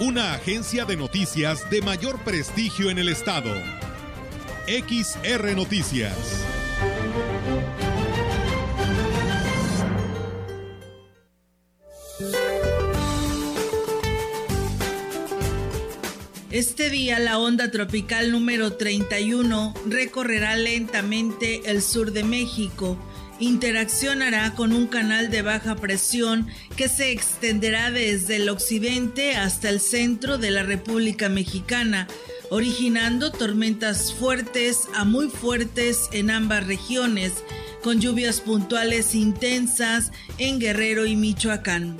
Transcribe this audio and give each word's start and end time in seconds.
Una 0.00 0.34
agencia 0.34 0.84
de 0.84 0.96
noticias 0.96 1.70
de 1.70 1.80
mayor 1.80 2.18
prestigio 2.24 2.90
en 2.90 2.98
el 2.98 3.08
estado. 3.08 3.54
XR 4.66 5.54
Noticias. 5.54 6.44
Este 16.50 16.90
día 16.90 17.20
la 17.20 17.38
onda 17.38 17.70
tropical 17.70 18.32
número 18.32 18.72
31 18.72 19.74
recorrerá 19.86 20.56
lentamente 20.56 21.70
el 21.70 21.80
sur 21.82 22.10
de 22.10 22.24
México 22.24 22.98
interaccionará 23.40 24.54
con 24.54 24.72
un 24.72 24.86
canal 24.86 25.30
de 25.30 25.42
baja 25.42 25.76
presión 25.76 26.48
que 26.76 26.88
se 26.88 27.10
extenderá 27.10 27.90
desde 27.90 28.36
el 28.36 28.48
occidente 28.48 29.36
hasta 29.36 29.68
el 29.68 29.80
centro 29.80 30.38
de 30.38 30.50
la 30.50 30.62
República 30.62 31.28
Mexicana, 31.28 32.06
originando 32.50 33.32
tormentas 33.32 34.12
fuertes 34.12 34.88
a 34.94 35.04
muy 35.04 35.28
fuertes 35.28 36.08
en 36.12 36.30
ambas 36.30 36.66
regiones, 36.66 37.32
con 37.82 38.00
lluvias 38.00 38.40
puntuales 38.40 39.14
intensas 39.14 40.10
en 40.38 40.58
Guerrero 40.58 41.06
y 41.06 41.16
Michoacán. 41.16 41.96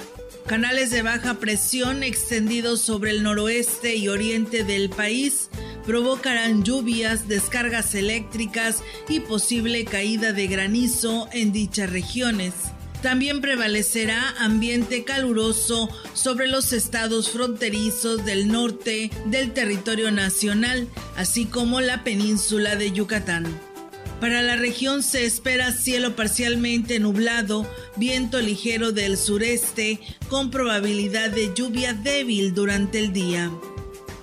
Canales 0.47 0.91
de 0.91 1.01
baja 1.01 1.35
presión 1.41 2.03
extendidos 2.03 2.83
sobre 2.83 3.13
el 3.13 3.23
noroeste 3.23 3.97
y 3.97 4.09
oriente 4.09 4.63
del 4.63 4.91
país 4.91 5.49
provocarán 5.87 6.65
lluvias, 6.65 7.29
descargas 7.29 7.95
eléctricas 7.95 8.83
y 9.09 9.21
posible 9.21 9.87
caída 9.87 10.35
de 10.35 10.47
granizo 10.47 11.29
en 11.33 11.51
dichas 11.51 11.89
regiones. 11.91 12.53
También 13.01 13.41
prevalecerá 13.41 14.35
ambiente 14.39 15.05
caluroso 15.05 15.89
sobre 16.13 16.47
los 16.47 16.75
estados 16.75 17.31
fronterizos 17.31 18.27
del 18.27 18.49
norte 18.49 19.11
del 19.25 19.53
territorio 19.55 20.11
nacional, 20.11 20.89
así 21.17 21.47
como 21.47 21.81
la 21.81 22.05
península 22.05 22.77
de 22.77 22.93
Yucatán. 22.93 23.74
Para 24.21 24.43
la 24.43 24.57
región 24.57 25.03
se 25.03 25.27
espera 25.27 25.73
cielo 25.73 26.17
parcialmente 26.17 26.99
nublado, 26.99 27.69
viento 27.97 28.41
ligero 28.41 28.93
del 28.93 29.19
sureste 29.19 30.01
con 30.29 30.51
probabilidad 30.51 31.31
de 31.31 31.53
lluvia 31.55 31.93
débil 31.93 32.55
durante 32.55 32.99
el 33.01 33.13
día. 33.13 33.51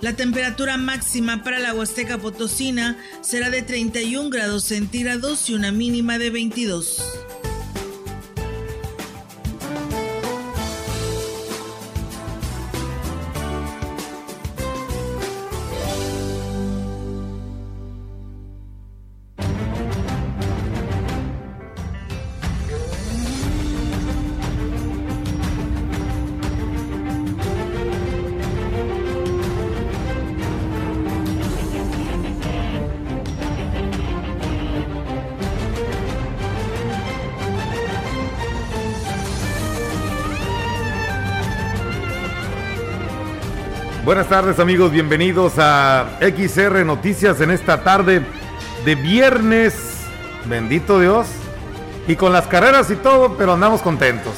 La 0.00 0.16
temperatura 0.16 0.76
máxima 0.78 1.44
para 1.44 1.60
la 1.60 1.72
Huasteca 1.72 2.18
Potosina 2.18 2.98
será 3.20 3.50
de 3.50 3.62
31 3.62 4.30
grados 4.30 4.64
centígrados 4.64 5.48
y 5.48 5.54
una 5.54 5.70
mínima 5.70 6.18
de 6.18 6.30
22. 6.30 7.21
Buenas 44.22 44.44
tardes 44.44 44.60
amigos, 44.60 44.92
bienvenidos 44.92 45.54
a 45.58 46.06
XR 46.20 46.86
Noticias 46.86 47.40
en 47.40 47.50
esta 47.50 47.82
tarde 47.82 48.24
de 48.84 48.94
viernes, 48.94 50.04
bendito 50.44 51.00
Dios, 51.00 51.26
y 52.06 52.14
con 52.14 52.32
las 52.32 52.46
carreras 52.46 52.88
y 52.92 52.94
todo, 52.94 53.36
pero 53.36 53.54
andamos 53.54 53.82
contentos. 53.82 54.34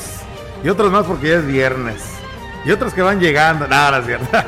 Y 0.65 0.71
otros 0.71 0.91
más 0.91 1.05
porque 1.05 1.28
ya 1.28 1.34
es 1.34 1.47
viernes. 1.47 2.03
Y 2.65 2.71
otros 2.71 2.95
que 2.95 3.03
van 3.03 3.21
llegando, 3.21 3.69
nada, 3.69 3.91
no, 3.91 3.97
es 3.99 4.06
cierto. 4.06 4.27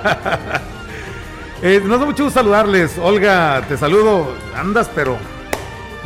eh, 1.62 1.82
nos 1.84 2.00
da 2.00 2.06
mucho 2.06 2.24
gusto 2.24 2.41
saludarles. 2.41 2.97
Olga, 2.97 3.60
te 3.68 3.76
saludo, 3.76 4.34
andas 4.56 4.88
pero 4.94 5.18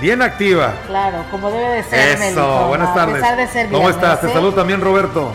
bien 0.01 0.23
activa. 0.23 0.73
Claro, 0.89 1.25
como 1.31 1.53
debe 1.53 1.69
de 1.69 1.83
ser. 1.85 2.21
Eso, 2.21 2.67
buenas 2.67 2.93
tardes. 2.97 3.25
¿Cómo 3.71 3.91
estás? 3.91 4.23
Te 4.23 4.27
¿eh? 4.27 4.33
saludo 4.33 4.55
también 4.55 4.81
Roberto. 4.81 5.33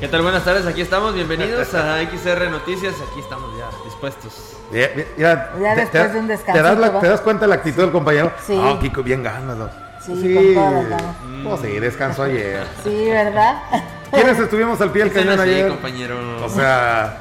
¿Qué 0.00 0.06
tal? 0.06 0.22
Buenas 0.22 0.44
tardes, 0.44 0.64
aquí 0.64 0.80
estamos, 0.80 1.12
bienvenidos 1.12 1.74
a 1.74 2.00
XR 2.08 2.48
Noticias, 2.52 2.94
aquí 3.10 3.18
estamos 3.18 3.50
ya 3.58 3.68
dispuestos. 3.84 4.56
Ya, 4.72 4.94
ya, 5.18 5.74
después 5.74 6.12
de 6.12 6.20
un 6.20 6.28
descanso. 6.28 7.00
¿te 7.00 7.08
das, 7.08 7.20
cuenta 7.20 7.46
de 7.46 7.48
la 7.48 7.56
actitud 7.56 7.82
del 7.82 7.90
compañero? 7.90 8.30
Sí. 8.46 8.56
Oh, 8.56 8.78
Kiko, 8.78 9.02
bien 9.02 9.24
ganado. 9.24 9.68
Sí, 10.00 10.14
sí. 10.14 10.54
Con 10.54 11.42
Pues 11.42 11.60
sí, 11.62 11.80
descansó 11.80 12.22
ayer. 12.22 12.64
Sí, 12.84 13.08
¿verdad? 13.10 13.60
¿Quiénes 14.12 14.38
estuvimos 14.38 14.80
al 14.80 14.92
pie 14.92 15.02
del 15.02 15.12
cañón 15.12 15.40
así, 15.40 15.50
ayer? 15.50 15.68
compañero. 15.68 16.44
O 16.44 16.48
sea, 16.48 17.18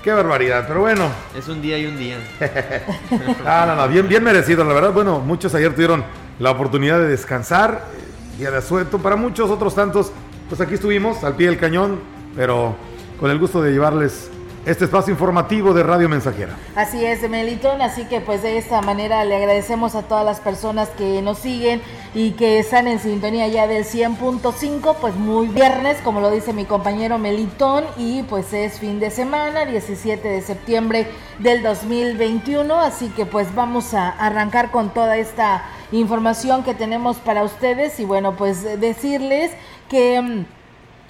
qué 0.00 0.12
barbaridad, 0.12 0.64
pero 0.68 0.82
bueno. 0.82 1.08
Es 1.36 1.48
un 1.48 1.60
día 1.60 1.76
y 1.76 1.86
un 1.86 1.98
día. 1.98 2.18
ah, 3.44 3.64
no, 3.66 3.74
no, 3.74 3.88
bien, 3.88 4.06
bien 4.06 4.22
merecido, 4.22 4.62
la 4.62 4.74
verdad. 4.74 4.92
Bueno, 4.92 5.18
muchos 5.18 5.52
ayer 5.56 5.72
tuvieron 5.74 6.04
la 6.38 6.52
oportunidad 6.52 7.00
de 7.00 7.08
descansar, 7.08 7.82
día 8.38 8.52
de 8.52 8.58
asueto, 8.58 8.98
para 8.98 9.16
muchos 9.16 9.50
otros 9.50 9.74
tantos 9.74 10.12
pues 10.48 10.60
aquí 10.60 10.74
estuvimos 10.74 11.24
al 11.24 11.34
pie 11.36 11.48
del 11.48 11.58
cañón, 11.58 12.00
pero 12.34 12.76
con 13.18 13.30
el 13.30 13.38
gusto 13.38 13.62
de 13.62 13.72
llevarles 13.72 14.30
este 14.66 14.84
espacio 14.86 15.12
informativo 15.12 15.72
de 15.72 15.84
Radio 15.84 16.08
Mensajera. 16.08 16.56
Así 16.74 17.04
es, 17.04 17.28
Melitón, 17.30 17.80
así 17.82 18.04
que 18.06 18.20
pues 18.20 18.42
de 18.42 18.58
esta 18.58 18.82
manera 18.82 19.24
le 19.24 19.36
agradecemos 19.36 19.94
a 19.94 20.02
todas 20.02 20.24
las 20.24 20.40
personas 20.40 20.88
que 20.90 21.22
nos 21.22 21.38
siguen 21.38 21.80
y 22.14 22.32
que 22.32 22.58
están 22.58 22.88
en 22.88 22.98
sintonía 22.98 23.46
ya 23.46 23.68
del 23.68 23.84
100.5, 23.84 24.96
pues 25.00 25.14
muy 25.14 25.46
viernes, 25.46 25.98
como 26.02 26.20
lo 26.20 26.32
dice 26.32 26.52
mi 26.52 26.64
compañero 26.64 27.16
Melitón, 27.16 27.84
y 27.96 28.24
pues 28.24 28.52
es 28.52 28.80
fin 28.80 28.98
de 28.98 29.10
semana, 29.10 29.66
17 29.66 30.26
de 30.26 30.42
septiembre 30.42 31.06
del 31.38 31.62
2021, 31.62 32.74
así 32.80 33.08
que 33.10 33.24
pues 33.24 33.54
vamos 33.54 33.94
a 33.94 34.08
arrancar 34.08 34.72
con 34.72 34.90
toda 34.90 35.16
esta 35.16 35.62
información 35.92 36.64
que 36.64 36.74
tenemos 36.74 37.18
para 37.18 37.44
ustedes 37.44 38.00
y 38.00 38.04
bueno, 38.04 38.34
pues 38.36 38.80
decirles 38.80 39.52
que 39.88 40.20
mm, 40.20 40.44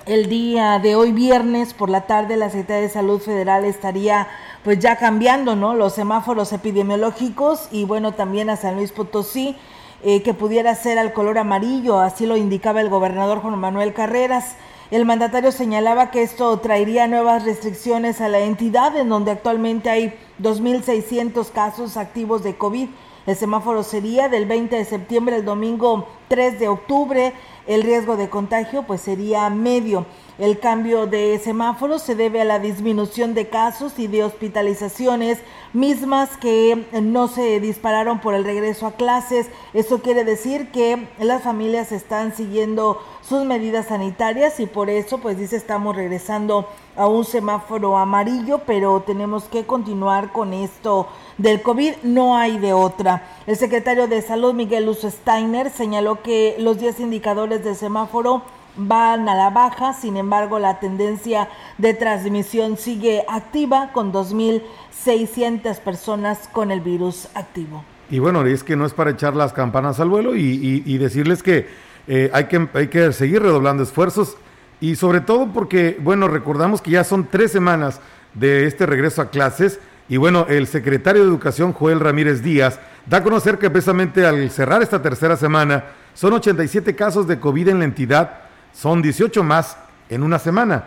el 0.07 0.29
día 0.29 0.79
de 0.79 0.95
hoy 0.95 1.13
viernes 1.13 1.75
por 1.75 1.91
la 1.91 2.03
tarde 2.03 2.37
la 2.37 2.51
Secretaría 2.51 2.83
de 2.83 2.89
Salud 2.89 3.21
Federal 3.21 3.65
estaría 3.65 4.29
pues 4.63 4.79
ya 4.79 4.97
cambiando, 4.97 5.57
¿no? 5.57 5.75
Los 5.75 5.95
semáforos 5.95 6.53
epidemiológicos 6.53 7.69
y 7.71 7.85
bueno, 7.85 8.13
también 8.13 8.51
a 8.51 8.57
San 8.57 8.77
Luis 8.77 8.93
Potosí 8.93 9.57
eh, 10.03 10.23
que 10.23 10.35
pudiera 10.35 10.75
ser 10.75 10.99
al 10.99 11.13
color 11.13 11.39
amarillo, 11.39 11.99
así 11.99 12.27
lo 12.27 12.37
indicaba 12.37 12.81
el 12.81 12.91
gobernador 12.91 13.41
Juan 13.41 13.59
Manuel 13.59 13.95
Carreras. 13.95 14.57
El 14.91 15.05
mandatario 15.05 15.51
señalaba 15.51 16.11
que 16.11 16.23
esto 16.23 16.57
traería 16.61 17.09
nuevas 17.09 17.45
restricciones 17.45 18.21
a 18.21 18.29
la 18.29 18.39
entidad 18.41 18.97
en 18.97 19.09
donde 19.09 19.33
actualmente 19.33 19.91
hay 19.91 20.15
2.600 20.41 21.51
casos 21.51 21.97
activos 21.97 22.45
de 22.45 22.57
COVID. 22.57 22.89
El 23.27 23.35
semáforo 23.37 23.83
sería 23.83 24.29
del 24.29 24.47
20 24.47 24.77
de 24.77 24.85
septiembre 24.85 25.35
al 25.35 25.45
domingo 25.45 26.07
3 26.29 26.61
de 26.61 26.69
octubre 26.69 27.33
el 27.67 27.83
riesgo 27.83 28.17
de 28.17 28.29
contagio 28.29 28.85
pues 28.85 29.01
sería 29.01 29.49
medio. 29.51 30.07
El 30.39 30.59
cambio 30.59 31.07
de 31.07 31.39
semáforo 31.39 31.99
se 31.99 32.15
debe 32.15 32.43
a 32.43 32.45
la 32.45 32.59
disminución 32.59 33.33
de 33.33 33.49
casos 33.49 33.99
y 33.99 34.07
de 34.07 34.23
hospitalizaciones 34.23 35.39
mismas 35.73 36.37
que 36.37 36.85
no 36.93 37.27
se 37.29 37.59
dispararon 37.59 38.21
por 38.21 38.35
el 38.35 38.45
regreso 38.45 38.87
a 38.87 38.93
clases. 38.93 39.47
Eso 39.73 40.03
quiere 40.03 40.25
decir 40.25 40.71
que 40.71 41.09
las 41.19 41.43
familias 41.43 41.91
están 41.91 42.35
siguiendo 42.35 43.01
sus 43.27 43.47
medidas 43.47 43.87
sanitarias 43.87 44.61
y 44.61 44.67
por 44.67 44.91
eso 44.91 45.19
pues 45.19 45.39
dice 45.39 45.57
estamos 45.57 45.97
regresando 45.97 46.69
a 46.97 47.07
un 47.07 47.25
semáforo 47.25 47.97
amarillo, 47.97 48.61
pero 48.67 49.01
tenemos 49.07 49.45
que 49.45 49.65
continuar 49.65 50.33
con 50.33 50.53
esto 50.53 51.09
del 51.39 51.63
COVID, 51.63 51.95
no 52.03 52.37
hay 52.37 52.59
de 52.59 52.75
otra. 52.75 53.27
El 53.47 53.57
secretario 53.57 54.07
de 54.07 54.21
Salud, 54.21 54.53
Miguel 54.53 54.85
Luz 54.85 55.01
Steiner, 55.01 55.71
señaló 55.71 56.23
que 56.23 56.57
los 56.59 56.79
10 56.79 57.01
indicadores 57.01 57.65
del 57.65 57.75
semáforo 57.75 58.43
van 58.77 59.29
a 59.29 59.35
la 59.35 59.51
baja, 59.51 59.93
sin 59.93 60.17
embargo 60.17 60.59
la 60.59 60.81
tendencia 60.81 61.49
de 61.79 61.95
transmisión 61.95 62.77
sigue 62.77 63.25
activa 63.29 63.91
con 63.93 64.13
2.600 64.13 65.79
personas 65.81 66.49
con 66.53 66.71
el 66.71 66.81
virus 66.81 67.29
activo. 67.35 67.85
Y 68.11 68.19
bueno, 68.19 68.45
es 68.45 68.63
que 68.63 68.77
no 68.77 68.87
es 68.87 68.93
para 68.93 69.11
echar 69.11 69.35
las 69.35 69.53
campanas 69.53 69.99
al 69.99 70.09
vuelo 70.09 70.37
y, 70.37 70.99
decirles 70.99 71.43
que, 71.43 71.69
eh, 72.07 72.31
hay 72.33 72.45
que 72.45 72.69
hay 72.75 72.89
que 72.89 73.13
seguir 73.13 73.43
redoblando 73.43 73.83
esfuerzos 73.83 74.37
y 74.81 74.95
sobre 74.97 75.21
todo 75.21 75.53
porque, 75.53 75.97
bueno, 76.01 76.29
recordamos 76.29 76.81
que 76.81 76.93
ya 76.93 77.05
son 77.05 77.27
tres 77.31 77.51
semanas 77.51 78.01
de 78.35 78.67
este 78.67 78.87
regreso 78.87 79.23
a 79.23 79.31
clases 79.31 79.81
y 80.09 80.19
bueno, 80.19 80.47
el 80.49 80.69
secretario 80.69 81.23
de 81.23 81.29
Educación, 81.29 81.73
Joel 81.73 81.99
Ramírez 81.99 82.43
Díaz, 82.43 82.79
da 83.07 83.19
a 83.19 83.23
conocer 83.23 83.59
que 83.59 83.71
precisamente 83.71 84.25
al 84.25 84.51
cerrar 84.51 84.83
esta 84.83 85.03
tercera 85.03 85.37
semana 85.37 85.85
son 86.15 86.33
87 86.33 86.95
casos 86.95 87.27
de 87.27 87.41
COVID 87.41 87.69
en 87.69 87.81
la 87.81 87.85
entidad, 87.85 88.46
son 88.77 89.03
18 89.03 89.43
más 89.43 89.77
en 90.09 90.23
una 90.23 90.39
semana. 90.39 90.85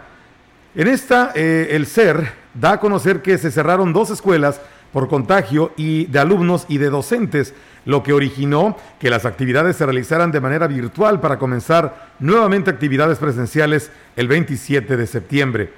En 0.75 0.87
esta, 0.87 1.31
eh, 1.35 1.69
el 1.71 1.87
CER 1.87 2.31
da 2.53 2.73
a 2.73 2.79
conocer 2.79 3.21
que 3.21 3.37
se 3.37 3.51
cerraron 3.51 3.91
dos 3.91 4.11
escuelas 4.11 4.61
por 4.93 5.07
contagio 5.07 5.71
y 5.75 6.05
de 6.05 6.19
alumnos 6.19 6.65
y 6.67 6.77
de 6.77 6.89
docentes, 6.89 7.53
lo 7.85 8.03
que 8.03 8.13
originó 8.13 8.77
que 8.99 9.09
las 9.09 9.25
actividades 9.25 9.75
se 9.75 9.85
realizaran 9.85 10.31
de 10.31 10.41
manera 10.41 10.67
virtual 10.67 11.19
para 11.19 11.39
comenzar 11.39 12.13
nuevamente 12.19 12.69
actividades 12.69 13.17
presenciales 13.17 13.91
el 14.15 14.27
27 14.27 14.95
de 14.95 15.07
septiembre. 15.07 15.73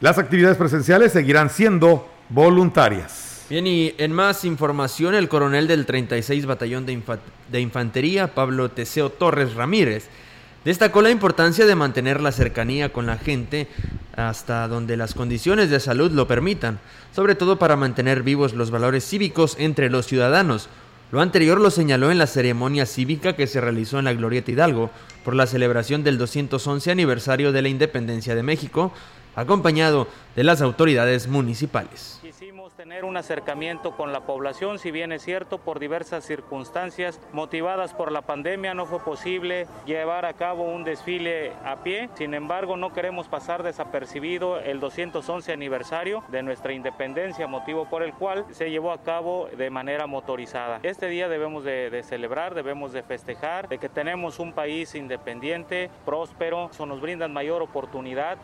Las 0.00 0.18
actividades 0.18 0.56
presenciales 0.56 1.12
seguirán 1.12 1.50
siendo 1.50 2.08
voluntarias. 2.28 3.46
Bien, 3.48 3.66
y 3.66 3.94
en 3.98 4.12
más 4.12 4.44
información, 4.44 5.14
el 5.14 5.28
coronel 5.28 5.68
del 5.68 5.86
36 5.86 6.46
Batallón 6.46 6.84
de, 6.86 7.00
de 7.50 7.60
Infantería, 7.60 8.34
Pablo 8.34 8.70
Teseo 8.70 9.10
Torres 9.10 9.54
Ramírez, 9.54 10.08
Destacó 10.66 11.00
la 11.00 11.10
importancia 11.10 11.64
de 11.64 11.76
mantener 11.76 12.20
la 12.20 12.32
cercanía 12.32 12.92
con 12.92 13.06
la 13.06 13.18
gente 13.18 13.68
hasta 14.16 14.66
donde 14.66 14.96
las 14.96 15.14
condiciones 15.14 15.70
de 15.70 15.78
salud 15.78 16.10
lo 16.10 16.26
permitan, 16.26 16.80
sobre 17.14 17.36
todo 17.36 17.56
para 17.56 17.76
mantener 17.76 18.24
vivos 18.24 18.52
los 18.52 18.72
valores 18.72 19.04
cívicos 19.04 19.54
entre 19.60 19.90
los 19.90 20.06
ciudadanos. 20.06 20.68
Lo 21.12 21.20
anterior 21.20 21.60
lo 21.60 21.70
señaló 21.70 22.10
en 22.10 22.18
la 22.18 22.26
ceremonia 22.26 22.84
cívica 22.84 23.36
que 23.36 23.46
se 23.46 23.60
realizó 23.60 24.00
en 24.00 24.06
la 24.06 24.14
Glorieta 24.14 24.50
Hidalgo 24.50 24.90
por 25.24 25.36
la 25.36 25.46
celebración 25.46 26.02
del 26.02 26.18
211 26.18 26.90
aniversario 26.90 27.52
de 27.52 27.62
la 27.62 27.68
independencia 27.68 28.34
de 28.34 28.42
México, 28.42 28.92
acompañado 29.36 30.08
de 30.34 30.42
las 30.42 30.62
autoridades 30.62 31.28
municipales 31.28 32.20
tener 32.76 33.06
un 33.06 33.16
acercamiento 33.16 33.96
con 33.96 34.12
la 34.12 34.26
población, 34.26 34.78
si 34.78 34.90
bien 34.90 35.10
es 35.10 35.22
cierto, 35.22 35.56
por 35.56 35.78
diversas 35.78 36.24
circunstancias 36.24 37.18
motivadas 37.32 37.94
por 37.94 38.12
la 38.12 38.20
pandemia 38.20 38.74
no 38.74 38.84
fue 38.84 39.00
posible 39.00 39.66
llevar 39.86 40.26
a 40.26 40.34
cabo 40.34 40.64
un 40.64 40.84
desfile 40.84 41.52
a 41.64 41.82
pie. 41.82 42.10
Sin 42.14 42.34
embargo, 42.34 42.76
no 42.76 42.92
queremos 42.92 43.28
pasar 43.28 43.62
desapercibido 43.62 44.58
el 44.60 44.78
211 44.78 45.52
aniversario 45.52 46.22
de 46.28 46.42
nuestra 46.42 46.74
independencia, 46.74 47.46
motivo 47.46 47.88
por 47.88 48.02
el 48.02 48.12
cual 48.12 48.44
se 48.50 48.70
llevó 48.70 48.92
a 48.92 49.02
cabo 49.02 49.48
de 49.56 49.70
manera 49.70 50.06
motorizada. 50.06 50.80
Este 50.82 51.08
día 51.08 51.28
debemos 51.28 51.64
de, 51.64 51.88
de 51.88 52.02
celebrar, 52.02 52.54
debemos 52.54 52.92
de 52.92 53.02
festejar, 53.02 53.68
de 53.68 53.78
que 53.78 53.88
tenemos 53.88 54.38
un 54.38 54.52
país 54.52 54.94
independiente, 54.94 55.90
próspero, 56.04 56.68
eso 56.70 56.84
nos 56.84 57.00
brinda 57.00 57.26
mayor 57.26 57.62
oportunidad 57.62 58.36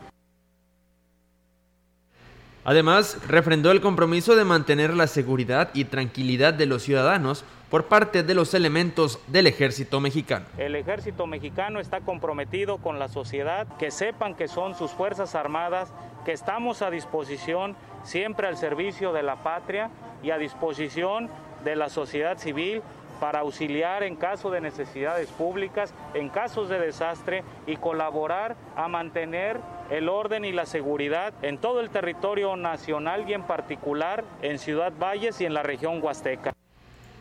Además, 2.64 3.18
refrendó 3.26 3.72
el 3.72 3.80
compromiso 3.80 4.36
de 4.36 4.44
mantener 4.44 4.94
la 4.94 5.08
seguridad 5.08 5.70
y 5.74 5.84
tranquilidad 5.84 6.54
de 6.54 6.66
los 6.66 6.82
ciudadanos 6.82 7.44
por 7.70 7.86
parte 7.86 8.22
de 8.22 8.34
los 8.34 8.54
elementos 8.54 9.18
del 9.26 9.46
ejército 9.46 9.98
mexicano. 9.98 10.44
El 10.58 10.76
ejército 10.76 11.26
mexicano 11.26 11.80
está 11.80 12.02
comprometido 12.02 12.78
con 12.78 12.98
la 12.98 13.08
sociedad, 13.08 13.66
que 13.78 13.90
sepan 13.90 14.34
que 14.34 14.46
son 14.46 14.74
sus 14.76 14.92
Fuerzas 14.92 15.34
Armadas, 15.34 15.92
que 16.24 16.32
estamos 16.32 16.82
a 16.82 16.90
disposición 16.90 17.74
siempre 18.04 18.46
al 18.46 18.56
servicio 18.56 19.12
de 19.12 19.22
la 19.22 19.42
patria 19.42 19.90
y 20.22 20.30
a 20.30 20.38
disposición 20.38 21.30
de 21.64 21.74
la 21.74 21.88
sociedad 21.88 22.38
civil 22.38 22.82
para 23.22 23.38
auxiliar 23.38 24.02
en 24.02 24.16
caso 24.16 24.50
de 24.50 24.60
necesidades 24.60 25.28
públicas, 25.28 25.94
en 26.12 26.28
casos 26.28 26.68
de 26.68 26.80
desastre 26.80 27.44
y 27.68 27.76
colaborar 27.76 28.56
a 28.74 28.88
mantener 28.88 29.60
el 29.90 30.08
orden 30.08 30.44
y 30.44 30.50
la 30.50 30.66
seguridad 30.66 31.32
en 31.40 31.58
todo 31.58 31.78
el 31.78 31.90
territorio 31.90 32.56
nacional 32.56 33.30
y 33.30 33.34
en 33.34 33.44
particular 33.44 34.24
en 34.42 34.58
Ciudad 34.58 34.92
Valles 35.00 35.40
y 35.40 35.44
en 35.44 35.54
la 35.54 35.62
región 35.62 36.02
Huasteca. 36.02 36.52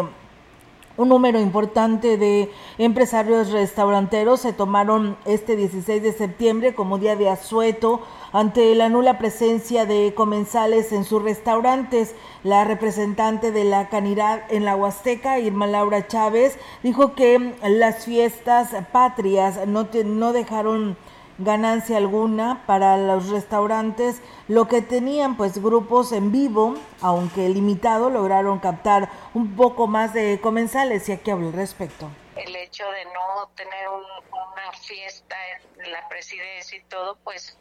un 0.96 1.08
número 1.08 1.40
importante 1.40 2.16
de 2.16 2.52
empresarios 2.78 3.50
restauranteros 3.50 4.40
se 4.40 4.52
tomaron 4.52 5.16
este 5.24 5.56
16 5.56 6.00
de 6.00 6.12
septiembre 6.12 6.74
como 6.74 6.98
día 6.98 7.16
de 7.16 7.28
asueto 7.28 8.00
ante 8.34 8.74
la 8.74 8.88
nula 8.88 9.16
presencia 9.16 9.86
de 9.86 10.12
comensales 10.12 10.90
en 10.90 11.04
sus 11.04 11.22
restaurantes. 11.22 12.16
La 12.42 12.64
representante 12.64 13.52
de 13.52 13.62
la 13.62 13.88
Canidad 13.88 14.42
en 14.50 14.64
la 14.64 14.74
Huasteca, 14.74 15.38
Irma 15.38 15.68
Laura 15.68 16.08
Chávez, 16.08 16.58
dijo 16.82 17.14
que 17.14 17.54
las 17.62 18.04
fiestas 18.04 18.70
patrias 18.90 19.68
no, 19.68 19.88
no 20.04 20.32
dejaron 20.32 20.96
ganancia 21.38 21.96
alguna 21.96 22.64
para 22.66 22.98
los 22.98 23.28
restaurantes. 23.28 24.20
Lo 24.48 24.66
que 24.66 24.82
tenían 24.82 25.36
pues 25.36 25.62
grupos 25.62 26.10
en 26.10 26.32
vivo, 26.32 26.74
aunque 27.02 27.48
limitado, 27.48 28.10
lograron 28.10 28.58
captar 28.58 29.10
un 29.32 29.54
poco 29.54 29.86
más 29.86 30.12
de 30.12 30.40
comensales 30.42 31.08
y 31.08 31.12
aquí 31.12 31.30
hablo 31.30 31.46
al 31.46 31.52
respecto 31.52 32.08
el 32.36 32.56
hecho 32.56 32.90
de 32.90 33.04
no 33.06 33.48
tener 33.54 33.88
una 33.88 34.72
fiesta 34.72 35.36
en 35.78 35.92
la 35.92 36.08
presidencia 36.08 36.78
y 36.78 36.84
todo, 36.84 37.16
pues 37.16 37.58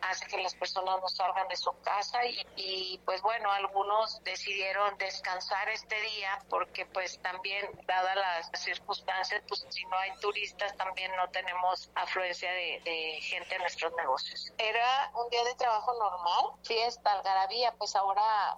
hace 0.00 0.26
que 0.26 0.42
las 0.42 0.54
personas 0.54 1.00
no 1.00 1.08
salgan 1.08 1.48
de 1.48 1.56
su 1.56 1.72
casa 1.80 2.20
y, 2.56 3.00
pues 3.04 3.22
bueno, 3.22 3.50
algunos 3.50 4.22
decidieron 4.24 4.96
descansar 4.98 5.68
este 5.70 6.00
día 6.00 6.38
porque 6.48 6.86
pues 6.86 7.18
también, 7.22 7.68
dadas 7.86 8.16
las 8.16 8.50
circunstancias, 8.62 9.42
pues 9.48 9.66
si 9.70 9.84
no 9.86 9.96
hay 9.96 10.14
turistas 10.20 10.76
también 10.76 11.10
no 11.16 11.28
tenemos 11.30 11.90
afluencia 11.94 12.50
de, 12.52 12.80
de 12.84 13.18
gente 13.22 13.54
en 13.54 13.62
nuestros 13.62 13.92
negocios. 13.94 14.52
Era 14.58 15.10
un 15.14 15.30
día 15.30 15.44
de 15.44 15.54
trabajo 15.54 15.92
normal, 15.94 16.60
fiesta, 16.62 17.12
algarabía, 17.12 17.72
pues 17.72 17.96
ahora 17.96 18.56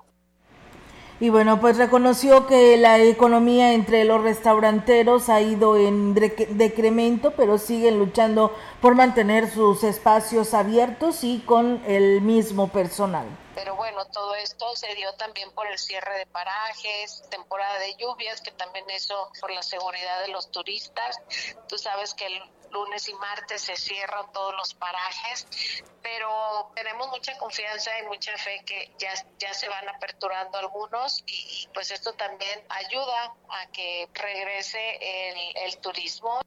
y 1.18 1.30
bueno, 1.30 1.60
pues 1.60 1.78
reconoció 1.78 2.46
que 2.46 2.76
la 2.76 2.98
economía 2.98 3.72
entre 3.72 4.04
los 4.04 4.22
restauranteros 4.22 5.30
ha 5.30 5.40
ido 5.40 5.76
en 5.76 6.14
decremento, 6.14 7.30
pero 7.30 7.56
siguen 7.56 7.98
luchando 7.98 8.54
por 8.82 8.94
mantener 8.94 9.50
sus 9.50 9.82
espacios 9.82 10.52
abiertos 10.52 11.24
y 11.24 11.40
con 11.40 11.82
el 11.86 12.20
mismo 12.20 12.68
personal. 12.68 13.26
Pero 13.54 13.74
bueno, 13.76 14.04
todo 14.12 14.34
esto 14.34 14.66
se 14.76 14.94
dio 14.96 15.10
también 15.14 15.50
por 15.52 15.66
el 15.66 15.78
cierre 15.78 16.18
de 16.18 16.26
parajes, 16.26 17.24
temporada 17.30 17.78
de 17.78 17.96
lluvias, 17.96 18.42
que 18.42 18.50
también 18.50 18.84
eso 18.90 19.30
por 19.40 19.50
la 19.50 19.62
seguridad 19.62 20.20
de 20.20 20.28
los 20.28 20.50
turistas. 20.50 21.18
Tú 21.66 21.78
sabes 21.78 22.12
que 22.12 22.26
el 22.26 22.42
lunes 22.72 23.08
y 23.08 23.14
martes 23.14 23.62
se 23.62 23.76
cierran 23.76 24.30
todos 24.32 24.54
los 24.56 24.74
parajes, 24.74 25.46
pero 26.02 26.28
tenemos 26.74 27.08
mucha 27.08 27.36
confianza 27.38 27.90
y 28.02 28.06
mucha 28.06 28.36
fe 28.36 28.62
que 28.64 28.92
ya, 28.98 29.10
ya 29.38 29.54
se 29.54 29.68
van 29.68 29.88
aperturando 29.88 30.58
algunos 30.58 31.22
y 31.26 31.68
pues 31.74 31.90
esto 31.90 32.12
también 32.14 32.60
ayuda 32.68 33.34
a 33.48 33.70
que 33.72 34.08
regrese 34.14 34.78
el, 35.00 35.66
el 35.66 35.78
turismo. 35.78 36.40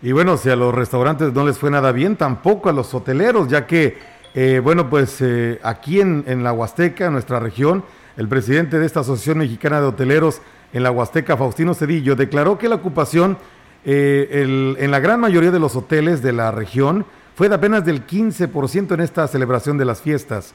Y 0.00 0.12
bueno, 0.12 0.36
si 0.36 0.50
a 0.50 0.56
los 0.56 0.74
restaurantes 0.74 1.32
no 1.32 1.44
les 1.44 1.58
fue 1.58 1.70
nada 1.70 1.92
bien, 1.92 2.16
tampoco 2.16 2.68
a 2.68 2.72
los 2.72 2.92
hoteleros, 2.92 3.48
ya 3.48 3.66
que 3.66 3.98
eh, 4.34 4.60
bueno, 4.62 4.88
pues 4.88 5.20
eh, 5.20 5.60
aquí 5.62 6.00
en, 6.00 6.24
en, 6.26 6.42
la 6.42 6.52
Huasteca, 6.52 7.06
en 7.06 7.12
nuestra 7.12 7.38
región, 7.38 7.84
el 8.16 8.28
presidente 8.28 8.78
de 8.78 8.86
esta 8.86 9.00
Asociación 9.00 9.38
Mexicana 9.38 9.80
de 9.80 9.88
Hoteleros 9.88 10.40
en 10.72 10.82
la 10.82 10.90
Huasteca, 10.90 11.36
Faustino 11.36 11.74
Cedillo, 11.74 12.16
declaró 12.16 12.56
que 12.56 12.68
la 12.68 12.76
ocupación 12.76 13.38
eh, 13.84 14.76
en 14.78 14.90
la 14.90 15.00
gran 15.00 15.20
mayoría 15.20 15.50
de 15.50 15.58
los 15.58 15.76
hoteles 15.76 16.22
de 16.22 16.32
la 16.32 16.50
región 16.50 17.04
fue 17.34 17.48
de 17.48 17.54
apenas 17.54 17.84
del 17.84 18.06
15% 18.06 18.94
en 18.94 19.00
esta 19.00 19.26
celebración 19.26 19.78
de 19.78 19.84
las 19.84 20.00
fiestas. 20.02 20.54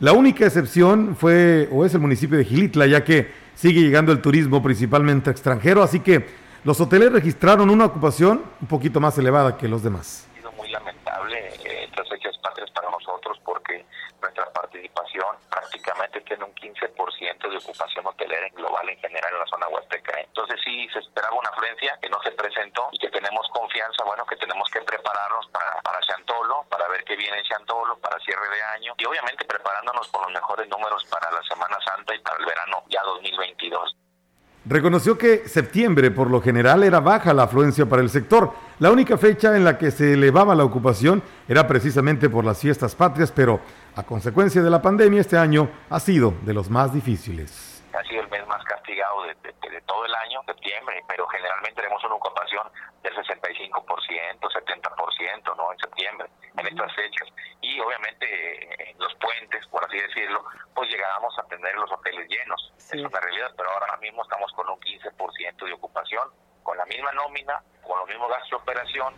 La 0.00 0.12
única 0.12 0.44
excepción 0.44 1.14
fue 1.14 1.68
o 1.70 1.84
es 1.84 1.94
el 1.94 2.00
municipio 2.00 2.36
de 2.36 2.44
Gilitla, 2.44 2.86
ya 2.86 3.04
que 3.04 3.30
sigue 3.54 3.80
llegando 3.80 4.10
el 4.10 4.20
turismo 4.20 4.62
principalmente 4.62 5.30
extranjero, 5.30 5.82
así 5.82 6.00
que 6.00 6.26
los 6.64 6.80
hoteles 6.80 7.12
registraron 7.12 7.70
una 7.70 7.84
ocupación 7.84 8.42
un 8.60 8.66
poquito 8.66 8.98
más 8.98 9.16
elevada 9.18 9.56
que 9.56 9.68
los 9.68 9.82
demás. 9.82 10.26
Muy 10.56 10.68
lamentable 10.70 11.48
estas 11.84 12.08
fechas 12.08 12.36
patrias 12.42 12.70
para 12.70 12.90
nosotros 12.90 13.38
porque 13.44 13.84
nuestra 14.20 14.50
participación 14.52 15.26
prácticamente 15.48 15.74
Huasteca 15.74 16.13
en 16.32 16.42
un 16.42 16.54
15% 16.54 17.50
de 17.50 17.56
ocupación 17.58 18.06
hotelera 18.06 18.46
en 18.46 18.54
global 18.54 18.88
en 18.88 18.98
general 18.98 19.32
en 19.32 19.38
la 19.40 19.46
zona 19.46 19.68
Huasteca. 19.68 20.18
Entonces 20.20 20.58
sí 20.64 20.88
se 20.92 21.00
esperaba 21.00 21.36
una 21.36 21.50
afluencia 21.50 21.98
que 22.00 22.08
no 22.08 22.16
se 22.22 22.32
presentó 22.32 22.88
y 22.92 22.98
que 22.98 23.10
tenemos 23.10 23.46
confianza, 23.52 24.04
bueno, 24.04 24.24
que 24.24 24.36
tenemos 24.36 24.68
que 24.70 24.80
prepararnos 24.80 25.46
para, 25.48 25.82
para 25.82 26.00
Chantolo, 26.00 26.64
para 26.70 26.88
ver 26.88 27.04
qué 27.04 27.16
viene 27.16 27.38
en 27.38 27.44
Chantolo, 27.44 27.98
para 27.98 28.18
cierre 28.20 28.48
de 28.48 28.62
año 28.62 28.94
y 28.96 29.04
obviamente 29.04 29.44
preparándonos 29.44 30.08
con 30.08 30.22
los 30.22 30.32
mejores 30.32 30.68
números 30.68 31.04
para 31.10 31.30
la 31.30 31.42
Semana 31.42 31.76
Santa 31.84 32.14
y 32.14 32.18
para 32.20 32.38
el 32.38 32.46
verano 32.46 32.84
ya 32.88 33.02
2022. 33.02 33.96
Reconoció 34.66 35.18
que 35.18 35.46
septiembre 35.46 36.10
por 36.10 36.30
lo 36.30 36.40
general 36.40 36.84
era 36.84 36.98
baja 36.98 37.34
la 37.34 37.42
afluencia 37.42 37.84
para 37.84 38.00
el 38.00 38.08
sector. 38.08 38.50
La 38.78 38.90
única 38.90 39.18
fecha 39.18 39.54
en 39.56 39.62
la 39.62 39.76
que 39.76 39.90
se 39.90 40.14
elevaba 40.14 40.54
la 40.54 40.64
ocupación 40.64 41.22
era 41.46 41.68
precisamente 41.68 42.30
por 42.30 42.46
las 42.46 42.60
fiestas 42.60 42.94
patrias, 42.94 43.30
pero 43.30 43.60
a 43.96 44.02
consecuencia 44.02 44.62
de 44.62 44.70
la 44.70 44.82
pandemia 44.82 45.20
este 45.20 45.38
año 45.38 45.70
ha 45.90 46.00
sido 46.00 46.34
de 46.42 46.52
los 46.52 46.68
más 46.70 46.92
difíciles 46.92 47.74
ha 47.94 48.02
sido 48.02 48.22
el 48.22 48.28
mes 48.28 48.46
más 48.46 48.62
castigado 48.64 49.22
de, 49.22 49.34
todo 49.86 50.04
el 50.06 50.14
año, 50.14 50.40
septiembre, 50.46 51.02
pero 51.06 51.26
generalmente 51.28 51.82
tenemos 51.82 52.02
una 52.04 52.14
ocupación 52.14 52.66
del 53.02 53.14
65%, 53.14 53.70
70%, 54.40 55.56
¿no? 55.56 55.72
En 55.72 55.78
septiembre, 55.78 56.28
en 56.56 56.66
estas 56.66 56.94
fechas. 56.94 57.28
Y 57.60 57.78
obviamente 57.80 58.90
en 58.90 58.98
los 58.98 59.14
puentes, 59.16 59.66
por 59.68 59.84
así 59.84 59.98
decirlo, 59.98 60.44
pues 60.74 60.90
llegábamos 60.90 61.38
a 61.38 61.42
tener 61.44 61.74
los 61.76 61.90
hoteles 61.92 62.28
llenos. 62.28 62.72
Es 62.78 62.94
una 62.94 63.20
realidad, 63.20 63.52
pero 63.56 63.70
ahora 63.70 63.96
mismo 63.98 64.22
estamos 64.22 64.50
con 64.52 64.68
un 64.70 64.80
15% 64.80 65.64
de 65.64 65.72
ocupación, 65.72 66.28
con 66.62 66.76
la 66.76 66.86
misma 66.86 67.12
nómina, 67.12 67.62
con 67.82 67.98
los 67.98 68.08
mismos 68.08 68.30
gastos 68.30 68.50
de 68.50 68.56
operación, 68.56 69.14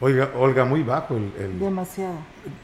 Oiga, 0.00 0.30
Olga, 0.38 0.64
muy 0.64 0.82
bajo 0.82 1.14
el, 1.14 1.58
Demasiado. 1.58 2.14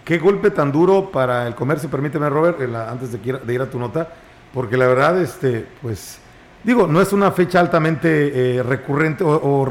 ¿Qué 0.04 0.18
golpe 0.18 0.50
tan 0.50 0.72
duro 0.72 1.10
para 1.10 1.46
el 1.46 1.54
comercio? 1.54 1.90
Permíteme, 1.90 2.30
Robert, 2.30 2.58
antes 2.74 3.12
de, 3.12 3.18
de 3.18 3.54
ir 3.54 3.60
a 3.60 3.70
tu 3.70 3.78
nota 3.78 4.08
porque 4.56 4.78
la 4.78 4.86
verdad, 4.86 5.20
este, 5.20 5.66
pues, 5.82 6.18
digo, 6.64 6.86
no 6.86 7.02
es 7.02 7.12
una 7.12 7.30
fecha 7.30 7.60
altamente 7.60 8.56
eh, 8.56 8.62
recurrente, 8.62 9.22
o, 9.22 9.68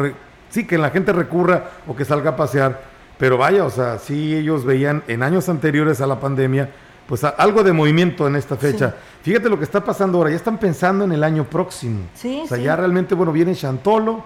sí, 0.52 0.68
que 0.68 0.78
la 0.78 0.92
gente 0.92 1.12
recurra 1.12 1.72
o 1.88 1.96
que 1.96 2.06
salga 2.06 2.30
a 2.30 2.36
pasear, 2.36 2.84
pero 3.18 3.36
vaya, 3.36 3.66
o 3.66 3.72
sea, 3.72 3.98
sí 3.98 4.36
ellos 4.36 4.64
veían 4.64 5.02
en 5.08 5.24
años 5.24 5.50
anteriores 5.50 6.02
a 6.02 6.06
la 6.06 6.20
pandemia, 6.20 6.70
pues 7.08 7.24
algo 7.24 7.64
de 7.64 7.74
movimiento 7.74 8.28
en 8.28 8.36
esta 8.36 8.58
fecha. 8.58 8.96
Fíjate 9.24 9.50
lo 9.50 9.58
que 9.58 9.64
está 9.64 9.84
pasando 9.84 10.20
ahora, 10.20 10.30
ya 10.30 10.36
están 10.36 10.60
pensando 10.60 11.04
en 11.04 11.14
el 11.14 11.24
año 11.24 11.46
próximo. 11.46 12.02
Sí, 12.14 12.42
o 12.44 12.48
sea, 12.48 12.60
ya 12.60 12.76
realmente, 12.76 13.16
bueno, 13.16 13.32
viene 13.32 13.56
Chantolo 13.56 14.24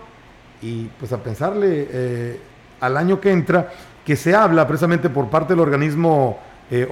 y 0.62 0.88
pues 1.00 1.13
a 1.13 1.24
pensarle 1.24 1.88
eh, 1.89 2.39
al 2.79 2.98
año 2.98 3.19
que 3.19 3.31
entra, 3.31 3.69
que 4.05 4.15
se 4.15 4.36
habla 4.36 4.67
precisamente 4.67 5.09
por 5.09 5.29
parte 5.29 5.53
del 5.53 5.59
organismo 5.59 6.39
eh, 6.71 6.88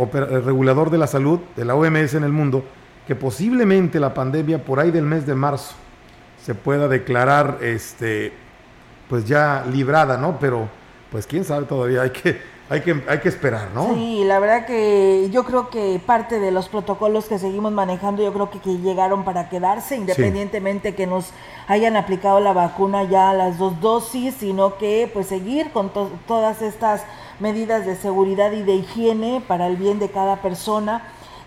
regulador 0.46 0.90
de 0.90 0.98
la 0.98 1.08
salud, 1.08 1.40
de 1.56 1.66
la 1.66 1.76
OMS 1.76 2.16
en 2.16 2.24
el 2.24 2.32
mundo, 2.32 2.66
que 3.06 3.16
posiblemente 3.16 4.00
la 4.00 4.14
pandemia 4.14 4.64
por 4.64 4.80
ahí 4.80 4.92
del 4.92 5.06
mes 5.06 5.26
de 5.26 5.36
marzo 5.36 5.76
se 6.42 6.56
pueda 6.56 6.88
declarar 6.88 7.60
este 7.62 8.34
pues 9.10 9.26
ya 9.26 9.66
librada, 9.72 10.18
¿no? 10.18 10.38
Pero 10.40 10.68
pues 11.12 11.26
quién 11.26 11.44
sabe 11.44 11.66
todavía, 11.66 12.02
hay 12.04 12.10
que 12.10 12.40
hay 12.70 12.82
que 12.82 13.04
hay 13.08 13.20
que 13.20 13.30
esperar, 13.30 13.70
¿no? 13.74 13.94
Sí, 13.94 14.24
la 14.26 14.40
verdad 14.40 14.66
que 14.66 15.30
yo 15.32 15.44
creo 15.46 15.70
que 15.70 16.02
parte 16.06 16.40
de 16.40 16.52
los 16.52 16.68
protocolos 16.68 17.26
que 17.26 17.40
seguimos 17.40 17.72
manejando, 17.72 18.24
yo 18.24 18.34
creo 18.34 18.50
que, 18.50 18.60
que 18.60 18.78
llegaron 18.78 19.24
para 19.24 19.50
quedarse, 19.50 19.96
independientemente 19.96 20.94
que 20.96 21.08
nos 21.08 21.32
hayan 21.68 21.96
aplicado 21.96 22.40
la 22.40 22.54
vacuna 22.54 23.04
ya 23.04 23.30
a 23.30 23.34
las 23.34 23.58
dos 23.58 23.80
dosis, 23.80 24.36
sino 24.40 24.78
que 24.78 25.10
pues 25.14 25.28
seguir 25.28 25.72
con 25.72 25.92
todas 26.28 26.62
estas 26.62 27.04
medidas 27.40 27.86
de 27.86 27.96
seguridad 27.96 28.52
y 28.52 28.64
de 28.64 28.76
higiene 28.76 29.42
para 29.48 29.68
el 29.68 29.78
bien 29.78 30.00
de 30.00 30.10
cada 30.10 30.38
persona 30.42 31.04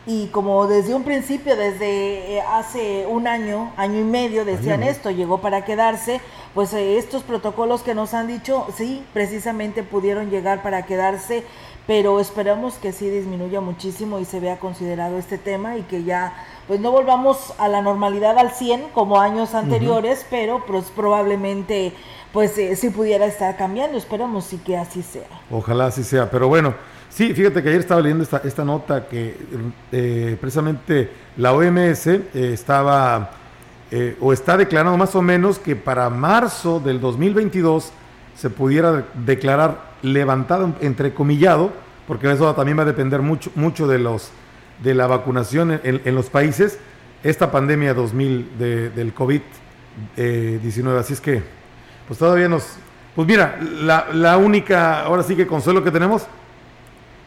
y 0.07 0.29
como 0.29 0.67
desde 0.67 0.95
un 0.95 1.05
principio, 1.05 1.57
desde 1.57 2.37
eh, 2.37 2.43
hace 2.43 3.07
un 3.07 3.27
año, 3.27 3.73
año 3.77 4.01
y 4.01 4.05
medio, 4.05 4.45
decían 4.45 4.83
esto, 4.83 5.11
llegó 5.11 5.39
para 5.41 5.65
quedarse, 5.65 6.21
pues 6.55 6.73
eh, 6.73 6.97
estos 6.97 7.23
protocolos 7.23 7.83
que 7.83 7.95
nos 7.95 8.15
han 8.15 8.27
dicho, 8.27 8.67
sí, 8.75 9.05
precisamente 9.13 9.83
pudieron 9.83 10.31
llegar 10.31 10.63
para 10.63 10.87
quedarse, 10.87 11.45
pero 11.87 12.19
esperamos 12.19 12.75
que 12.75 12.93
sí 12.93 13.11
disminuya 13.11 13.61
muchísimo 13.61 14.19
y 14.21 14.25
se 14.25 14.41
vea 14.41 14.59
considerado 14.59 15.19
este 15.19 15.39
tema 15.39 15.77
y 15.77 15.83
que 15.83 16.05
ya 16.05 16.35
pues 16.67 16.81
no 16.81 16.93
volvamos 16.93 17.53
a 17.59 17.69
la 17.69 17.83
normalidad 17.83 18.39
al 18.39 18.53
100 18.53 18.91
como 18.95 19.21
años 19.21 19.55
anteriores, 19.55 20.25
pero 20.31 20.65
pues 20.67 20.85
probablemente 20.95 21.93
pues 22.33 22.57
eh, 22.59 22.77
sí 22.77 22.91
pudiera 22.91 23.27
estar 23.27 23.57
cambiando, 23.57 23.99
esperamos 23.99 24.53
y 24.53 24.59
que 24.59 24.77
así 24.77 25.03
sea. 25.03 25.27
Ojalá 25.51 25.87
así 25.87 26.05
sea, 26.05 26.31
pero 26.31 26.49
bueno, 26.49 26.75
Sí, 27.11 27.35
fíjate 27.35 27.61
que 27.61 27.69
ayer 27.69 27.81
estaba 27.81 28.01
leyendo 28.01 28.23
esta, 28.23 28.41
esta 28.45 28.65
nota 28.65 29.09
que 29.09 29.37
eh, 29.91 30.37
precisamente 30.41 31.11
la 31.37 31.53
OMS 31.53 32.07
eh, 32.07 32.23
estaba 32.35 33.33
eh, 33.91 34.17
o 34.21 34.33
está 34.33 34.57
declarando 34.57 34.97
más 34.97 35.17
o 35.17 35.23
menos 35.23 35.59
que 35.59 35.75
para 35.75 36.09
marzo 36.09 36.79
del 36.79 37.01
2022 37.01 37.93
se 38.37 38.49
pudiera 38.49 39.07
declarar 39.15 39.91
levantado, 40.03 40.73
entrecomillado, 40.81 41.73
porque 42.07 42.31
eso 42.31 42.55
también 42.55 42.79
va 42.79 42.83
a 42.83 42.87
depender 42.87 43.21
mucho, 43.23 43.51
mucho 43.57 43.89
de, 43.89 43.99
los, 43.99 44.31
de 44.81 44.95
la 44.95 45.09
vacunación 45.09 45.81
en, 45.83 46.15
los 46.15 46.31
países, 46.31 46.79
esta 47.25 47.51
pandemia 47.51 47.93
2000 47.93 48.57
del 48.57 49.15
COVID-19. 49.15 50.99
Así 50.99 51.13
es 51.15 51.21
que, 51.21 51.43
pues 52.07 52.19
todavía 52.19 52.49
nos... 52.49 52.77
Pues 53.15 53.27
mira, 53.27 53.59
la, 53.61 54.07
la 54.15 54.37
única, 54.39 55.03
ahora 55.03 55.25
sí 55.25 55.35
que 55.35 55.47
consuelo 55.47 55.83
que 55.83 55.91
tenemos 55.91 56.27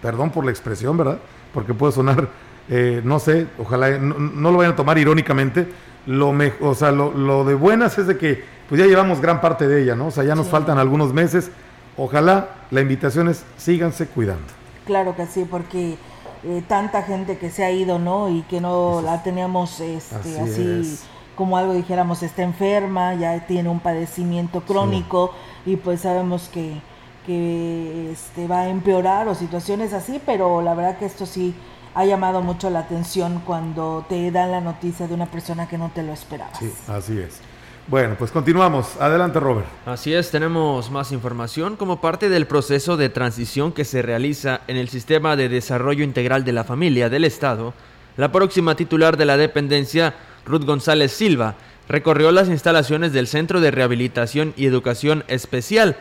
perdón 0.04 0.30
por 0.32 0.44
la 0.44 0.52
expresión, 0.52 0.98
¿verdad? 0.98 1.18
Porque 1.54 1.74
puede 1.74 1.94
sonar, 1.94 2.28
eh, 2.70 3.02
no 3.06 3.20
sé, 3.20 3.48
ojalá 3.58 3.98
no, 3.98 4.52
lo 4.52 4.58
vayan 4.58 4.74
a 4.74 4.76
tomar 4.76 4.98
irónicamente. 4.98 5.66
Lo, 6.06 6.34
o 6.62 6.76
sea, 6.76 6.92
lo, 6.92 7.46
de 7.46 7.56
buenas 7.56 7.98
es 7.98 8.08
de 8.08 8.18
que 8.18 8.44
pues 8.68 8.80
ya 8.80 8.86
llevamos 8.86 9.22
gran 9.22 9.40
parte 9.40 9.66
de 9.68 9.82
ella, 9.82 9.96
¿no? 9.96 10.08
O 10.08 10.12
sea, 10.12 10.26
ya 10.26 10.36
nos 10.36 10.48
faltan 10.48 10.78
algunos 10.78 11.14
meses. 11.14 11.50
Ojalá 11.96 12.50
la 12.70 12.82
invitación 12.82 13.30
es 13.30 13.46
síganse 13.58 14.08
cuidando. 14.08 14.44
Claro 14.86 15.16
que 15.16 15.26
sí, 15.26 15.48
porque 15.50 15.96
eh, 16.44 16.62
tanta 16.68 17.04
gente 17.04 17.38
que 17.38 17.50
se 17.50 17.64
ha 17.64 17.72
ido, 17.72 17.98
¿no? 17.98 18.30
Y 18.30 18.42
que 18.44 18.60
no 18.60 19.02
la 19.02 19.24
teníamos 19.24 19.80
este, 19.80 20.40
así, 20.42 21.00
como 21.38 21.56
algo 21.56 21.74
dijéramos, 21.74 22.24
está 22.24 22.44
enferma, 22.44 23.14
ya 23.16 23.48
tiene 23.48 23.70
un 23.70 23.80
padecimiento 23.80 24.62
crónico 24.62 25.34
y 25.66 25.78
pues 25.78 26.02
sabemos 26.02 26.50
que 26.50 26.82
que 27.26 28.12
este, 28.12 28.48
va 28.48 28.62
a 28.62 28.70
empeorar 28.70 29.28
o 29.28 29.36
situaciones 29.36 29.94
así, 29.94 30.22
pero 30.26 30.62
la 30.62 30.74
verdad 30.74 30.98
que 30.98 31.06
esto 31.06 31.26
sí 31.26 31.54
ha 31.96 32.06
llamado 32.06 32.42
mucho 32.42 32.70
la 32.70 32.80
atención 32.80 33.42
cuando 33.46 34.06
te 34.10 34.32
dan 34.32 34.52
la 34.52 34.62
noticia 34.62 35.08
de 35.08 35.14
una 35.14 35.28
persona 35.28 35.68
que 35.68 35.78
no 35.78 35.92
te 35.94 36.04
lo 36.04 36.14
esperabas. 36.14 36.58
Sí, 36.58 36.72
así 36.88 37.20
es. 37.20 37.40
Bueno, 37.88 38.16
pues 38.18 38.32
continuamos. 38.32 38.96
Adelante, 39.00 39.40
Robert. 39.42 39.68
Así 39.86 40.14
es, 40.14 40.32
tenemos 40.32 40.90
más 40.90 41.12
información 41.12 41.76
como 41.76 42.00
parte 42.00 42.30
del 42.30 42.48
proceso 42.48 42.96
de 42.96 43.10
transición 43.10 43.74
que 43.74 43.84
se 43.84 44.02
realiza 44.02 44.62
en 44.68 44.78
el 44.78 44.88
Sistema 44.88 45.36
de 45.36 45.50
Desarrollo 45.50 46.04
Integral 46.04 46.46
de 46.46 46.54
la 46.54 46.64
Familia 46.64 47.10
del 47.10 47.26
Estado. 47.26 47.74
La 48.16 48.32
próxima 48.32 48.76
titular 48.76 49.18
de 49.18 49.26
la 49.26 49.36
dependencia, 49.36 50.16
Ruth 50.46 50.64
González 50.64 51.12
Silva, 51.12 51.56
recorrió 51.90 52.32
las 52.32 52.48
instalaciones 52.48 53.12
del 53.12 53.28
Centro 53.28 53.60
de 53.60 53.72
Rehabilitación 53.72 54.54
y 54.56 54.66
Educación 54.66 55.26
Especial 55.28 55.98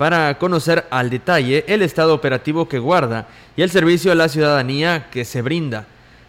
para 0.00 0.38
conocer 0.38 0.86
al 0.88 1.10
detalle 1.10 1.62
el 1.68 1.82
estado 1.82 2.14
operativo 2.14 2.66
que 2.66 2.78
guarda 2.78 3.28
y 3.54 3.60
el 3.60 3.70
servicio 3.70 4.10
a 4.10 4.14
la 4.14 4.30
ciudadanía 4.30 5.10
que 5.10 5.26
se 5.26 5.42
brinda. 5.42 5.84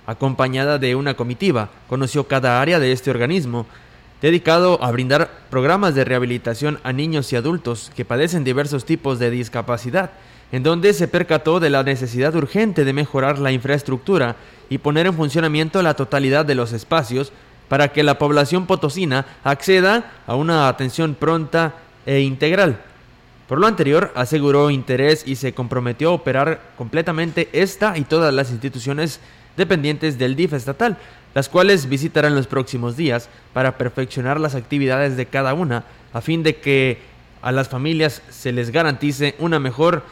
Acompañada 0.05 0.77
de 0.77 0.93
una 0.93 1.13
comitiva, 1.13 1.69
conoció 1.87 2.27
cada 2.27 2.61
área 2.61 2.79
de 2.79 2.91
este 2.91 3.09
organismo, 3.09 3.65
dedicado 4.21 4.83
a 4.83 4.91
brindar 4.91 5.31
programas 5.49 5.95
de 5.95 6.03
rehabilitación 6.03 6.81
a 6.83 6.91
niños 6.91 7.31
y 7.31 7.37
adultos 7.37 7.93
que 7.95 8.03
padecen 8.03 8.43
diversos 8.43 8.83
tipos 8.83 9.19
de 9.19 9.31
discapacidad, 9.31 10.11
en 10.51 10.63
donde 10.63 10.91
se 10.91 11.07
percató 11.07 11.61
de 11.61 11.69
la 11.69 11.81
necesidad 11.83 12.35
urgente 12.35 12.83
de 12.83 12.91
mejorar 12.91 13.39
la 13.39 13.53
infraestructura 13.53 14.35
y 14.69 14.79
poner 14.79 15.07
en 15.07 15.13
funcionamiento 15.13 15.81
la 15.81 15.93
totalidad 15.93 16.43
de 16.43 16.55
los 16.55 16.73
espacios 16.73 17.31
para 17.69 17.93
que 17.93 18.03
la 18.03 18.17
población 18.19 18.65
potosina 18.65 19.25
acceda 19.45 20.11
a 20.27 20.35
una 20.35 20.67
atención 20.67 21.15
pronta 21.15 21.75
e 22.05 22.19
integral. 22.19 22.90
Por 23.51 23.59
lo 23.59 23.67
anterior, 23.67 24.13
aseguró 24.15 24.69
interés 24.69 25.23
y 25.27 25.35
se 25.35 25.53
comprometió 25.53 26.11
a 26.11 26.13
operar 26.13 26.61
completamente 26.77 27.49
esta 27.51 27.97
y 27.97 28.05
todas 28.05 28.33
las 28.33 28.49
instituciones 28.49 29.19
dependientes 29.57 30.17
del 30.17 30.37
DIF 30.37 30.53
estatal, 30.53 30.97
las 31.33 31.49
cuales 31.49 31.89
visitarán 31.89 32.33
los 32.33 32.47
próximos 32.47 32.95
días 32.95 33.27
para 33.51 33.77
perfeccionar 33.77 34.39
las 34.39 34.55
actividades 34.55 35.17
de 35.17 35.25
cada 35.25 35.53
una, 35.53 35.83
a 36.13 36.21
fin 36.21 36.43
de 36.43 36.61
que 36.61 36.99
a 37.41 37.51
las 37.51 37.67
familias 37.67 38.21
se 38.29 38.53
les 38.53 38.69
garantice 38.69 39.35
una 39.37 39.59
mejor 39.59 40.03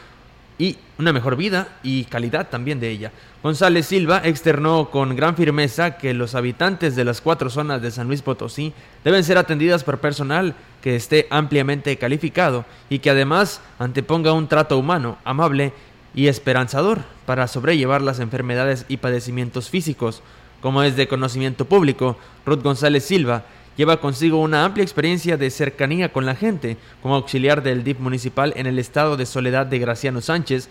y 0.60 0.76
una 0.98 1.14
mejor 1.14 1.36
vida 1.36 1.68
y 1.82 2.04
calidad 2.04 2.50
también 2.50 2.80
de 2.80 2.90
ella. 2.90 3.12
González 3.42 3.86
Silva 3.86 4.20
externó 4.22 4.90
con 4.90 5.16
gran 5.16 5.34
firmeza 5.34 5.96
que 5.96 6.12
los 6.12 6.34
habitantes 6.34 6.94
de 6.94 7.06
las 7.06 7.22
cuatro 7.22 7.48
zonas 7.48 7.80
de 7.80 7.90
San 7.90 8.08
Luis 8.08 8.20
Potosí 8.20 8.74
deben 9.02 9.24
ser 9.24 9.38
atendidas 9.38 9.84
por 9.84 10.00
personal 10.00 10.54
que 10.82 10.96
esté 10.96 11.26
ampliamente 11.30 11.96
calificado 11.96 12.66
y 12.90 12.98
que 12.98 13.08
además 13.08 13.62
anteponga 13.78 14.34
un 14.34 14.48
trato 14.48 14.76
humano, 14.76 15.16
amable 15.24 15.72
y 16.14 16.26
esperanzador 16.26 16.98
para 17.24 17.48
sobrellevar 17.48 18.02
las 18.02 18.20
enfermedades 18.20 18.84
y 18.86 18.98
padecimientos 18.98 19.70
físicos, 19.70 20.22
Como 20.60 20.82
es 20.82 20.94
de 20.94 21.08
conocimiento 21.08 21.64
público, 21.64 22.18
Ruth 22.44 22.62
González 22.62 23.06
Silva 23.06 23.44
lleva 23.80 23.98
consigo 23.98 24.42
una 24.42 24.66
amplia 24.66 24.82
experiencia 24.82 25.38
de 25.38 25.48
cercanía 25.48 26.12
con 26.12 26.26
la 26.26 26.34
gente 26.34 26.76
como 27.00 27.14
auxiliar 27.14 27.62
del 27.62 27.82
DIP 27.82 27.98
municipal 27.98 28.52
en 28.54 28.66
el 28.66 28.78
estado 28.78 29.16
de 29.16 29.24
Soledad 29.24 29.64
de 29.64 29.78
Graciano 29.78 30.20
Sánchez, 30.20 30.68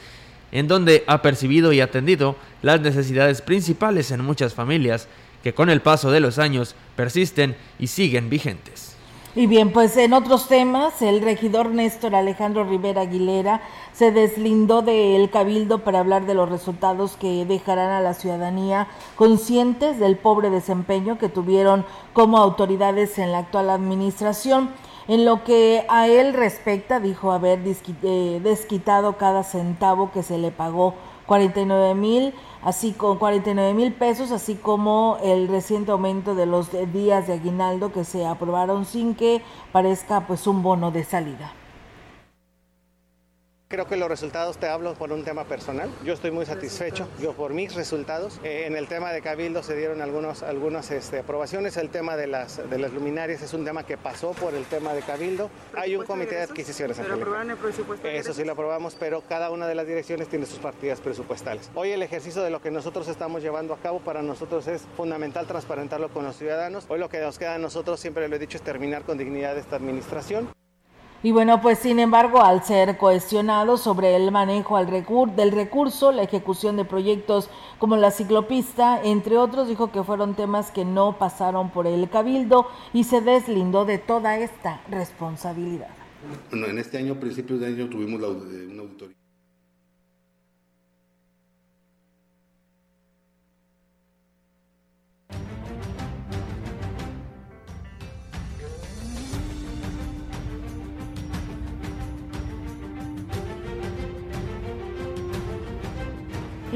en 0.51 0.67
donde 0.67 1.05
ha 1.07 1.23
percibido 1.23 1.73
y 1.73 1.81
atendido 1.81 2.35
las 2.61 2.81
necesidades 2.81 3.41
principales 3.41 4.11
en 4.11 4.23
muchas 4.23 4.53
familias 4.53 5.07
que 5.41 5.55
con 5.55 5.71
el 5.71 5.81
paso 5.81 6.11
de 6.11 6.19
los 6.19 6.37
años 6.37 6.75
persisten 6.95 7.55
y 7.79 7.87
siguen 7.87 8.29
vigentes. 8.29 8.88
Y 9.39 9.47
bien, 9.47 9.71
pues 9.71 9.95
en 9.95 10.11
otros 10.11 10.49
temas, 10.49 11.01
el 11.01 11.21
regidor 11.21 11.69
Néstor 11.69 12.13
Alejandro 12.13 12.65
Rivera 12.65 13.03
Aguilera 13.03 13.61
se 13.93 14.11
deslindó 14.11 14.81
del 14.81 15.29
cabildo 15.29 15.85
para 15.85 15.99
hablar 16.01 16.25
de 16.25 16.33
los 16.33 16.49
resultados 16.49 17.15
que 17.15 17.45
dejarán 17.45 17.89
a 17.89 18.01
la 18.01 18.13
ciudadanía 18.13 18.89
conscientes 19.15 19.97
del 19.97 20.17
pobre 20.17 20.49
desempeño 20.49 21.17
que 21.17 21.29
tuvieron 21.29 21.85
como 22.11 22.37
autoridades 22.37 23.17
en 23.17 23.31
la 23.31 23.37
actual 23.37 23.69
administración. 23.69 24.71
En 25.07 25.23
lo 25.23 25.45
que 25.45 25.85
a 25.87 26.09
él 26.09 26.33
respecta, 26.33 26.99
dijo 26.99 27.31
haber 27.31 27.59
eh, 27.59 28.41
desquitado 28.43 29.15
cada 29.15 29.45
centavo 29.45 30.11
que 30.11 30.21
se 30.21 30.37
le 30.37 30.51
pagó, 30.51 30.95
49 31.27 31.95
mil 31.95 32.33
así 32.63 32.91
con 32.93 33.17
49 33.17 33.73
mil 33.73 33.93
pesos, 33.93 34.31
así 34.31 34.55
como 34.55 35.17
el 35.23 35.47
reciente 35.47 35.91
aumento 35.91 36.35
de 36.35 36.45
los 36.45 36.69
días 36.93 37.27
de 37.27 37.33
aguinaldo 37.33 37.91
que 37.91 38.03
se 38.03 38.25
aprobaron 38.25 38.85
sin 38.85 39.15
que 39.15 39.41
parezca 39.71 40.27
pues 40.27 40.47
un 40.47 40.63
bono 40.63 40.91
de 40.91 41.03
salida. 41.03 41.53
Creo 43.71 43.85
que 43.85 43.97
los 43.97 44.09
resultados 44.09 44.57
te 44.57 44.67
hablo 44.67 44.95
por 44.95 45.11
un 45.11 45.23
tema 45.23 45.43
personal. 45.43 45.91
Yo 46.03 46.13
estoy 46.13 46.31
muy 46.31 46.43
satisfecho 46.47 47.07
yo 47.21 47.33
por 47.33 47.53
mis 47.53 47.75
resultados. 47.75 48.39
Eh, 48.43 48.63
en 48.65 48.75
el 48.75 48.87
tema 48.87 49.13
de 49.13 49.21
Cabildo 49.21 49.61
se 49.61 49.75
dieron 49.75 50.01
algunos, 50.01 50.41
algunas 50.41 50.89
este, 50.89 51.19
aprobaciones. 51.19 51.77
El 51.77 51.91
tema 51.91 52.17
de 52.17 52.25
las, 52.25 52.67
de 52.67 52.79
las 52.79 52.91
luminarias 52.93 53.43
es 53.43 53.53
un 53.53 53.63
tema 53.65 53.83
que 53.83 53.95
pasó 53.95 54.31
por 54.31 54.55
el 54.55 54.65
tema 54.65 54.95
de 54.95 55.03
Cabildo. 55.03 55.51
Hay 55.77 55.95
un 55.95 56.03
comité 56.03 56.33
de 56.37 56.41
adquisiciones. 56.41 56.97
¿Pero 56.97 57.13
aprobaron 57.13 57.51
el 57.51 57.57
presupuesto? 57.57 58.07
Eso 58.07 58.33
sí 58.33 58.43
lo 58.43 58.53
aprobamos, 58.53 58.95
pero 58.95 59.21
cada 59.29 59.51
una 59.51 59.67
de 59.67 59.75
las 59.75 59.85
direcciones 59.85 60.29
tiene 60.29 60.47
sus 60.47 60.57
partidas 60.57 60.99
presupuestales. 60.99 61.69
Hoy 61.75 61.91
el 61.91 62.01
ejercicio 62.01 62.41
de 62.41 62.49
lo 62.49 62.63
que 62.63 62.71
nosotros 62.71 63.07
estamos 63.07 63.43
llevando 63.43 63.75
a 63.75 63.77
cabo 63.77 63.99
para 63.99 64.23
nosotros 64.23 64.67
es 64.67 64.81
fundamental 64.97 65.45
transparentarlo 65.45 66.09
con 66.09 66.25
los 66.25 66.35
ciudadanos. 66.35 66.85
Hoy 66.89 66.97
lo 66.97 67.09
que 67.09 67.19
nos 67.19 67.37
queda 67.37 67.53
a 67.53 67.59
nosotros, 67.59 67.99
siempre 67.99 68.27
lo 68.29 68.35
he 68.35 68.39
dicho, 68.39 68.57
es 68.57 68.63
terminar 68.63 69.03
con 69.03 69.19
dignidad 69.19 69.55
esta 69.59 69.75
administración. 69.75 70.49
Y 71.21 71.31
bueno, 71.31 71.61
pues 71.61 71.79
sin 71.79 71.99
embargo, 71.99 72.41
al 72.41 72.63
ser 72.63 72.97
cuestionado 72.97 73.75
sobre 73.75 74.15
el 74.15 74.31
manejo 74.31 74.77
al 74.77 74.87
del 74.87 75.51
recurso, 75.51 76.13
la 76.13 76.23
ejecución 76.23 76.77
de 76.77 76.85
proyectos 76.85 77.49
como 77.77 77.97
la 77.97 78.11
ciclopista, 78.11 79.01
entre 79.03 79.37
otros, 79.37 79.67
dijo 79.67 79.91
que 79.91 80.01
fueron 80.01 80.35
temas 80.35 80.71
que 80.71 80.85
no 80.85 81.17
pasaron 81.17 81.71
por 81.71 81.87
el 81.87 82.09
cabildo 82.09 82.67
y 82.93 83.03
se 83.03 83.19
deslindó 83.19 83.83
de 83.83 83.97
toda 83.97 84.37
esta 84.37 84.81
responsabilidad. 84.89 85.89
Bueno, 86.51 86.67
en 86.67 86.79
este 86.79 86.97
año, 86.97 87.19
principios 87.19 87.59
de 87.59 87.67
año, 87.67 87.89
tuvimos 87.89 88.21
la, 88.21 88.29
una 88.29 88.83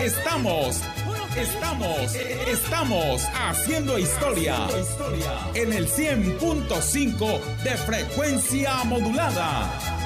Estamos, 0.01 0.81
estamos, 1.37 2.15
estamos 2.47 3.21
haciendo 3.35 3.99
historia 3.99 4.67
en 5.53 5.73
el 5.73 5.87
100.5 5.87 7.39
de 7.63 7.77
frecuencia 7.77 8.83
modulada. 8.85 10.02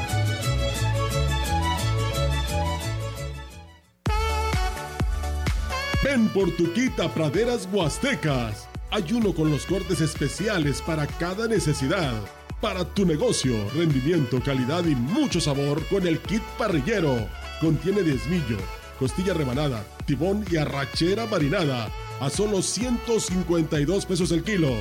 Ven 6.10 6.30
por 6.30 6.50
tu 6.52 6.72
quita 6.72 7.14
praderas 7.14 7.68
huastecas. 7.70 8.70
Hay 8.92 9.12
uno 9.12 9.34
con 9.34 9.52
los 9.52 9.66
cortes 9.66 10.00
especiales 10.00 10.82
para 10.82 11.06
cada 11.06 11.50
necesidad. 11.50 12.14
Para 12.62 12.86
tu 12.86 13.06
negocio, 13.06 13.54
rendimiento, 13.76 14.42
calidad 14.42 14.86
y 14.86 14.96
mucho 14.96 15.42
sabor 15.42 15.86
con 15.88 16.08
el 16.08 16.20
kit 16.20 16.42
parrillero. 16.58 17.28
Contiene 17.60 18.04
diezmillo, 18.04 18.58
costilla 18.98 19.34
rebanada, 19.34 19.84
tibón 20.06 20.46
y 20.50 20.56
arrachera 20.56 21.26
marinada. 21.26 21.90
A 22.22 22.30
solo 22.30 22.62
152 22.62 24.06
pesos 24.06 24.32
el 24.32 24.46
kilo. 24.46 24.72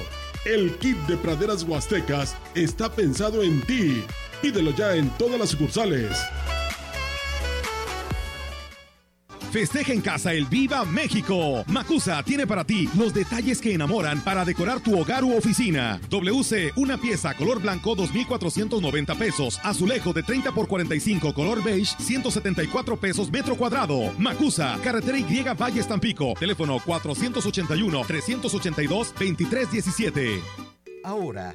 El 0.45 0.79
kit 0.79 0.97
de 1.09 1.17
praderas 1.17 1.65
huastecas 1.65 2.37
está 2.55 2.89
pensado 2.89 3.43
en 3.43 3.63
ti. 3.63 4.05
Pídelo 4.41 4.71
ya 4.71 4.95
en 4.95 5.11
todas 5.19 5.41
las 5.41 5.49
sucursales. 5.49 6.17
Festeja 9.57 9.95
en 9.95 10.03
casa 10.03 10.35
el 10.35 10.45
Viva 10.45 10.85
México. 10.85 11.65
Macusa 11.67 12.23
tiene 12.23 12.47
para 12.47 12.63
ti 12.63 12.91
los 12.95 13.15
detalles 13.15 13.59
que 13.59 13.73
enamoran 13.73 14.21
para 14.21 14.45
decorar 14.45 14.81
tu 14.81 15.01
hogar 15.01 15.25
u 15.25 15.35
oficina. 15.35 15.99
WC, 16.11 16.75
una 16.77 16.99
pieza 16.99 17.33
color 17.33 17.63
blanco 17.63 17.95
2,490 17.95 19.15
pesos. 19.15 19.59
Azulejo 19.63 20.13
de 20.13 20.23
30 20.23 20.53
por 20.53 20.69
45 20.69 21.33
color 21.33 21.65
beige 21.65 21.97
174 21.99 22.99
pesos 22.99 23.31
metro 23.31 23.57
cuadrado. 23.57 24.13
Macusa, 24.19 24.79
carretera 24.85 25.21
Y 25.21 25.43
Valle 25.43 25.81
Estampico. 25.81 26.35
Teléfono 26.39 26.79
481 26.85 28.03
382 28.07 29.15
2317. 29.15 30.43
Ahora, 31.03 31.55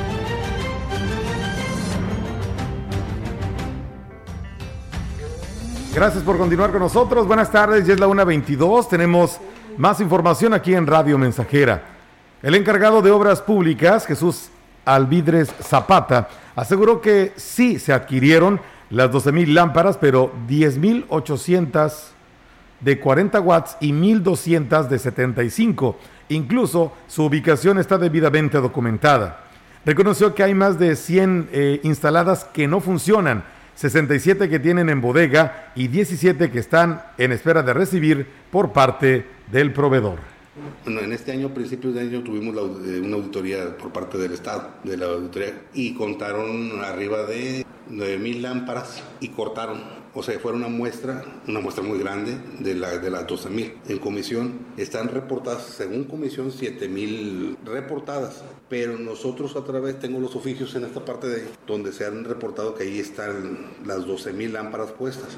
Gracias 5.93 6.23
por 6.23 6.37
continuar 6.37 6.71
con 6.71 6.79
nosotros. 6.79 7.27
Buenas 7.27 7.51
tardes, 7.51 7.85
ya 7.85 7.93
es 7.93 7.99
la 7.99 8.07
1.22. 8.07 8.87
Tenemos 8.87 9.39
más 9.77 9.99
información 9.99 10.53
aquí 10.53 10.73
en 10.73 10.87
Radio 10.87 11.17
Mensajera. 11.17 11.83
El 12.41 12.55
encargado 12.55 13.01
de 13.01 13.11
obras 13.11 13.41
públicas, 13.41 14.05
Jesús 14.05 14.51
Alvidres 14.85 15.53
Zapata, 15.61 16.29
aseguró 16.55 17.01
que 17.01 17.33
sí 17.35 17.77
se 17.77 17.91
adquirieron 17.91 18.61
las 18.89 19.11
12.000 19.11 19.47
lámparas, 19.53 19.97
pero 19.97 20.31
10.800 20.47 21.91
de 22.79 22.99
40 22.99 23.41
watts 23.41 23.75
y 23.81 23.91
1.200 23.91 24.87
de 24.87 24.97
75. 24.97 25.97
Incluso 26.29 26.93
su 27.07 27.25
ubicación 27.25 27.79
está 27.79 27.97
debidamente 27.97 28.59
documentada. 28.59 29.41
Reconoció 29.85 30.33
que 30.35 30.43
hay 30.43 30.53
más 30.53 30.79
de 30.79 30.95
100 30.95 31.49
eh, 31.51 31.81
instaladas 31.83 32.45
que 32.45 32.65
no 32.67 32.79
funcionan, 32.79 33.43
67 33.81 34.47
que 34.47 34.59
tienen 34.59 34.89
en 34.89 35.01
bodega 35.01 35.71
y 35.75 35.87
17 35.87 36.51
que 36.51 36.59
están 36.59 37.01
en 37.17 37.31
espera 37.31 37.63
de 37.63 37.73
recibir 37.73 38.27
por 38.51 38.73
parte 38.73 39.25
del 39.51 39.73
proveedor. 39.73 40.30
Bueno, 40.83 40.99
en 40.99 41.13
este 41.13 41.31
año, 41.31 41.47
a 41.47 41.53
principios 41.53 41.93
de 41.93 42.01
año, 42.01 42.23
tuvimos 42.23 42.53
eh, 42.85 42.99
una 42.99 43.15
auditoría 43.15 43.77
por 43.77 43.93
parte 43.93 44.17
del 44.17 44.33
Estado, 44.33 44.69
de 44.83 44.97
la 44.97 45.05
auditoría, 45.05 45.61
y 45.73 45.93
contaron 45.93 46.83
arriba 46.83 47.23
de 47.23 47.65
9.000 47.89 48.41
lámparas 48.41 49.01
y 49.21 49.29
cortaron. 49.29 49.81
O 50.13 50.21
sea, 50.21 50.37
fue 50.39 50.51
una 50.51 50.67
muestra, 50.67 51.23
una 51.47 51.61
muestra 51.61 51.85
muy 51.85 51.97
grande 51.99 52.37
de, 52.59 52.75
la, 52.75 52.97
de 52.97 53.09
las 53.09 53.25
12.000. 53.27 53.75
En 53.87 53.99
comisión 53.99 54.59
están 54.75 55.07
reportadas, 55.07 55.63
según 55.63 56.03
comisión, 56.03 56.51
7.000 56.51 57.55
reportadas. 57.63 58.43
Pero 58.67 58.97
nosotros 58.97 59.55
a 59.55 59.63
través, 59.63 59.99
tengo 59.99 60.19
los 60.19 60.35
oficios 60.35 60.75
en 60.75 60.83
esta 60.83 61.05
parte 61.05 61.29
de 61.29 61.45
donde 61.65 61.93
se 61.93 62.05
han 62.05 62.25
reportado 62.25 62.75
que 62.75 62.83
ahí 62.83 62.99
están 62.99 63.71
las 63.85 63.99
12.000 64.05 64.51
lámparas 64.51 64.91
puestas. 64.91 65.37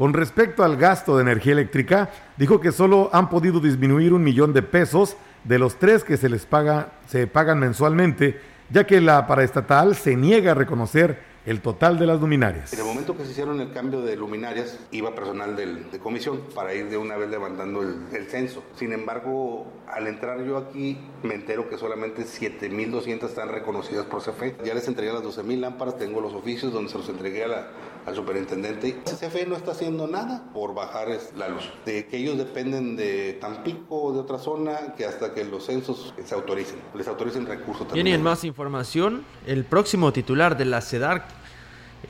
Con 0.00 0.14
respecto 0.14 0.64
al 0.64 0.78
gasto 0.78 1.14
de 1.14 1.20
energía 1.20 1.52
eléctrica, 1.52 2.08
dijo 2.38 2.58
que 2.58 2.72
solo 2.72 3.10
han 3.12 3.28
podido 3.28 3.60
disminuir 3.60 4.14
un 4.14 4.24
millón 4.24 4.54
de 4.54 4.62
pesos 4.62 5.14
de 5.44 5.58
los 5.58 5.78
tres 5.78 6.04
que 6.04 6.16
se 6.16 6.30
les 6.30 6.46
paga, 6.46 6.92
se 7.06 7.26
pagan 7.26 7.58
mensualmente, 7.58 8.40
ya 8.70 8.86
que 8.86 9.02
la 9.02 9.26
paraestatal 9.26 9.94
se 9.94 10.16
niega 10.16 10.52
a 10.52 10.54
reconocer 10.54 11.18
el 11.44 11.60
total 11.60 11.98
de 11.98 12.06
las 12.06 12.18
luminarias. 12.18 12.72
En 12.72 12.78
el 12.78 12.86
momento 12.86 13.14
que 13.14 13.26
se 13.26 13.32
hicieron 13.32 13.60
el 13.60 13.72
cambio 13.72 14.00
de 14.00 14.16
luminarias, 14.16 14.78
iba 14.90 15.14
personal 15.14 15.54
de 15.54 15.98
comisión 15.98 16.44
para 16.54 16.72
ir 16.72 16.88
de 16.88 16.96
una 16.96 17.18
vez 17.18 17.28
levantando 17.28 17.82
el, 17.82 17.96
el, 18.14 18.26
censo. 18.26 18.64
Sin 18.76 18.94
embargo, 18.94 19.66
al 19.86 20.06
entrar 20.06 20.42
yo 20.44 20.56
aquí, 20.56 20.98
me 21.22 21.34
entero 21.34 21.68
que 21.68 21.76
solamente 21.76 22.22
7.200 22.22 23.24
están 23.24 23.50
reconocidas 23.50 24.06
por 24.06 24.22
CFE. 24.22 24.56
Ya 24.64 24.72
les 24.72 24.88
entregué 24.88 25.12
las 25.12 25.22
12.000 25.22 25.60
lámparas, 25.60 25.98
tengo 25.98 26.22
los 26.22 26.32
oficios 26.32 26.72
donde 26.72 26.90
se 26.90 26.96
los 26.96 27.08
entregué 27.10 27.44
a 27.44 27.48
la, 27.48 27.68
al 28.06 28.14
superintendente. 28.14 29.02
CFE 29.04 29.46
no 29.46 29.56
está 29.56 29.72
haciendo 29.72 30.06
nada 30.06 30.44
por 30.52 30.74
bajar 30.74 31.08
la 31.36 31.48
luz. 31.48 31.70
De 31.84 32.06
que 32.06 32.18
ellos 32.18 32.38
dependen 32.38 32.96
de 32.96 33.34
Tampico 33.40 34.02
o 34.02 34.12
de 34.12 34.20
otra 34.20 34.38
zona, 34.38 34.94
que 34.96 35.04
hasta 35.04 35.32
que 35.34 35.44
los 35.44 35.66
censos 35.66 36.14
se 36.24 36.34
autoricen, 36.34 36.78
les 36.94 37.08
autoricen 37.08 37.46
recursos 37.46 37.86
también. 37.86 38.04
Tienen 38.04 38.22
más 38.22 38.44
información. 38.44 39.24
El 39.46 39.64
próximo 39.64 40.12
titular 40.12 40.56
de 40.56 40.64
la 40.64 40.80
CEDARC, 40.80 41.24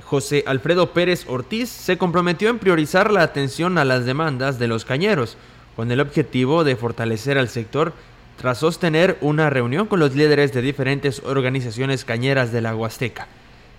José 0.05 0.45
Alfredo 0.47 0.93
Pérez 0.93 1.27
Ortiz, 1.29 1.69
se 1.69 1.99
comprometió 1.99 2.49
en 2.49 2.59
priorizar 2.59 3.11
la 3.11 3.23
atención 3.23 3.79
a 3.79 3.85
las 3.85 4.05
demandas 4.05 4.59
de 4.59 4.69
los 4.69 4.85
cañeros, 4.85 5.37
con 5.77 5.91
el 5.91 6.01
objetivo 6.01 6.65
de 6.65 6.77
fortalecer 6.77 7.39
al 7.39 7.49
sector 7.49 7.93
tras 8.41 8.59
sostener 8.59 9.19
una 9.21 9.51
reunión 9.51 9.87
con 9.87 10.01
los 10.01 10.15
líderes 10.15 10.53
de 10.55 10.63
diferentes 10.63 11.23
organizaciones 11.25 12.07
cañeras 12.07 12.53
de 12.53 12.63
la 12.63 12.75
Huasteca. 12.75 13.29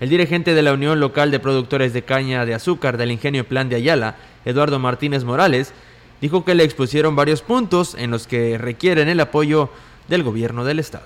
El 0.02 0.10
dirigente 0.10 0.56
de 0.56 0.64
la 0.64 0.74
Unión 0.74 1.00
Local 1.00 1.30
de 1.30 1.40
Productores 1.40 1.94
de 1.94 2.04
Caña 2.04 2.44
de 2.44 2.56
Azúcar 2.56 2.98
del 2.98 3.12
Ingenio 3.12 3.48
Plan 3.48 3.70
de 3.70 3.76
Ayala, 3.76 4.16
Eduardo 4.46 4.80
Martínez 4.80 5.24
Morales, 5.24 5.74
dijo 6.22 6.44
que 6.44 6.56
le 6.56 6.64
expusieron 6.64 7.16
varios 7.16 7.44
puntos 7.44 7.94
en 7.94 8.10
los 8.10 8.26
que 8.26 8.58
requieren 8.58 9.10
el 9.10 9.20
apoyo 9.20 9.70
del 10.08 10.24
gobierno 10.24 10.66
del 10.66 10.80
Estado. 10.80 11.06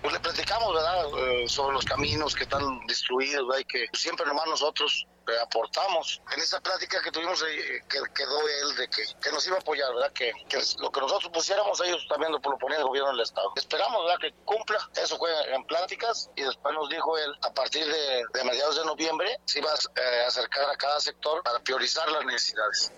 Pues 0.00 0.14
le 0.14 0.20
platicamos, 0.20 0.72
¿verdad?, 0.72 1.06
eh, 1.18 1.48
sobre 1.48 1.74
los 1.74 1.84
caminos 1.84 2.36
que 2.36 2.44
están 2.44 2.62
destruidos, 2.86 3.48
¿verdad? 3.48 3.62
y 3.62 3.64
que 3.64 3.86
siempre 3.92 4.24
nomás 4.24 4.46
nosotros 4.46 5.08
aportamos. 5.42 6.22
En 6.34 6.40
esa 6.40 6.60
plática 6.60 7.00
que 7.02 7.10
tuvimos 7.10 7.42
eh, 7.42 7.82
que 7.88 7.98
quedó 8.14 8.40
él 8.40 8.76
de 8.76 8.88
que, 8.88 9.02
que, 9.20 9.30
nos 9.32 9.46
iba 9.46 9.56
a 9.56 9.60
apoyar, 9.60 9.92
¿verdad? 9.94 10.12
Que, 10.12 10.32
que, 10.48 10.58
lo 10.80 10.90
que 10.90 11.00
nosotros 11.00 11.30
pusiéramos 11.32 11.80
ellos 11.80 12.06
también 12.08 12.32
lo 12.32 12.40
ponía 12.40 12.78
el 12.78 12.84
gobierno 12.84 13.10
del 13.10 13.20
Estado. 13.20 13.52
Esperamos, 13.56 14.04
¿verdad? 14.04 14.20
Que 14.20 14.32
cumpla. 14.44 14.78
Eso 14.96 15.18
fue 15.18 15.30
en 15.52 15.64
pláticas 15.64 16.30
y 16.36 16.42
después 16.42 16.74
nos 16.74 16.88
dijo 16.88 17.18
él, 17.18 17.32
a 17.42 17.52
partir 17.52 17.84
de, 17.84 18.22
de 18.34 18.44
mediados 18.44 18.76
de 18.76 18.84
noviembre, 18.84 19.38
se 19.44 19.58
iba 19.58 19.70
a 19.70 19.74
eh, 19.74 20.24
acercar 20.26 20.70
a 20.70 20.76
cada 20.76 21.00
sector 21.00 21.42
para 21.42 21.58
priorizar 21.60 22.08
las 22.10 22.24
necesidades. 22.24 22.92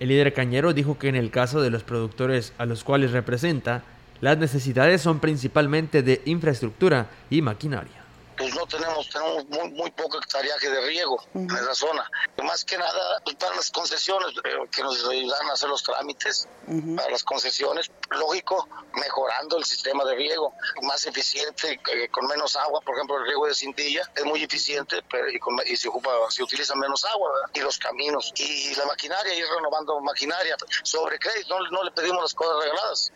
El 0.00 0.08
líder 0.08 0.32
cañero 0.34 0.72
dijo 0.72 0.98
que 0.98 1.08
en 1.08 1.16
el 1.16 1.30
caso 1.30 1.60
de 1.60 1.70
los 1.70 1.84
productores 1.84 2.52
a 2.58 2.66
los 2.66 2.82
cuales 2.82 3.12
representa, 3.12 3.84
las 4.20 4.38
necesidades 4.38 5.02
son 5.02 5.20
principalmente 5.20 6.02
de 6.02 6.22
infraestructura 6.24 7.10
y 7.30 7.42
maquinaria 7.42 8.01
pues 8.36 8.54
no 8.54 8.66
tenemos, 8.66 9.08
tenemos 9.08 9.44
muy, 9.46 9.70
muy 9.70 9.90
poco 9.90 10.18
hectariaje 10.18 10.70
de 10.70 10.80
riego 10.82 11.14
uh 11.34 11.40
-huh. 11.40 11.50
en 11.50 11.56
esa 11.56 11.74
zona. 11.74 12.10
Más 12.42 12.64
que 12.64 12.78
nada, 12.78 13.20
pues 13.24 13.36
para 13.36 13.54
las 13.56 13.70
concesiones 13.70 14.30
eh, 14.44 14.68
que 14.70 14.82
nos 14.82 15.06
ayudan 15.08 15.48
a 15.48 15.52
hacer 15.52 15.68
los 15.68 15.82
trámites, 15.82 16.48
uh 16.66 16.72
-huh. 16.72 16.96
para 16.96 17.10
las 17.10 17.24
concesiones, 17.24 17.90
lógico, 18.10 18.68
mejorando 18.94 19.58
el 19.58 19.64
sistema 19.64 20.04
de 20.04 20.14
riego, 20.14 20.54
más 20.82 21.06
eficiente, 21.06 21.80
eh, 21.92 22.08
con 22.08 22.26
menos 22.26 22.56
agua, 22.56 22.80
por 22.80 22.94
ejemplo, 22.94 23.18
el 23.18 23.26
riego 23.26 23.46
de 23.46 23.54
cintilla 23.54 24.02
es 24.14 24.24
muy 24.24 24.42
eficiente 24.42 25.02
pero, 25.10 25.30
y, 25.30 25.38
con, 25.38 25.56
y, 25.66 25.76
se 25.76 25.88
ocupa, 25.88 26.10
se 26.30 26.42
utiliza 26.42 26.74
menos 26.74 27.04
agua, 27.04 27.32
¿verdad? 27.32 27.50
y 27.54 27.60
los 27.60 27.78
caminos, 27.78 28.32
y 28.36 28.74
la 28.74 28.86
maquinaria, 28.86 29.34
ir 29.34 29.46
renovando 29.46 30.00
maquinaria, 30.00 30.56
sobre 30.82 31.18
crédito, 31.18 31.58
no, 31.58 31.70
no 31.70 31.84
le 31.84 31.90
pedimos 31.92 32.22
las 32.22 32.34
cosas 32.34 32.56
regaladas. 32.62 33.12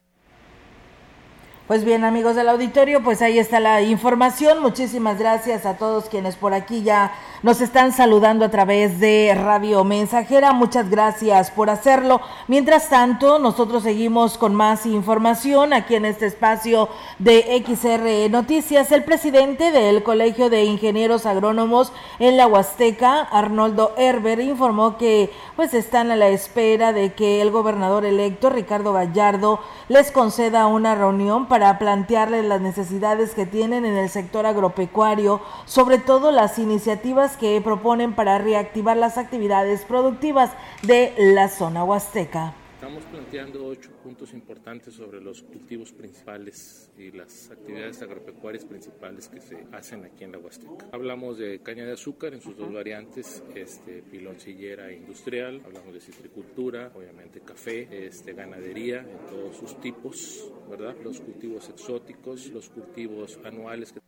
Pues 1.66 1.84
bien, 1.84 2.04
amigos 2.04 2.36
del 2.36 2.48
auditorio, 2.48 3.02
pues 3.02 3.22
ahí 3.22 3.40
está 3.40 3.58
la 3.58 3.82
información. 3.82 4.62
Muchísimas 4.62 5.18
gracias 5.18 5.66
a 5.66 5.76
todos 5.76 6.04
quienes 6.04 6.36
por 6.36 6.54
aquí 6.54 6.84
ya 6.84 7.12
nos 7.42 7.60
están 7.60 7.92
saludando 7.92 8.44
a 8.44 8.50
través 8.50 8.98
de 8.98 9.32
Radio 9.34 9.84
Mensajera. 9.84 10.52
Muchas 10.52 10.88
gracias 10.90 11.50
por 11.50 11.70
hacerlo. 11.70 12.20
Mientras 12.48 12.88
tanto, 12.88 13.38
nosotros 13.38 13.82
seguimos 13.82 14.38
con 14.38 14.54
más 14.54 14.86
información 14.86 15.72
aquí 15.72 15.94
en 15.94 16.06
este 16.06 16.26
espacio 16.26 16.88
de 17.18 17.62
XR 17.66 18.30
Noticias. 18.30 18.90
El 18.92 19.04
presidente 19.04 19.70
del 19.70 20.02
Colegio 20.02 20.50
de 20.50 20.64
Ingenieros 20.64 21.26
Agrónomos 21.26 21.92
en 22.18 22.36
la 22.36 22.46
Huasteca, 22.46 23.20
Arnoldo 23.20 23.92
Herber, 23.96 24.40
informó 24.40 24.96
que 24.96 25.30
pues 25.56 25.74
están 25.74 26.10
a 26.10 26.16
la 26.16 26.28
espera 26.28 26.92
de 26.92 27.12
que 27.12 27.42
el 27.42 27.50
gobernador 27.50 28.04
electo, 28.04 28.50
Ricardo 28.50 28.92
Gallardo, 28.92 29.60
les 29.88 30.10
conceda 30.10 30.66
una 30.66 30.94
reunión 30.94 31.46
para 31.46 31.78
plantearles 31.78 32.44
las 32.44 32.60
necesidades 32.60 33.34
que 33.34 33.46
tienen 33.46 33.84
en 33.84 33.96
el 33.96 34.08
sector 34.08 34.46
agropecuario, 34.46 35.40
sobre 35.64 35.98
todo 35.98 36.30
las 36.30 36.58
iniciativas 36.58 37.25
que 37.32 37.60
proponen 37.60 38.14
para 38.14 38.38
reactivar 38.38 38.96
las 38.96 39.18
actividades 39.18 39.84
productivas 39.84 40.52
de 40.82 41.12
la 41.18 41.48
zona 41.48 41.82
huasteca. 41.84 42.54
Estamos 42.76 43.04
planteando 43.04 43.66
ocho 43.66 43.90
puntos 44.04 44.34
importantes 44.34 44.92
sobre 44.92 45.20
los 45.22 45.42
cultivos 45.42 45.92
principales 45.92 46.92
y 46.98 47.10
las 47.10 47.50
actividades 47.50 48.02
agropecuarias 48.02 48.66
principales 48.66 49.28
que 49.30 49.40
se 49.40 49.66
hacen 49.72 50.04
aquí 50.04 50.24
en 50.24 50.32
la 50.32 50.38
Huasteca. 50.38 50.86
Hablamos 50.92 51.38
de 51.38 51.60
caña 51.60 51.86
de 51.86 51.94
azúcar 51.94 52.34
en 52.34 52.42
sus 52.42 52.54
dos 52.54 52.70
variantes, 52.70 53.42
este, 53.54 54.02
piloncillera 54.02 54.90
e 54.90 54.96
industrial, 54.96 55.62
hablamos 55.64 55.94
de 55.94 56.00
citricultura, 56.00 56.92
obviamente 56.94 57.40
café, 57.40 58.06
este, 58.06 58.34
ganadería 58.34 59.00
en 59.00 59.26
todos 59.30 59.56
sus 59.56 59.80
tipos, 59.80 60.52
¿verdad? 60.68 60.94
Los 61.02 61.20
cultivos 61.20 61.70
exóticos, 61.70 62.48
los 62.50 62.68
cultivos 62.68 63.38
anuales 63.42 63.90
que 63.90 64.00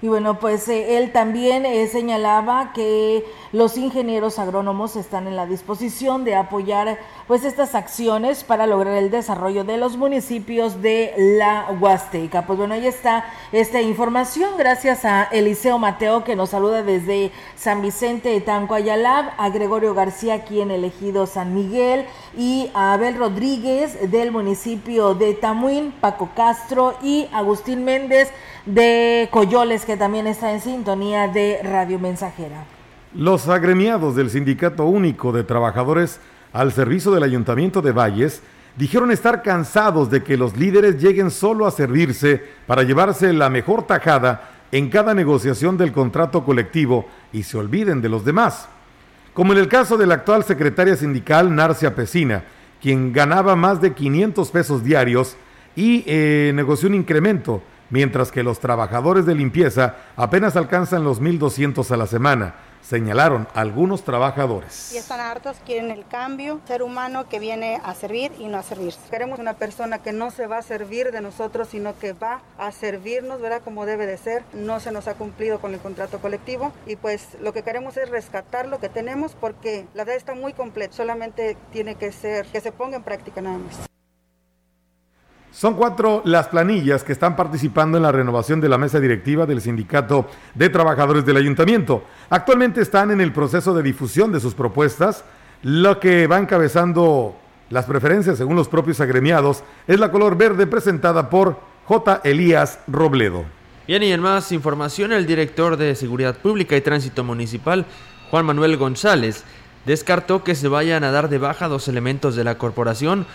y 0.00 0.06
bueno, 0.06 0.38
pues 0.38 0.68
eh, 0.68 0.96
él 0.96 1.10
también 1.10 1.66
eh, 1.66 1.88
señalaba 1.88 2.72
que 2.72 3.24
los 3.50 3.76
ingenieros 3.76 4.38
agrónomos 4.38 4.94
están 4.94 5.26
en 5.26 5.34
la 5.34 5.46
disposición 5.46 6.24
de 6.24 6.36
apoyar 6.36 6.98
pues 7.26 7.44
estas 7.44 7.74
acciones 7.74 8.44
para 8.44 8.68
lograr 8.68 8.94
el 8.94 9.10
desarrollo 9.10 9.64
de 9.64 9.76
los 9.76 9.96
municipios 9.96 10.82
de 10.82 11.14
la 11.16 11.66
Huasteca. 11.80 12.46
Pues 12.46 12.60
bueno, 12.60 12.74
ahí 12.74 12.86
está 12.86 13.24
esta 13.50 13.80
información 13.80 14.50
gracias 14.56 15.04
a 15.04 15.24
Eliseo 15.24 15.80
Mateo 15.80 16.22
que 16.22 16.36
nos 16.36 16.50
saluda 16.50 16.84
desde 16.84 17.32
San 17.56 17.82
Vicente 17.82 18.28
de 18.28 18.40
Tanco 18.40 18.74
Ayalab, 18.74 19.32
a 19.36 19.50
Gregorio 19.50 19.94
García 19.94 20.34
aquí 20.34 20.60
en 20.60 20.70
elegido 20.70 21.26
San 21.26 21.54
Miguel 21.54 22.06
y 22.36 22.70
a 22.72 22.92
Abel 22.92 23.16
Rodríguez 23.16 24.12
del 24.12 24.30
municipio 24.30 25.14
de 25.14 25.34
Tamuín, 25.34 25.92
Paco 26.00 26.30
Castro 26.36 26.94
y 27.02 27.28
Agustín 27.32 27.84
Méndez 27.84 28.30
de 28.68 29.28
Coyoles, 29.30 29.84
que 29.84 29.96
también 29.96 30.26
está 30.26 30.52
en 30.52 30.60
sintonía 30.60 31.28
de 31.28 31.60
Radio 31.62 31.98
Mensajera. 31.98 32.64
Los 33.14 33.48
agremiados 33.48 34.14
del 34.14 34.28
Sindicato 34.28 34.84
Único 34.84 35.32
de 35.32 35.42
Trabajadores 35.42 36.20
al 36.52 36.72
servicio 36.72 37.10
del 37.10 37.22
Ayuntamiento 37.22 37.80
de 37.80 37.92
Valles 37.92 38.42
dijeron 38.76 39.10
estar 39.10 39.42
cansados 39.42 40.10
de 40.10 40.22
que 40.22 40.36
los 40.36 40.56
líderes 40.56 41.00
lleguen 41.00 41.30
solo 41.30 41.66
a 41.66 41.70
servirse 41.70 42.42
para 42.66 42.82
llevarse 42.82 43.32
la 43.32 43.48
mejor 43.48 43.86
tajada 43.86 44.50
en 44.70 44.90
cada 44.90 45.14
negociación 45.14 45.78
del 45.78 45.92
contrato 45.92 46.44
colectivo 46.44 47.06
y 47.32 47.44
se 47.44 47.56
olviden 47.56 48.02
de 48.02 48.10
los 48.10 48.24
demás. 48.24 48.68
Como 49.32 49.52
en 49.54 49.60
el 49.60 49.68
caso 49.68 49.96
de 49.96 50.06
la 50.06 50.14
actual 50.14 50.44
secretaria 50.44 50.94
sindical 50.94 51.54
Narcia 51.54 51.94
Pesina, 51.94 52.44
quien 52.82 53.12
ganaba 53.14 53.56
más 53.56 53.80
de 53.80 53.94
500 53.94 54.50
pesos 54.50 54.84
diarios 54.84 55.36
y 55.74 56.04
eh, 56.06 56.52
negoció 56.54 56.88
un 56.88 56.94
incremento, 56.96 57.62
mientras 57.90 58.32
que 58.32 58.42
los 58.42 58.60
trabajadores 58.60 59.26
de 59.26 59.34
limpieza 59.34 59.96
apenas 60.16 60.56
alcanzan 60.56 61.04
los 61.04 61.20
1.200 61.20 61.90
a 61.90 61.96
la 61.96 62.06
semana 62.06 62.54
señalaron 62.88 63.46
algunos 63.54 64.02
trabajadores. 64.02 64.92
Y 64.94 64.96
están 64.96 65.20
hartos, 65.20 65.58
quieren 65.66 65.90
el 65.90 66.06
cambio, 66.06 66.60
ser 66.66 66.82
humano 66.82 67.28
que 67.28 67.38
viene 67.38 67.80
a 67.84 67.94
servir 67.94 68.32
y 68.38 68.46
no 68.46 68.56
a 68.56 68.62
servirse. 68.62 68.98
Queremos 69.10 69.38
una 69.38 69.54
persona 69.54 69.98
que 69.98 70.12
no 70.12 70.30
se 70.30 70.46
va 70.46 70.58
a 70.58 70.62
servir 70.62 71.12
de 71.12 71.20
nosotros, 71.20 71.68
sino 71.68 71.98
que 71.98 72.14
va 72.14 72.40
a 72.56 72.72
servirnos, 72.72 73.42
¿verdad? 73.42 73.60
Como 73.62 73.84
debe 73.84 74.06
de 74.06 74.16
ser. 74.16 74.42
No 74.54 74.80
se 74.80 74.90
nos 74.90 75.06
ha 75.06 75.14
cumplido 75.14 75.58
con 75.60 75.74
el 75.74 75.80
contrato 75.80 76.20
colectivo 76.20 76.72
y 76.86 76.96
pues 76.96 77.36
lo 77.42 77.52
que 77.52 77.62
queremos 77.62 77.96
es 77.98 78.08
rescatar 78.08 78.66
lo 78.66 78.78
que 78.78 78.88
tenemos 78.88 79.32
porque 79.38 79.86
la 79.94 80.04
verdad 80.04 80.16
está 80.16 80.34
muy 80.34 80.54
completa. 80.54 80.96
Solamente 80.96 81.56
tiene 81.72 81.94
que 81.94 82.10
ser 82.12 82.46
que 82.46 82.60
se 82.60 82.72
ponga 82.72 82.96
en 82.96 83.02
práctica 83.02 83.42
nada 83.42 83.58
más. 83.58 83.97
Son 85.58 85.74
cuatro 85.74 86.22
las 86.24 86.46
planillas 86.46 87.02
que 87.02 87.10
están 87.10 87.34
participando 87.34 87.96
en 87.96 88.04
la 88.04 88.12
renovación 88.12 88.60
de 88.60 88.68
la 88.68 88.78
mesa 88.78 89.00
directiva 89.00 89.44
del 89.44 89.60
Sindicato 89.60 90.28
de 90.54 90.68
Trabajadores 90.68 91.26
del 91.26 91.36
Ayuntamiento. 91.36 92.04
Actualmente 92.30 92.80
están 92.80 93.10
en 93.10 93.20
el 93.20 93.32
proceso 93.32 93.74
de 93.74 93.82
difusión 93.82 94.30
de 94.30 94.38
sus 94.38 94.54
propuestas. 94.54 95.24
Lo 95.62 95.98
que 95.98 96.28
va 96.28 96.38
encabezando 96.38 97.34
las 97.70 97.86
preferencias 97.86 98.38
según 98.38 98.54
los 98.54 98.68
propios 98.68 99.00
agremiados 99.00 99.64
es 99.88 99.98
la 99.98 100.12
color 100.12 100.36
verde 100.36 100.68
presentada 100.68 101.28
por 101.28 101.58
J. 101.86 102.20
Elías 102.22 102.78
Robledo. 102.86 103.44
Bien, 103.88 104.04
y 104.04 104.12
en 104.12 104.20
más 104.20 104.52
información, 104.52 105.10
el 105.10 105.26
director 105.26 105.76
de 105.76 105.96
Seguridad 105.96 106.36
Pública 106.36 106.76
y 106.76 106.82
Tránsito 106.82 107.24
Municipal, 107.24 107.84
Juan 108.30 108.46
Manuel 108.46 108.76
González, 108.76 109.42
descartó 109.86 110.44
que 110.44 110.54
se 110.54 110.68
vayan 110.68 111.02
a 111.02 111.10
dar 111.10 111.28
de 111.28 111.38
baja 111.38 111.66
dos 111.66 111.88
elementos 111.88 112.36
de 112.36 112.44
la 112.44 112.58
corporación, 112.58 113.26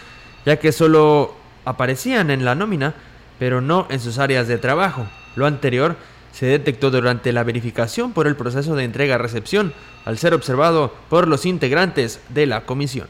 ya 0.45 0.57
que 0.57 0.71
solo 0.71 1.42
aparecían 1.65 2.31
en 2.31 2.45
la 2.45 2.55
nómina, 2.55 2.93
pero 3.39 3.61
no 3.61 3.87
en 3.89 3.99
sus 3.99 4.19
áreas 4.19 4.47
de 4.47 4.57
trabajo. 4.57 5.05
Lo 5.35 5.45
anterior 5.45 5.95
se 6.31 6.47
detectó 6.47 6.91
durante 6.91 7.31
la 7.31 7.43
verificación 7.43 8.11
por 8.11 8.27
el 8.27 8.35
proceso 8.35 8.75
de 8.75 8.83
entrega-recepción, 8.83 9.73
al 10.05 10.17
ser 10.17 10.33
observado 10.33 10.91
por 11.09 11.27
los 11.27 11.45
integrantes 11.45 12.19
de 12.29 12.47
la 12.47 12.65
comisión. 12.65 13.07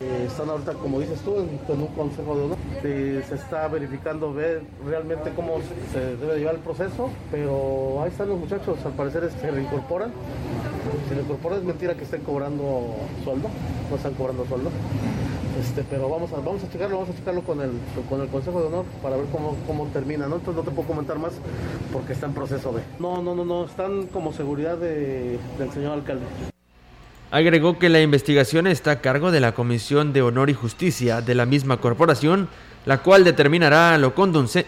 Eh, 0.00 0.26
están 0.28 0.48
ahorita, 0.48 0.74
como 0.74 1.00
dices 1.00 1.20
tú, 1.20 1.36
en, 1.38 1.80
un 1.80 1.86
consejo 1.88 2.36
de 2.36 2.44
honor. 2.44 2.58
se 2.82 3.34
está 3.34 3.68
verificando 3.68 4.32
ver 4.32 4.62
realmente 4.86 5.30
cómo 5.34 5.58
se 5.92 6.16
debe 6.16 6.38
llevar 6.38 6.56
el 6.56 6.60
proceso, 6.60 7.10
pero 7.30 8.02
ahí 8.02 8.10
están 8.10 8.28
los 8.28 8.38
muchachos, 8.38 8.78
al 8.84 8.92
parecer 8.92 9.30
se 9.40 9.50
reincorporan. 9.50 10.12
Si 11.08 11.14
reincorporan 11.14 11.58
es 11.58 11.64
mentira 11.64 11.94
que 11.94 12.04
estén 12.04 12.22
cobrando 12.22 12.96
sueldo, 13.24 13.48
no 13.90 13.96
están 13.96 14.14
cobrando 14.14 14.46
sueldo. 14.46 14.70
Este, 15.60 15.84
pero 15.88 16.08
vamos 16.08 16.32
a, 16.32 16.36
vamos 16.36 16.64
a 16.64 16.70
checarlo, 16.70 16.98
vamos 16.98 17.14
a 17.14 17.16
checarlo 17.16 17.42
con 17.42 17.60
el, 17.60 17.70
con 18.08 18.20
el 18.20 18.28
Consejo 18.28 18.60
de 18.60 18.66
Honor 18.66 18.84
para 19.02 19.16
ver 19.16 19.26
cómo, 19.30 19.56
cómo 19.66 19.86
termina, 19.92 20.26
¿no? 20.26 20.36
Entonces 20.36 20.64
no 20.64 20.68
te 20.68 20.74
puedo 20.74 20.88
comentar 20.88 21.18
más 21.18 21.32
porque 21.92 22.12
está 22.12 22.26
en 22.26 22.34
proceso 22.34 22.72
de. 22.72 22.82
No, 22.98 23.22
no, 23.22 23.34
no, 23.34 23.44
no, 23.44 23.64
están 23.64 24.08
como 24.08 24.32
seguridad 24.32 24.76
de, 24.76 25.38
del 25.58 25.70
señor 25.72 25.92
alcalde. 25.92 26.24
Agregó 27.30 27.78
que 27.78 27.88
la 27.88 28.00
investigación 28.00 28.66
está 28.66 28.92
a 28.92 29.00
cargo 29.00 29.30
de 29.30 29.40
la 29.40 29.52
Comisión 29.52 30.12
de 30.12 30.22
Honor 30.22 30.50
y 30.50 30.54
Justicia 30.54 31.20
de 31.20 31.34
la 31.34 31.46
misma 31.46 31.78
corporación, 31.78 32.48
la 32.84 32.98
cual 32.98 33.24
determinará 33.24 33.96
lo, 33.98 34.12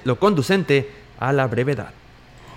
lo 0.05 0.18
conducente 0.18 0.90
a 1.18 1.33
la 1.33 1.46
brevedad. 1.46 1.90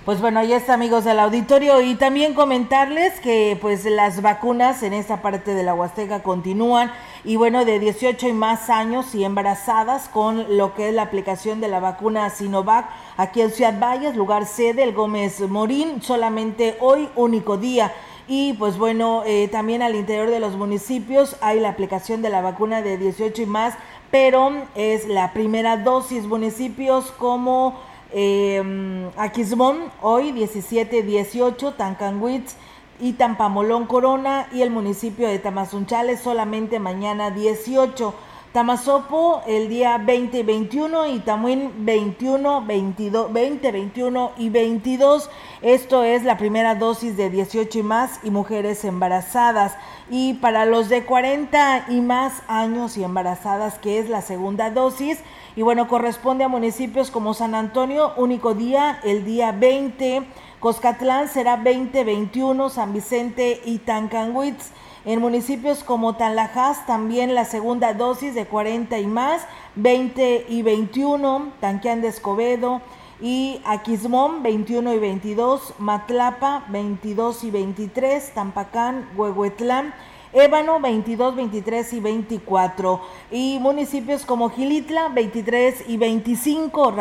Pues 0.09 0.21
bueno, 0.21 0.39
ahí 0.39 0.53
está 0.53 0.73
amigos 0.73 1.03
del 1.03 1.19
auditorio 1.19 1.81
y 1.81 1.93
también 1.93 2.33
comentarles 2.33 3.19
que 3.19 3.55
pues 3.61 3.85
las 3.85 4.23
vacunas 4.23 4.81
en 4.81 4.93
esta 4.93 5.21
parte 5.21 5.53
de 5.53 5.61
la 5.61 5.75
Huasteca 5.75 6.23
continúan 6.23 6.91
y 7.23 7.35
bueno, 7.35 7.63
de 7.63 7.77
18 7.77 8.29
y 8.29 8.33
más 8.33 8.71
años 8.71 9.13
y 9.13 9.23
embarazadas 9.23 10.09
con 10.09 10.57
lo 10.57 10.73
que 10.73 10.89
es 10.89 10.95
la 10.95 11.03
aplicación 11.03 11.61
de 11.61 11.67
la 11.67 11.79
vacuna 11.79 12.27
Sinovac 12.31 12.89
aquí 13.17 13.41
en 13.41 13.51
Ciudad 13.51 13.79
Valles, 13.79 14.15
lugar 14.15 14.47
sede, 14.47 14.81
el 14.81 14.93
Gómez 14.93 15.41
Morín, 15.41 16.01
solamente 16.01 16.75
hoy, 16.79 17.07
único 17.15 17.57
día. 17.57 17.93
Y 18.27 18.53
pues 18.53 18.79
bueno, 18.79 19.21
eh, 19.27 19.47
también 19.47 19.83
al 19.83 19.93
interior 19.93 20.31
de 20.31 20.39
los 20.39 20.55
municipios 20.55 21.35
hay 21.39 21.59
la 21.59 21.69
aplicación 21.69 22.23
de 22.23 22.31
la 22.31 22.41
vacuna 22.41 22.81
de 22.81 22.97
18 22.97 23.43
y 23.43 23.45
más, 23.45 23.75
pero 24.09 24.53
es 24.73 25.07
la 25.07 25.33
primera 25.33 25.77
dosis 25.77 26.25
municipios 26.25 27.11
como 27.11 27.87
eh, 28.11 29.09
Aquismón, 29.17 29.91
hoy 30.01 30.31
17-18, 30.31 31.75
Tancanwitz 31.75 32.55
y 32.99 33.13
Tampamolón 33.13 33.85
Corona 33.85 34.47
y 34.51 34.61
el 34.61 34.71
municipio 34.71 35.27
de 35.27 35.39
Tamazunchales 35.39 36.19
solamente 36.19 36.79
mañana 36.79 37.31
18. 37.31 38.13
Tamazopo 38.51 39.43
el 39.45 39.69
día 39.69 39.99
20 39.99 40.39
y 40.39 40.41
21 40.41 41.05
y 41.05 41.19
Tamuín 41.19 41.71
21, 41.85 42.65
22, 42.65 43.31
20, 43.31 43.71
21 43.71 44.31
y 44.39 44.49
22. 44.49 45.29
Esto 45.61 46.03
es 46.03 46.23
la 46.23 46.35
primera 46.35 46.73
dosis 46.73 47.15
de 47.15 47.29
18 47.29 47.77
y 47.77 47.83
más 47.83 48.19
y 48.23 48.31
mujeres 48.31 48.83
embarazadas. 48.85 49.77
Y 50.09 50.33
para 50.35 50.65
los 50.65 50.89
de 50.89 51.05
40 51.05 51.85
y 51.89 52.01
más 52.01 52.41
años 52.47 52.97
y 52.97 53.03
embarazadas, 53.03 53.77
que 53.77 53.99
es 53.99 54.09
la 54.09 54.23
segunda 54.23 54.71
dosis, 54.71 55.19
y 55.55 55.61
bueno, 55.61 55.87
corresponde 55.87 56.43
a 56.43 56.47
municipios 56.47 57.11
como 57.11 57.35
San 57.35 57.53
Antonio, 57.53 58.13
único 58.17 58.55
día, 58.55 58.99
el 59.03 59.25
día 59.25 59.51
20, 59.51 60.23
Coscatlán 60.59 61.27
será 61.27 61.55
20, 61.55 62.03
21, 62.03 62.69
San 62.69 62.93
Vicente 62.93 63.61
y 63.63 63.77
Tancanwitz. 63.77 64.71
En 65.09 65.21
municipios 65.21 65.83
como 65.83 66.17
Tanlajas 66.17 66.85
también 66.85 67.33
la 67.33 67.43
segunda 67.43 67.95
dosis 67.95 68.35
de 68.35 68.45
40 68.45 68.99
y 68.99 69.07
más, 69.07 69.41
20 69.73 70.45
y 70.47 70.61
21, 70.61 71.53
Tanquián 71.59 72.01
de 72.01 72.09
Escobedo 72.09 72.83
y 73.19 73.59
Aquismón 73.65 74.43
21 74.43 74.93
y 74.93 74.99
22, 74.99 75.73
Matlapa 75.79 76.65
22 76.69 77.43
y 77.43 77.49
23, 77.49 78.33
Tampacán, 78.35 79.09
Huehuetlán 79.15 79.95
Ébano 80.31 80.79
22, 80.79 81.35
23 81.35 81.93
y 81.93 81.99
24. 81.99 83.01
Y 83.31 83.57
municipios 83.59 84.25
como 84.25 84.51
Gilitla 84.51 85.09
23 85.09 85.85
y 85.87 85.97
25 85.97 86.93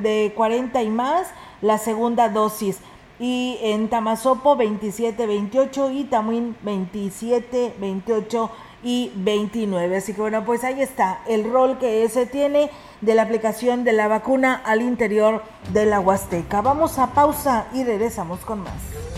de 0.00 0.32
40 0.36 0.82
y 0.84 0.90
más 0.90 1.26
la 1.60 1.78
segunda 1.78 2.28
dosis. 2.28 2.78
Y 3.20 3.58
en 3.62 3.88
Tamazopo 3.88 4.56
27, 4.56 5.26
28 5.26 5.90
y 5.90 6.04
Tamuín 6.04 6.56
27, 6.62 7.74
28 7.80 8.50
y 8.82 9.10
29. 9.16 9.96
Así 9.96 10.14
que 10.14 10.20
bueno, 10.20 10.44
pues 10.44 10.64
ahí 10.64 10.80
está 10.80 11.20
el 11.26 11.50
rol 11.50 11.78
que 11.78 12.08
se 12.08 12.26
tiene 12.26 12.70
de 13.00 13.14
la 13.14 13.22
aplicación 13.22 13.84
de 13.84 13.92
la 13.92 14.08
vacuna 14.08 14.62
al 14.64 14.82
interior 14.82 15.42
de 15.72 15.86
la 15.86 16.00
Huasteca. 16.00 16.60
Vamos 16.60 16.98
a 16.98 17.12
pausa 17.12 17.66
y 17.72 17.84
regresamos 17.84 18.40
con 18.40 18.60
más. 18.60 19.17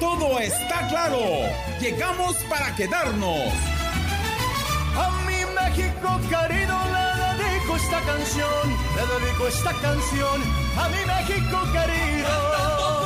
Todo 0.00 0.38
está 0.38 0.86
claro. 0.88 1.20
Llegamos 1.80 2.36
para 2.48 2.74
quedarnos. 2.74 3.52
A 4.96 5.10
mi 5.26 5.44
México 5.54 6.20
querido 6.28 6.76
le 6.94 7.44
dedico 7.44 7.76
esta 7.76 8.00
canción, 8.00 8.76
le 8.96 9.24
dedico 9.24 9.46
esta 9.46 9.72
canción 9.74 10.42
a 10.78 10.88
mi 10.88 11.04
México 11.04 11.58
querido. 11.72 13.05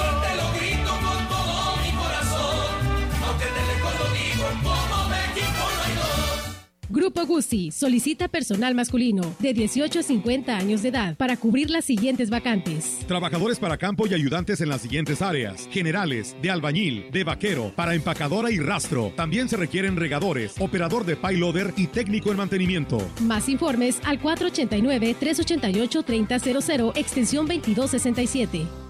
Grupo 7.12 7.26
Guzzi 7.26 7.72
solicita 7.72 8.28
personal 8.28 8.76
masculino 8.76 9.34
de 9.40 9.52
18 9.52 9.98
a 9.98 10.02
50 10.04 10.56
años 10.56 10.82
de 10.82 10.90
edad 10.90 11.16
para 11.16 11.36
cubrir 11.36 11.68
las 11.68 11.84
siguientes 11.84 12.30
vacantes. 12.30 13.00
Trabajadores 13.08 13.58
para 13.58 13.76
campo 13.76 14.06
y 14.06 14.14
ayudantes 14.14 14.60
en 14.60 14.68
las 14.68 14.82
siguientes 14.82 15.20
áreas: 15.20 15.68
generales, 15.72 16.36
de 16.40 16.50
albañil, 16.50 17.10
de 17.10 17.24
vaquero, 17.24 17.72
para 17.74 17.96
empacadora 17.96 18.52
y 18.52 18.60
rastro. 18.60 19.12
También 19.16 19.48
se 19.48 19.56
requieren 19.56 19.96
regadores, 19.96 20.54
operador 20.60 21.04
de 21.04 21.16
payloader 21.16 21.74
y 21.76 21.88
técnico 21.88 22.30
en 22.30 22.36
mantenimiento. 22.36 22.98
Más 23.22 23.48
informes 23.48 23.98
al 24.04 24.20
489-388-3000, 24.20 26.96
extensión 26.96 27.48
2267. 27.48 28.89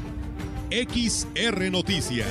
XR 0.71 1.69
Noticias. 1.69 2.27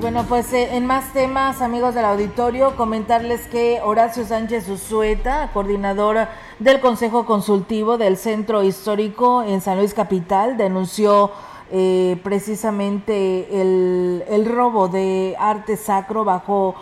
Bueno, 0.00 0.24
pues 0.28 0.52
eh, 0.52 0.76
en 0.76 0.86
más 0.86 1.12
temas, 1.12 1.62
amigos 1.62 1.96
del 1.96 2.04
auditorio, 2.04 2.76
comentarles 2.76 3.48
que 3.48 3.80
Horacio 3.82 4.24
Sánchez 4.24 4.68
Usueta, 4.68 5.50
coordinador 5.52 6.28
del 6.60 6.78
Consejo 6.78 7.26
Consultivo 7.26 7.98
del 7.98 8.16
Centro 8.16 8.62
Histórico 8.62 9.42
en 9.42 9.60
San 9.60 9.78
Luis 9.78 9.94
Capital, 9.94 10.56
denunció 10.56 11.32
eh, 11.70 12.18
precisamente 12.22 13.60
el, 13.60 14.24
el 14.28 14.46
robo 14.46 14.88
de 14.88 15.34
arte 15.38 15.76
sacro 15.76 16.24
bajo 16.24 16.74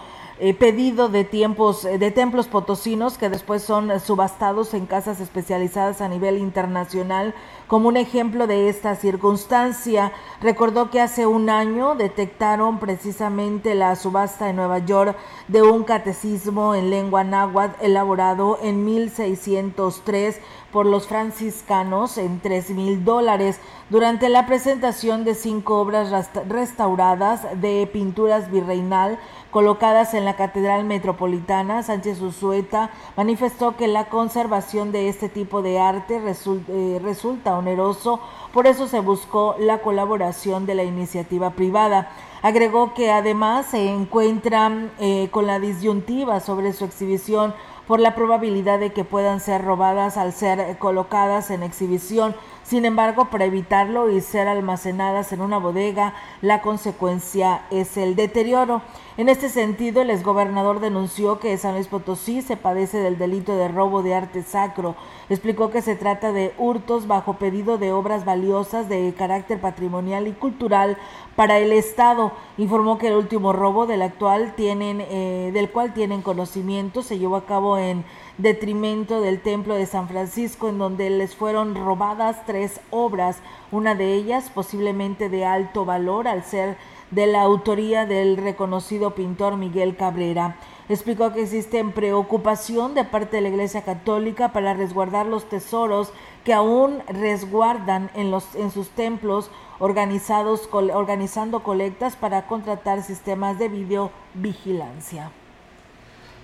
eh, 0.44 0.54
pedido 0.54 1.08
de 1.08 1.22
tiempos 1.22 1.84
de 1.84 2.10
templos 2.10 2.48
potosinos 2.48 3.16
que 3.16 3.28
después 3.28 3.62
son 3.62 4.00
subastados 4.00 4.74
en 4.74 4.86
casas 4.86 5.20
especializadas 5.20 6.00
a 6.00 6.08
nivel 6.08 6.36
internacional 6.38 7.32
como 7.68 7.86
un 7.86 7.96
ejemplo 7.96 8.48
de 8.48 8.68
esta 8.68 8.96
circunstancia. 8.96 10.10
Recordó 10.40 10.90
que 10.90 11.00
hace 11.00 11.26
un 11.26 11.48
año 11.48 11.94
detectaron 11.94 12.80
precisamente 12.80 13.76
la 13.76 13.94
subasta 13.94 14.50
en 14.50 14.56
Nueva 14.56 14.80
York 14.80 15.16
de 15.46 15.62
un 15.62 15.84
catecismo 15.84 16.74
en 16.74 16.90
lengua 16.90 17.22
náhuatl 17.22 17.76
elaborado 17.80 18.58
en 18.62 18.84
1603 18.84 20.40
por 20.72 20.86
los 20.86 21.06
franciscanos 21.06 22.18
en 22.18 22.40
3 22.40 22.70
mil 22.70 23.04
dólares 23.04 23.60
durante 23.90 24.28
la 24.30 24.46
presentación 24.46 25.22
de 25.24 25.34
cinco 25.34 25.78
obras 25.78 26.30
restauradas 26.48 27.60
de 27.60 27.88
pinturas 27.92 28.50
virreinal 28.50 29.18
colocadas 29.50 30.14
en 30.14 30.24
la 30.24 30.34
Catedral 30.34 30.84
Metropolitana, 30.84 31.82
Sánchez 31.82 32.22
Usueta 32.22 32.90
manifestó 33.18 33.76
que 33.76 33.86
la 33.86 34.06
conservación 34.06 34.92
de 34.92 35.10
este 35.10 35.28
tipo 35.28 35.60
de 35.60 35.78
arte 35.78 36.16
eh, 36.16 37.00
resulta 37.02 37.58
oneroso, 37.58 38.18
por 38.54 38.66
eso 38.66 38.88
se 38.88 39.00
buscó 39.00 39.54
la 39.58 39.82
colaboración 39.82 40.64
de 40.64 40.74
la 40.74 40.84
iniciativa 40.84 41.50
privada. 41.50 42.10
Agregó 42.40 42.94
que 42.94 43.12
además 43.12 43.66
se 43.66 43.88
encuentran 43.88 44.90
eh, 44.98 45.28
con 45.30 45.46
la 45.46 45.60
disyuntiva 45.60 46.40
sobre 46.40 46.72
su 46.72 46.86
exhibición 46.86 47.54
por 47.86 48.00
la 48.00 48.14
probabilidad 48.14 48.78
de 48.78 48.92
que 48.92 49.04
puedan 49.04 49.40
ser 49.40 49.64
robadas 49.64 50.16
al 50.16 50.32
ser 50.32 50.78
colocadas 50.78 51.50
en 51.50 51.62
exhibición. 51.62 52.34
Sin 52.64 52.84
embargo, 52.84 53.26
para 53.26 53.44
evitarlo 53.44 54.10
y 54.10 54.20
ser 54.20 54.48
almacenadas 54.48 55.32
en 55.32 55.40
una 55.40 55.58
bodega, 55.58 56.14
la 56.40 56.62
consecuencia 56.62 57.62
es 57.70 57.96
el 57.96 58.16
deterioro. 58.16 58.82
En 59.18 59.28
este 59.28 59.50
sentido, 59.50 60.00
el 60.00 60.10
exgobernador 60.10 60.80
denunció 60.80 61.38
que 61.38 61.58
San 61.58 61.74
Luis 61.74 61.86
Potosí 61.86 62.40
se 62.40 62.56
padece 62.56 62.98
del 62.98 63.18
delito 63.18 63.56
de 63.56 63.68
robo 63.68 64.02
de 64.02 64.14
arte 64.14 64.42
sacro. 64.42 64.94
Explicó 65.28 65.70
que 65.70 65.82
se 65.82 65.96
trata 65.96 66.32
de 66.32 66.54
hurtos 66.56 67.06
bajo 67.06 67.34
pedido 67.34 67.76
de 67.76 67.92
obras 67.92 68.24
valiosas 68.24 68.88
de 68.88 69.12
carácter 69.18 69.60
patrimonial 69.60 70.28
y 70.28 70.32
cultural 70.32 70.96
para 71.36 71.58
el 71.58 71.72
Estado. 71.72 72.32
Informó 72.56 72.96
que 72.96 73.08
el 73.08 73.14
último 73.14 73.52
robo 73.52 73.86
del 73.86 74.00
actual 74.00 74.54
tienen, 74.54 75.02
eh, 75.02 75.50
del 75.52 75.70
cual 75.70 75.92
tienen 75.92 76.22
conocimiento 76.22 77.02
se 77.02 77.18
llevó 77.18 77.36
a 77.36 77.44
cabo 77.44 77.76
en 77.76 78.04
detrimento 78.38 79.20
del 79.20 79.40
templo 79.40 79.74
de 79.74 79.86
San 79.86 80.08
Francisco, 80.08 80.68
en 80.68 80.78
donde 80.78 81.10
les 81.10 81.34
fueron 81.34 81.74
robadas 81.74 82.44
tres 82.46 82.80
obras, 82.90 83.38
una 83.70 83.94
de 83.94 84.14
ellas 84.14 84.50
posiblemente 84.54 85.28
de 85.28 85.44
alto 85.44 85.84
valor 85.84 86.28
al 86.28 86.44
ser 86.44 86.76
de 87.10 87.26
la 87.26 87.42
autoría 87.42 88.06
del 88.06 88.38
reconocido 88.38 89.14
pintor 89.14 89.56
Miguel 89.56 89.96
Cabrera. 89.96 90.56
Explicó 90.88 91.32
que 91.32 91.42
existe 91.42 91.84
preocupación 91.84 92.94
de 92.94 93.04
parte 93.04 93.36
de 93.36 93.42
la 93.42 93.48
Iglesia 93.48 93.82
Católica 93.82 94.52
para 94.52 94.74
resguardar 94.74 95.26
los 95.26 95.48
tesoros 95.48 96.12
que 96.44 96.54
aún 96.54 97.02
resguardan 97.06 98.10
en, 98.14 98.30
los, 98.30 98.54
en 98.56 98.70
sus 98.70 98.88
templos 98.90 99.50
organizados, 99.78 100.68
organizando 100.72 101.62
colectas 101.62 102.16
para 102.16 102.46
contratar 102.46 103.02
sistemas 103.02 103.58
de 103.58 103.68
videovigilancia. 103.68 105.30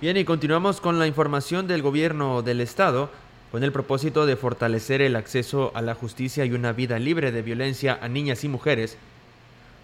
Bien, 0.00 0.16
y 0.16 0.24
continuamos 0.24 0.80
con 0.80 1.00
la 1.00 1.08
información 1.08 1.66
del 1.66 1.82
gobierno 1.82 2.42
del 2.42 2.60
estado 2.60 3.10
con 3.50 3.64
el 3.64 3.72
propósito 3.72 4.26
de 4.26 4.36
fortalecer 4.36 5.02
el 5.02 5.16
acceso 5.16 5.72
a 5.74 5.82
la 5.82 5.96
justicia 5.96 6.44
y 6.44 6.52
una 6.52 6.72
vida 6.72 7.00
libre 7.00 7.32
de 7.32 7.42
violencia 7.42 7.98
a 8.00 8.06
niñas 8.06 8.44
y 8.44 8.48
mujeres 8.48 8.96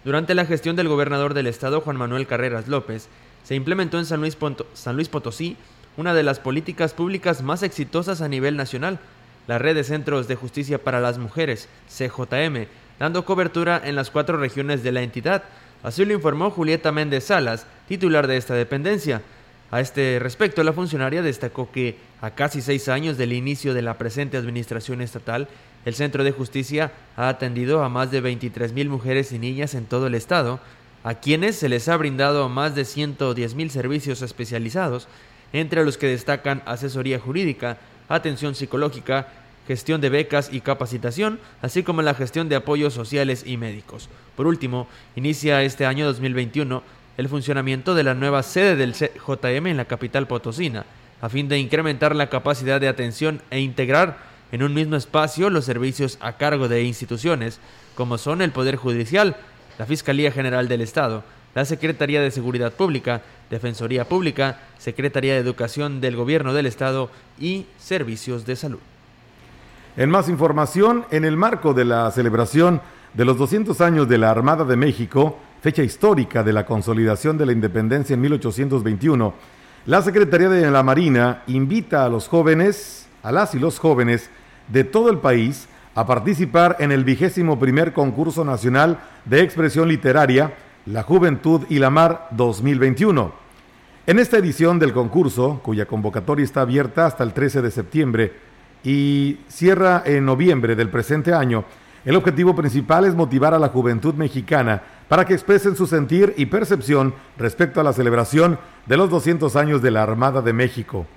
durante 0.05 0.33
la 0.33 0.45
gestión 0.45 0.77
del 0.77 0.87
gobernador 0.87 1.33
del 1.33 1.47
estado, 1.47 1.81
Juan 1.81 1.97
Manuel 1.97 2.27
Carreras 2.27 2.69
López, 2.69 3.09
se 3.43 3.55
implementó 3.55 3.99
en 3.99 4.05
San 4.05 4.21
Luis, 4.21 4.37
San 4.73 4.95
Luis 4.95 5.09
Potosí 5.09 5.57
una 5.97 6.13
de 6.13 6.23
las 6.23 6.39
políticas 6.39 6.93
públicas 6.93 7.41
más 7.41 7.61
exitosas 7.61 8.21
a 8.21 8.29
nivel 8.29 8.55
nacional, 8.55 8.99
la 9.47 9.57
Red 9.57 9.75
de 9.75 9.83
Centros 9.83 10.29
de 10.29 10.35
Justicia 10.35 10.81
para 10.81 11.01
las 11.01 11.17
Mujeres, 11.17 11.67
CJM, 11.89 12.67
dando 12.99 13.25
cobertura 13.25 13.81
en 13.83 13.95
las 13.95 14.11
cuatro 14.11 14.37
regiones 14.37 14.81
de 14.81 14.93
la 14.93 15.01
entidad. 15.01 15.43
Así 15.83 16.05
lo 16.05 16.13
informó 16.13 16.51
Julieta 16.51 16.93
Méndez 16.93 17.25
Salas, 17.25 17.67
titular 17.89 18.27
de 18.27 18.37
esta 18.37 18.53
dependencia. 18.53 19.21
A 19.71 19.81
este 19.81 20.19
respecto, 20.19 20.63
la 20.63 20.73
funcionaria 20.73 21.21
destacó 21.21 21.71
que, 21.71 21.97
a 22.21 22.31
casi 22.31 22.61
seis 22.61 22.87
años 22.87 23.17
del 23.17 23.33
inicio 23.33 23.73
de 23.73 23.81
la 23.81 23.97
presente 23.97 24.37
administración 24.37 25.01
estatal, 25.01 25.47
el 25.85 25.95
Centro 25.95 26.23
de 26.23 26.31
Justicia 26.31 26.91
ha 27.15 27.29
atendido 27.29 27.83
a 27.83 27.89
más 27.89 28.11
de 28.11 28.21
23 28.21 28.73
mil 28.73 28.89
mujeres 28.89 29.31
y 29.31 29.39
niñas 29.39 29.73
en 29.73 29.85
todo 29.85 30.07
el 30.07 30.15
estado, 30.15 30.59
a 31.03 31.15
quienes 31.15 31.55
se 31.55 31.69
les 31.69 31.87
ha 31.87 31.97
brindado 31.97 32.49
más 32.49 32.73
de 32.73 32.85
110 32.85 33.55
mil 33.55 33.69
servicios 33.69 34.21
especializados, 34.21 35.07
entre 35.53 35.85
los 35.85 35.97
que 35.97 36.07
destacan 36.07 36.63
asesoría 36.65 37.19
jurídica, 37.19 37.77
atención 38.09 38.55
psicológica, 38.55 39.27
gestión 39.67 40.01
de 40.01 40.09
becas 40.09 40.49
y 40.51 40.61
capacitación, 40.61 41.39
así 41.61 41.83
como 41.83 42.01
la 42.01 42.13
gestión 42.13 42.49
de 42.49 42.55
apoyos 42.55 42.93
sociales 42.93 43.43
y 43.45 43.57
médicos. 43.57 44.09
Por 44.35 44.47
último, 44.47 44.87
inicia 45.15 45.63
este 45.63 45.85
año 45.85 46.05
2021 46.05 46.83
el 47.17 47.29
funcionamiento 47.29 47.95
de 47.95 48.03
la 48.03 48.13
nueva 48.13 48.43
sede 48.43 48.75
del 48.75 48.93
JM 48.93 49.67
en 49.67 49.77
la 49.77 49.85
capital 49.85 50.27
potosina, 50.27 50.85
a 51.21 51.29
fin 51.29 51.47
de 51.47 51.59
incrementar 51.59 52.15
la 52.15 52.29
capacidad 52.29 52.81
de 52.81 52.87
atención 52.87 53.41
e 53.49 53.59
integrar 53.59 54.17
en 54.51 54.63
un 54.63 54.73
mismo 54.73 54.95
espacio 54.95 55.49
los 55.49 55.65
servicios 55.65 56.17
a 56.21 56.33
cargo 56.33 56.67
de 56.67 56.83
instituciones, 56.83 57.59
como 57.95 58.17
son 58.17 58.41
el 58.41 58.51
Poder 58.51 58.75
Judicial, 58.75 59.35
la 59.77 59.85
Fiscalía 59.85 60.31
General 60.31 60.67
del 60.67 60.81
Estado, 60.81 61.23
la 61.53 61.65
Secretaría 61.65 62.21
de 62.21 62.31
Seguridad 62.31 62.73
Pública, 62.73 63.21
Defensoría 63.49 64.07
Pública, 64.07 64.59
Secretaría 64.77 65.33
de 65.33 65.39
Educación 65.39 66.01
del 66.01 66.15
Gobierno 66.15 66.53
del 66.53 66.65
Estado 66.65 67.09
y 67.39 67.65
Servicios 67.77 68.45
de 68.45 68.55
Salud. 68.55 68.79
En 69.97 70.09
más 70.09 70.27
información, 70.27 71.05
en 71.11 71.23
el 71.23 71.37
marco 71.37 71.73
de 71.73 71.85
la 71.85 72.11
celebración 72.11 72.81
de 73.13 73.23
los 73.23 73.37
200 73.37 73.79
años 73.79 74.09
de 74.09 74.17
la 74.17 74.29
Armada 74.29 74.65
de 74.65 74.75
México, 74.75 75.39
fecha 75.65 75.81
histórica 75.81 76.43
de 76.43 76.53
la 76.53 76.63
consolidación 76.63 77.39
de 77.39 77.45
la 77.47 77.51
independencia 77.51 78.13
en 78.13 78.21
1821, 78.21 79.33
la 79.87 80.03
Secretaría 80.03 80.47
de 80.47 80.69
la 80.69 80.83
Marina 80.83 81.41
invita 81.47 82.05
a 82.05 82.09
los 82.09 82.27
jóvenes, 82.27 83.07
a 83.23 83.31
las 83.31 83.55
y 83.55 83.59
los 83.59 83.79
jóvenes 83.79 84.29
de 84.67 84.83
todo 84.83 85.09
el 85.09 85.17
país, 85.17 85.67
a 85.95 86.05
participar 86.05 86.75
en 86.77 86.91
el 86.91 87.03
vigésimo 87.03 87.57
primer 87.57 87.93
concurso 87.93 88.45
nacional 88.45 88.99
de 89.25 89.41
expresión 89.41 89.87
literaria, 89.87 90.53
La 90.85 91.01
Juventud 91.01 91.61
y 91.67 91.79
la 91.79 91.89
Mar 91.89 92.27
2021. 92.29 93.33
En 94.05 94.19
esta 94.19 94.37
edición 94.37 94.77
del 94.77 94.93
concurso, 94.93 95.61
cuya 95.63 95.87
convocatoria 95.87 96.45
está 96.45 96.61
abierta 96.61 97.07
hasta 97.07 97.23
el 97.23 97.33
13 97.33 97.63
de 97.63 97.71
septiembre, 97.71 98.33
y 98.83 99.39
cierra 99.47 100.03
en 100.05 100.25
noviembre 100.25 100.75
del 100.75 100.89
presente 100.89 101.33
año, 101.33 101.65
el 102.05 102.15
objetivo 102.15 102.55
principal 102.55 103.05
es 103.05 103.15
motivar 103.15 103.53
a 103.53 103.59
la 103.59 103.69
juventud 103.69 104.13
mexicana 104.13 104.81
para 105.09 105.25
que 105.25 105.33
expresen 105.33 105.75
su 105.75 105.87
sentir 105.87 106.33
y 106.37 106.45
percepción 106.45 107.15
respecto 107.37 107.81
a 107.81 107.83
la 107.83 107.93
celebración 107.93 108.59
de 108.85 108.97
los 108.97 109.09
200 109.09 109.55
años 109.55 109.81
de 109.81 109.91
la 109.91 110.03
Armada 110.03 110.41
de 110.41 110.53
México. 110.53 111.07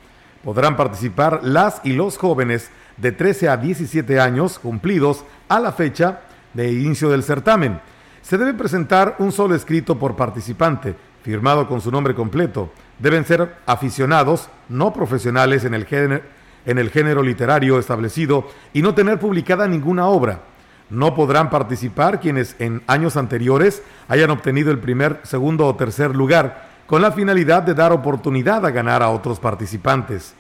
Podrán 0.43 0.77
participar 0.77 1.41
las 1.43 1.81
y 1.85 1.93
los 1.93 2.17
jóvenes 2.17 2.71
de 2.97 3.13
13 3.13 3.51
a 3.51 3.57
17 3.59 4.19
años 4.19 4.59
cumplidos 4.59 5.25
a 5.49 5.61
la 5.61 5.73
fecha 5.73 6.21
de 6.55 6.73
inicio 6.73 7.11
del 7.11 7.23
certamen. 7.23 7.81
Se 8.23 8.39
debe 8.39 8.55
presentar 8.55 9.17
un 9.19 9.31
solo 9.31 9.55
escrito 9.55 9.99
por 9.99 10.17
participante, 10.17 10.97
firmado 11.23 11.69
con 11.69 11.81
su 11.81 11.91
nombre 11.91 12.15
completo. 12.15 12.71
Deben 12.99 13.25
ser 13.25 13.57
aficionados, 13.67 14.49
no 14.69 14.93
profesionales 14.93 15.65
en 15.65 15.75
el 15.75 15.85
género 15.85 16.23
en 16.69 16.77
el 16.77 16.91
género 16.91 17.23
literario 17.23 17.79
establecido 17.79 18.47
y 18.75 18.83
no 18.83 18.95
tener 18.95 19.19
publicada 19.19 19.67
ninguna 19.67 20.07
obra. 20.07 20.43
No 20.91 21.15
podrán 21.15 21.51
participar 21.51 22.21
quienes 22.21 22.57
en 22.59 22.83
años 22.87 23.17
anteriores 23.17 23.83
hayan 24.09 24.31
obtenido 24.31 24.71
el 24.71 24.79
primer, 24.79 25.21
segundo 25.23 25.67
o 25.67 25.77
tercer 25.77 26.17
lugar, 26.17 26.69
con 26.87 27.03
la 27.03 27.13
finalidad 27.13 27.63
de 27.63 27.75
dar 27.75 27.93
oportunidad 27.93 28.65
a 28.65 28.71
ganar 28.71 29.03
a 29.03 29.11
otros 29.11 29.39
participantes. 29.39 30.35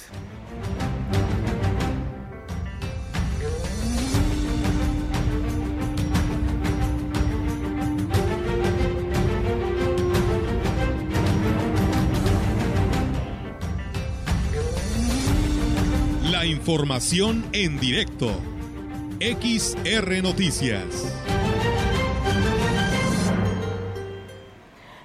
información 16.48 17.46
en 17.54 17.80
directo. 17.80 18.57
XR 19.20 20.22
Noticias. 20.22 21.26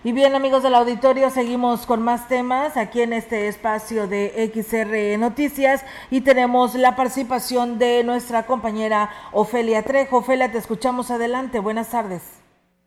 Y 0.04 0.12
bien 0.12 0.34
amigos 0.34 0.62
del 0.62 0.74
auditorio, 0.74 1.30
seguimos 1.30 1.86
con 1.86 2.02
más 2.02 2.28
temas 2.28 2.76
aquí 2.76 3.00
en 3.00 3.14
este 3.14 3.48
espacio 3.48 4.08
de 4.08 4.50
XR 4.52 5.18
Noticias 5.18 5.86
y 6.10 6.20
tenemos 6.20 6.74
la 6.74 6.94
participación 6.94 7.78
de 7.78 8.04
nuestra 8.04 8.44
compañera 8.44 9.08
Ofelia 9.32 9.82
Trejo. 9.82 10.18
Ofelia, 10.18 10.52
te 10.52 10.58
escuchamos 10.58 11.10
adelante. 11.10 11.60
Buenas 11.60 11.90
tardes. 11.90 12.44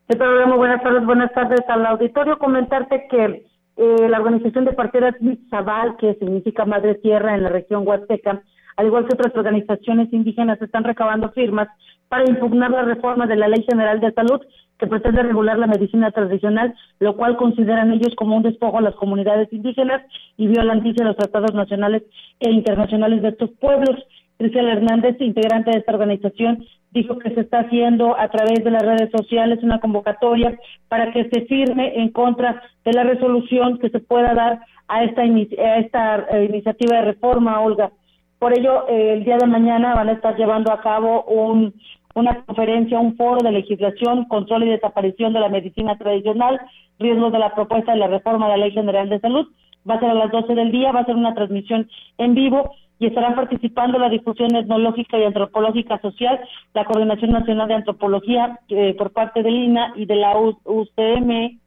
programa, 0.08 0.58
buenas 0.58 0.84
tardes, 0.84 1.06
buenas 1.08 1.34
tardes 1.34 1.62
al 1.70 1.88
auditorio. 1.88 2.38
Comentarte 2.38 3.08
que 3.10 3.48
eh, 3.78 4.10
la 4.10 4.20
organización 4.20 4.66
de 4.66 4.74
parteras 4.74 5.16
Zabal, 5.50 5.98
que 5.98 6.14
significa 6.16 6.66
Madre 6.66 6.96
Tierra 6.96 7.34
en 7.34 7.42
la 7.42 7.50
región 7.50 7.88
Huasteca, 7.88 8.44
al 8.76 8.88
igual 8.88 9.06
que 9.06 9.14
otras 9.14 9.36
organizaciones 9.36 10.12
indígenas, 10.12 10.62
están 10.62 10.84
recabando 10.84 11.32
firmas 11.32 11.68
para 12.10 12.30
impugnar 12.30 12.72
la 12.72 12.84
reforma 12.84 13.26
de 13.28 13.36
la 13.36 13.48
Ley 13.48 13.64
General 13.68 14.00
de 14.00 14.14
Salud 14.14 14.42
que 14.78 14.88
pretende 14.88 15.24
regular 15.24 15.58
la 15.58 15.68
medicina 15.68 16.12
tradicional, 16.12 16.76
lo 17.00 17.16
cual 17.16 17.38
consideran 17.38 17.92
ellos 17.94 18.14
como 18.16 18.36
un 18.36 18.44
despojo 18.44 18.78
a 18.78 18.82
las 18.82 18.96
comunidades 18.96 19.52
indígenas 19.54 20.02
y 20.38 20.48
violanticia 20.48 21.04
a 21.04 21.08
los 21.08 21.18
tratados 21.18 21.54
nacionales 21.54 22.04
e 22.40 22.52
internacionales 22.52 23.22
de 23.22 23.30
estos 23.30 23.52
pueblos. 23.52 23.96
Cristian 24.38 24.68
Hernández, 24.68 25.16
integrante 25.22 25.72
de 25.72 25.78
esta 25.78 25.94
organización, 25.94 26.66
dijo 26.92 27.18
que 27.20 27.34
se 27.34 27.42
está 27.42 27.60
haciendo 27.60 28.20
a 28.20 28.28
través 28.28 28.64
de 28.64 28.72
las 28.72 28.84
redes 28.84 29.12
sociales 29.12 29.64
una 29.64 29.80
convocatoria 29.80 30.58
para 30.90 31.12
que 31.14 31.30
se 31.30 31.46
firme 31.46 31.94
en 32.02 32.10
contra 32.10 32.62
de 32.84 32.94
la 32.94 33.04
resolución 33.04 33.80
que 33.80 33.90
se 33.90 34.00
pueda 34.00 34.34
dar 34.34 34.60
a 34.90 35.04
esta, 35.04 35.22
a 35.22 35.78
esta 35.78 36.26
eh, 36.32 36.46
iniciativa 36.50 36.98
de 36.98 37.06
reforma, 37.06 37.62
Olga. 37.62 37.92
Por 38.40 38.58
ello, 38.58 38.88
eh, 38.90 39.14
el 39.14 39.24
día 39.24 39.38
de 39.38 39.48
mañana 39.48 39.96
van 39.96 40.10
a 40.10 40.14
estar 40.14 40.36
llevando 40.36 40.72
a 40.72 40.82
cabo 40.82 41.24
un, 41.24 41.74
una 42.16 42.44
conferencia, 42.46 43.00
un 43.00 43.16
foro 43.16 43.42
de 43.44 43.52
legislación, 43.52 44.26
control 44.26 44.64
y 44.64 44.70
desaparición 44.70 45.34
de 45.34 45.40
la 45.40 45.50
medicina 45.50 45.98
tradicional, 45.98 46.60
riesgos 47.00 47.32
de 47.32 47.40
la 47.40 47.54
propuesta 47.54 47.92
de 47.94 48.00
la 48.00 48.08
reforma 48.08 48.48
de 48.48 48.52
la 48.52 48.66
Ley 48.66 48.72
General 48.72 49.10
de 49.10 49.20
Salud. 49.20 49.48
Va 49.88 49.96
a 49.96 50.00
ser 50.00 50.10
a 50.10 50.16
las 50.16 50.32
12 50.32 50.56
del 50.56 50.72
día, 50.72 50.92
va 50.92 51.02
a 51.02 51.06
ser 51.06 51.16
una 51.16 51.36
transmisión 51.36 51.90
en 52.18 52.34
vivo 52.34 52.72
y 53.00 53.08
estarán 53.08 53.36
participando 53.36 54.00
la 54.00 54.10
difusión 54.10 54.56
etnológica 54.56 55.18
y 55.18 55.24
antropológica 55.24 56.00
social, 56.00 56.40
la 56.74 56.86
Coordinación 56.86 57.32
Nacional 57.32 57.68
de 57.68 57.74
Antropología 57.76 58.60
eh, 58.70 58.96
por 58.98 59.12
parte 59.12 59.44
del 59.44 59.54
INA 59.54 59.94
y 59.96 60.06
de 60.06 60.16
la 60.16 60.38
UCM, 60.38 61.60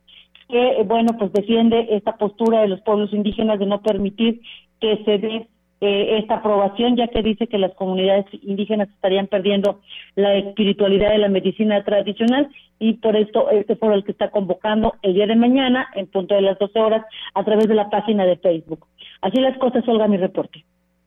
que, 0.48 0.82
bueno, 0.86 1.10
pues 1.18 1.32
defiende 1.32 1.88
esta 1.90 2.16
postura 2.16 2.62
de 2.62 2.68
los 2.68 2.80
pueblos 2.80 3.12
indígenas 3.12 3.58
de 3.58 3.66
no 3.66 3.82
permitir 3.82 4.40
que 4.80 5.04
se 5.04 5.18
dé 5.18 5.48
eh, 5.80 6.18
esta 6.18 6.36
aprobación, 6.36 6.96
ya 6.96 7.08
que 7.08 7.22
dice 7.22 7.46
que 7.46 7.58
las 7.58 7.72
comunidades 7.74 8.26
indígenas 8.42 8.88
estarían 8.88 9.28
perdiendo 9.28 9.80
la 10.16 10.34
espiritualidad 10.34 11.10
de 11.10 11.18
la 11.18 11.28
medicina 11.28 11.84
tradicional 11.84 12.48
y 12.78 12.94
por 12.94 13.16
esto 13.16 13.50
este 13.50 13.76
foro 13.76 13.94
el 13.94 14.04
que 14.04 14.12
está 14.12 14.30
convocando 14.30 14.94
el 15.02 15.14
día 15.14 15.26
de 15.26 15.36
mañana 15.36 15.88
en 15.94 16.06
punto 16.06 16.34
de 16.34 16.42
las 16.42 16.58
12 16.58 16.78
horas 16.78 17.04
a 17.34 17.44
través 17.44 17.68
de 17.68 17.74
la 17.74 17.90
página 17.90 18.24
de 18.24 18.36
Facebook. 18.36 18.86
Así 19.20 19.40
las 19.40 19.56
cosas, 19.58 19.86
Olga, 19.88 20.08
mi 20.08 20.16
reporte. 20.16 20.64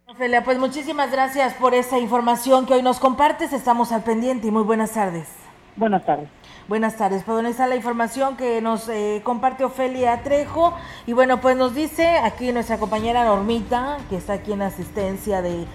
Ofelia, 0.07 0.43
pues 0.43 0.59
muchísimas 0.59 1.11
gracias 1.11 1.53
por 1.53 1.73
esa 1.73 1.99
información 1.99 2.65
que 2.65 2.73
hoy 2.73 2.81
nos 2.81 2.99
compartes. 2.99 3.53
Estamos 3.53 3.91
al 3.91 4.03
pendiente 4.03 4.47
y 4.47 4.51
muy 4.51 4.63
buenas 4.63 4.93
tardes. 4.93 5.37
Buenas 5.77 6.05
tardes. 6.05 6.40
Buenas 6.67 6.95
tardes, 6.95 7.23
pues 7.25 7.43
está 7.45 7.67
la 7.67 7.75
información 7.75 8.37
que 8.37 8.61
nos 8.61 8.87
eh, 8.87 9.21
comparte 9.23 9.63
Ofelia 9.65 10.21
Trejo. 10.21 10.73
Y 11.07 11.13
bueno, 11.13 11.41
pues 11.41 11.57
nos 11.57 11.73
dice 11.73 12.07
aquí 12.19 12.51
nuestra 12.51 12.77
compañera 12.77 13.25
Normita, 13.25 13.97
que 14.09 14.15
está 14.15 14.33
aquí 14.33 14.53
en 14.53 14.61
asistencia 14.61 15.41
de, 15.41 15.65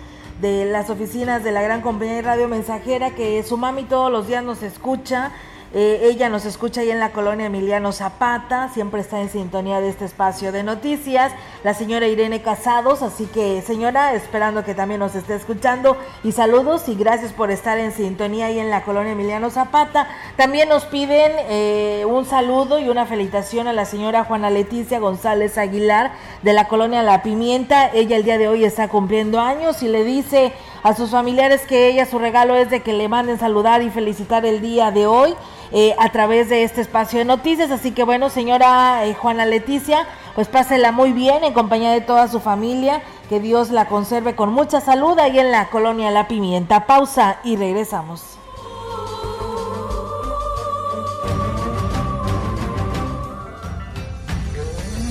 de 0.41 0.65
las 0.65 0.89
oficinas 0.89 1.43
de 1.43 1.51
la 1.51 1.61
gran 1.61 1.83
compañía 1.83 2.15
de 2.15 2.23
radio 2.23 2.49
mensajera, 2.49 3.11
que 3.11 3.43
su 3.43 3.57
mami 3.59 3.83
todos 3.83 4.13
los 4.13 4.29
días 4.29 4.45
nos 4.45 4.63
escucha 4.63 5.33
eh, 5.79 6.09
ella 6.09 6.31
nos 6.31 6.47
escucha 6.47 6.81
ahí 6.81 6.91
en 6.91 7.01
la 7.01 7.13
colonia 7.13 7.49
Emiliano 7.49 7.93
Zapata, 7.93 8.71
siempre 8.73 9.03
está 9.03 9.21
en 9.21 9.29
sintonía 9.29 9.79
de 9.79 9.91
este 9.91 10.07
espacio 10.07 10.51
de 10.51 10.63
noticias. 10.63 11.33
La 11.65 11.75
señora 11.75 12.07
Irene 12.07 12.41
Casados, 12.41 13.03
así 13.03 13.27
que 13.27 13.61
señora, 13.61 14.15
esperando 14.15 14.65
que 14.65 14.75
también 14.75 15.01
nos 15.01 15.15
esté 15.15 15.35
escuchando. 15.35 15.99
Y 16.25 16.33
saludos 16.33 16.89
y 16.89 16.95
gracias 16.95 17.35
por 17.35 17.51
estar 17.51 17.77
en 17.77 17.93
sintonía 17.93 18.47
ahí 18.47 18.59
en 18.59 18.71
la 18.71 18.85
colonia 18.85 19.13
Emiliano 19.13 19.51
Zapata. 19.51 20.09
También 20.39 20.71
nos 20.71 20.87
piden 20.87 21.33
eh, 21.51 22.07
un 22.09 22.25
saludo 22.25 22.79
y 22.79 22.89
una 22.89 23.05
felicitación 23.05 23.69
a 23.69 23.75
la 23.75 23.85
señora 23.85 24.25
Juana 24.25 24.49
Leticia 24.49 24.99
González 24.99 25.59
Aguilar 25.59 26.13
de 26.41 26.55
la 26.55 26.69
colonia 26.69 27.03
La 27.03 27.23
Pimienta. 27.23 27.91
Ella 27.93 28.17
el 28.17 28.25
día 28.25 28.39
de 28.39 28.49
hoy 28.49 28.65
está 28.65 28.89
cumpliendo 28.89 29.41
años 29.41 29.83
y 29.83 29.89
le 29.89 30.05
dice 30.05 30.55
a 30.87 30.95
sus 30.95 31.11
familiares 31.11 31.63
que 31.63 31.89
ella 31.89 32.07
su 32.07 32.17
regalo 32.21 32.55
es 32.55 32.71
de 32.71 32.81
que 32.81 32.93
le 32.93 33.09
manden 33.09 33.41
saludar 33.41 33.83
y 33.83 33.91
felicitar 33.91 34.47
el 34.47 34.61
día 34.61 34.93
de 34.93 35.09
hoy 35.09 35.35
eh, 35.73 35.97
a 35.99 36.13
través 36.13 36.49
de 36.49 36.63
este 36.63 36.81
espacio 36.81 37.19
de 37.19 37.25
noticias. 37.25 37.73
Así 37.73 37.91
que 37.91 38.05
bueno, 38.05 38.31
señora 38.31 39.05
eh, 39.05 39.13
Juana 39.15 39.47
Leticia, 39.47 40.07
pues 40.37 40.47
pásela 40.47 40.93
muy 40.93 41.11
bien 41.13 41.43
en 41.43 41.55
compañía 41.55 41.91
de 41.91 42.03
toda 42.03 42.29
su 42.29 42.39
familia. 42.39 43.03
Que 43.29 43.41
Dios 43.41 43.71
la 43.71 43.89
conserve 43.89 44.37
con 44.37 44.53
mucha 44.53 44.81
salud 44.81 45.19
ahí 45.19 45.41
en 45.41 45.51
la 45.51 45.71
colonia 45.71 46.13
La 46.13 46.29
Pimienta. 46.29 46.87
Pausa 46.87 47.41
y 47.43 47.57
regresamos. 47.57 48.39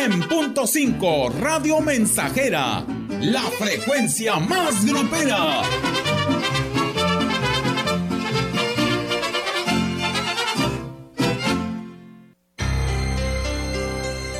100.5 0.00 1.30
Radio 1.40 1.82
Mensajera, 1.82 2.86
la 3.20 3.42
frecuencia 3.42 4.36
más 4.38 4.86
grupera. 4.86 5.60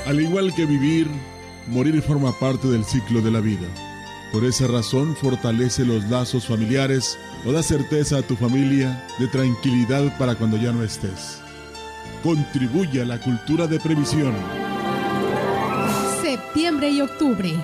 Al 0.07 0.19
igual 0.19 0.55
que 0.55 0.65
vivir, 0.65 1.07
morir 1.69 2.01
forma 2.01 2.33
parte 2.39 2.67
del 2.69 2.83
ciclo 2.87 3.21
de 3.21 3.31
la 3.31 3.41
vida. 3.41 3.69
Por 4.33 4.47
esa 4.47 4.67
razón 4.67 5.15
fortalece 5.15 5.85
los 5.85 6.05
lazos 6.05 6.47
familiares 6.47 7.19
o 7.45 7.53
da 7.53 7.63
certeza 7.63 8.17
a 8.17 8.23
tu 8.23 8.35
familia 8.35 9.07
de 9.19 9.29
tranquilidad 9.29 10.17
para 10.17 10.37
cuando 10.37 10.57
ya 10.57 10.73
no 10.73 10.83
estés. 10.83 11.39
Contribuye 12.23 13.03
a 13.03 13.05
la 13.05 13.21
cultura 13.21 13.67
de 13.67 13.79
previsión 13.79 14.33
septiembre 16.61 16.91
y 16.91 17.01
octubre. 17.01 17.55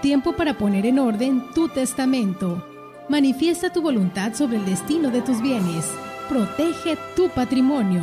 Tiempo 0.00 0.34
para 0.34 0.56
poner 0.56 0.86
en 0.86 0.98
orden 0.98 1.44
tu 1.54 1.68
testamento. 1.68 2.64
Manifiesta 3.06 3.70
tu 3.70 3.82
voluntad 3.82 4.32
sobre 4.32 4.56
el 4.56 4.64
destino 4.64 5.10
de 5.10 5.20
tus 5.20 5.42
bienes. 5.42 5.84
Protege 6.26 6.96
tu 7.14 7.28
patrimonio. 7.28 8.00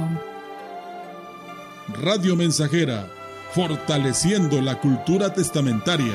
Radio 2.04 2.36
Mensajera, 2.36 3.08
fortaleciendo 3.52 4.62
la 4.62 4.80
cultura 4.80 5.34
testamentaria. 5.34 6.14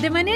De 0.00 0.10
manera 0.10 0.35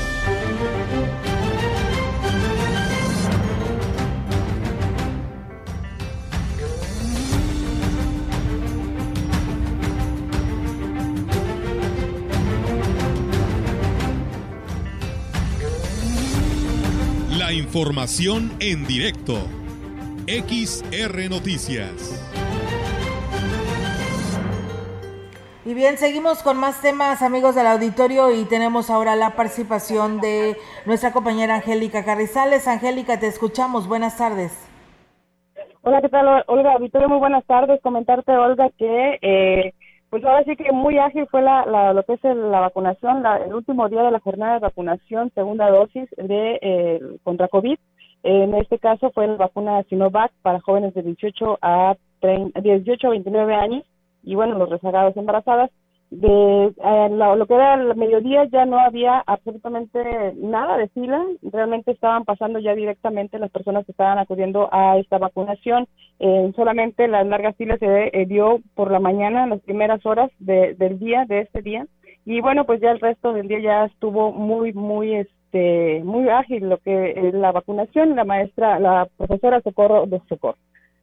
Información 17.53 18.51
en 18.59 18.85
directo. 18.85 19.37
XR 20.27 21.29
Noticias. 21.29 22.27
Y 25.63 25.73
bien, 25.73 25.97
seguimos 25.97 26.41
con 26.41 26.57
más 26.57 26.81
temas, 26.81 27.21
amigos 27.21 27.55
del 27.55 27.67
auditorio, 27.67 28.31
y 28.31 28.45
tenemos 28.45 28.89
ahora 28.89 29.15
la 29.15 29.35
participación 29.35 30.19
de 30.19 30.57
nuestra 30.85 31.11
compañera 31.11 31.55
Angélica 31.55 32.03
Carrizales. 32.03 32.67
Angélica, 32.67 33.19
te 33.19 33.27
escuchamos. 33.27 33.87
Buenas 33.87 34.17
tardes. 34.17 34.51
Hola, 35.83 36.01
¿qué 36.01 36.09
tal, 36.09 36.43
Olga? 36.47 36.73
Auditorio, 36.73 37.09
muy 37.09 37.19
buenas 37.19 37.45
tardes. 37.45 37.79
Comentarte, 37.81 38.31
Olga, 38.31 38.69
que 38.77 39.19
eh, 39.21 39.73
pues 40.11 40.25
ahora 40.25 40.43
sí 40.43 40.57
que 40.57 40.73
muy 40.73 40.99
ágil 40.99 41.25
fue 41.31 41.41
la, 41.41 41.65
la 41.65 41.93
lo 41.93 42.03
que 42.03 42.15
es 42.15 42.23
la 42.23 42.59
vacunación, 42.59 43.23
el 43.25 43.55
último 43.55 43.87
día 43.87 44.03
de 44.03 44.11
la 44.11 44.19
jornada 44.19 44.55
de 44.55 44.59
vacunación, 44.59 45.31
segunda 45.33 45.71
dosis 45.71 46.09
de 46.17 46.59
eh, 46.61 46.99
contra 47.23 47.47
COVID. 47.47 47.77
En 48.23 48.53
este 48.55 48.77
caso 48.77 49.09
fue 49.11 49.25
la 49.25 49.35
vacuna 49.37 49.81
Sinovac 49.83 50.33
para 50.41 50.59
jóvenes 50.59 50.93
de 50.93 51.03
18 51.03 51.59
a 51.61 51.95
18 52.21 53.07
a 53.07 53.09
29 53.09 53.55
años 53.55 53.85
y 54.21 54.35
bueno, 54.35 54.55
los 54.57 54.69
rezagados 54.69 55.15
embarazadas 55.15 55.71
de 56.11 56.65
eh, 56.67 57.09
lo, 57.09 57.45
que 57.47 57.53
era 57.53 57.75
el 57.75 57.95
mediodía 57.95 58.43
ya 58.51 58.65
no 58.65 58.77
había 58.77 59.23
absolutamente 59.25 60.33
nada 60.35 60.77
de 60.77 60.89
fila, 60.89 61.25
realmente 61.41 61.91
estaban 61.91 62.25
pasando 62.25 62.59
ya 62.59 62.75
directamente 62.75 63.39
las 63.39 63.49
personas 63.49 63.85
que 63.85 63.93
estaban 63.93 64.19
acudiendo 64.19 64.67
a 64.73 64.97
esta 64.97 65.17
vacunación, 65.17 65.87
eh, 66.19 66.51
solamente 66.55 67.07
las 67.07 67.25
largas 67.25 67.55
filas 67.55 67.79
se 67.79 68.09
eh, 68.11 68.25
dio 68.25 68.59
por 68.75 68.91
la 68.91 68.99
mañana, 68.99 69.47
las 69.47 69.61
primeras 69.61 70.05
horas 70.05 70.29
del 70.39 70.99
día, 70.99 71.23
de 71.25 71.39
este 71.39 71.61
día, 71.61 71.87
y 72.25 72.41
bueno, 72.41 72.65
pues 72.65 72.81
ya 72.81 72.91
el 72.91 72.99
resto 72.99 73.31
del 73.31 73.47
día 73.47 73.59
ya 73.61 73.85
estuvo 73.85 74.33
muy, 74.33 74.73
muy, 74.73 75.15
este, 75.15 76.01
muy 76.03 76.27
ágil 76.27 76.67
lo 76.67 76.77
que 76.79 77.31
la 77.33 77.53
vacunación, 77.53 78.17
la 78.17 78.25
maestra, 78.25 78.79
la 78.79 79.07
profesora 79.17 79.61
Socorro 79.61 80.05
de 80.07 80.19
Socorro 80.27 80.57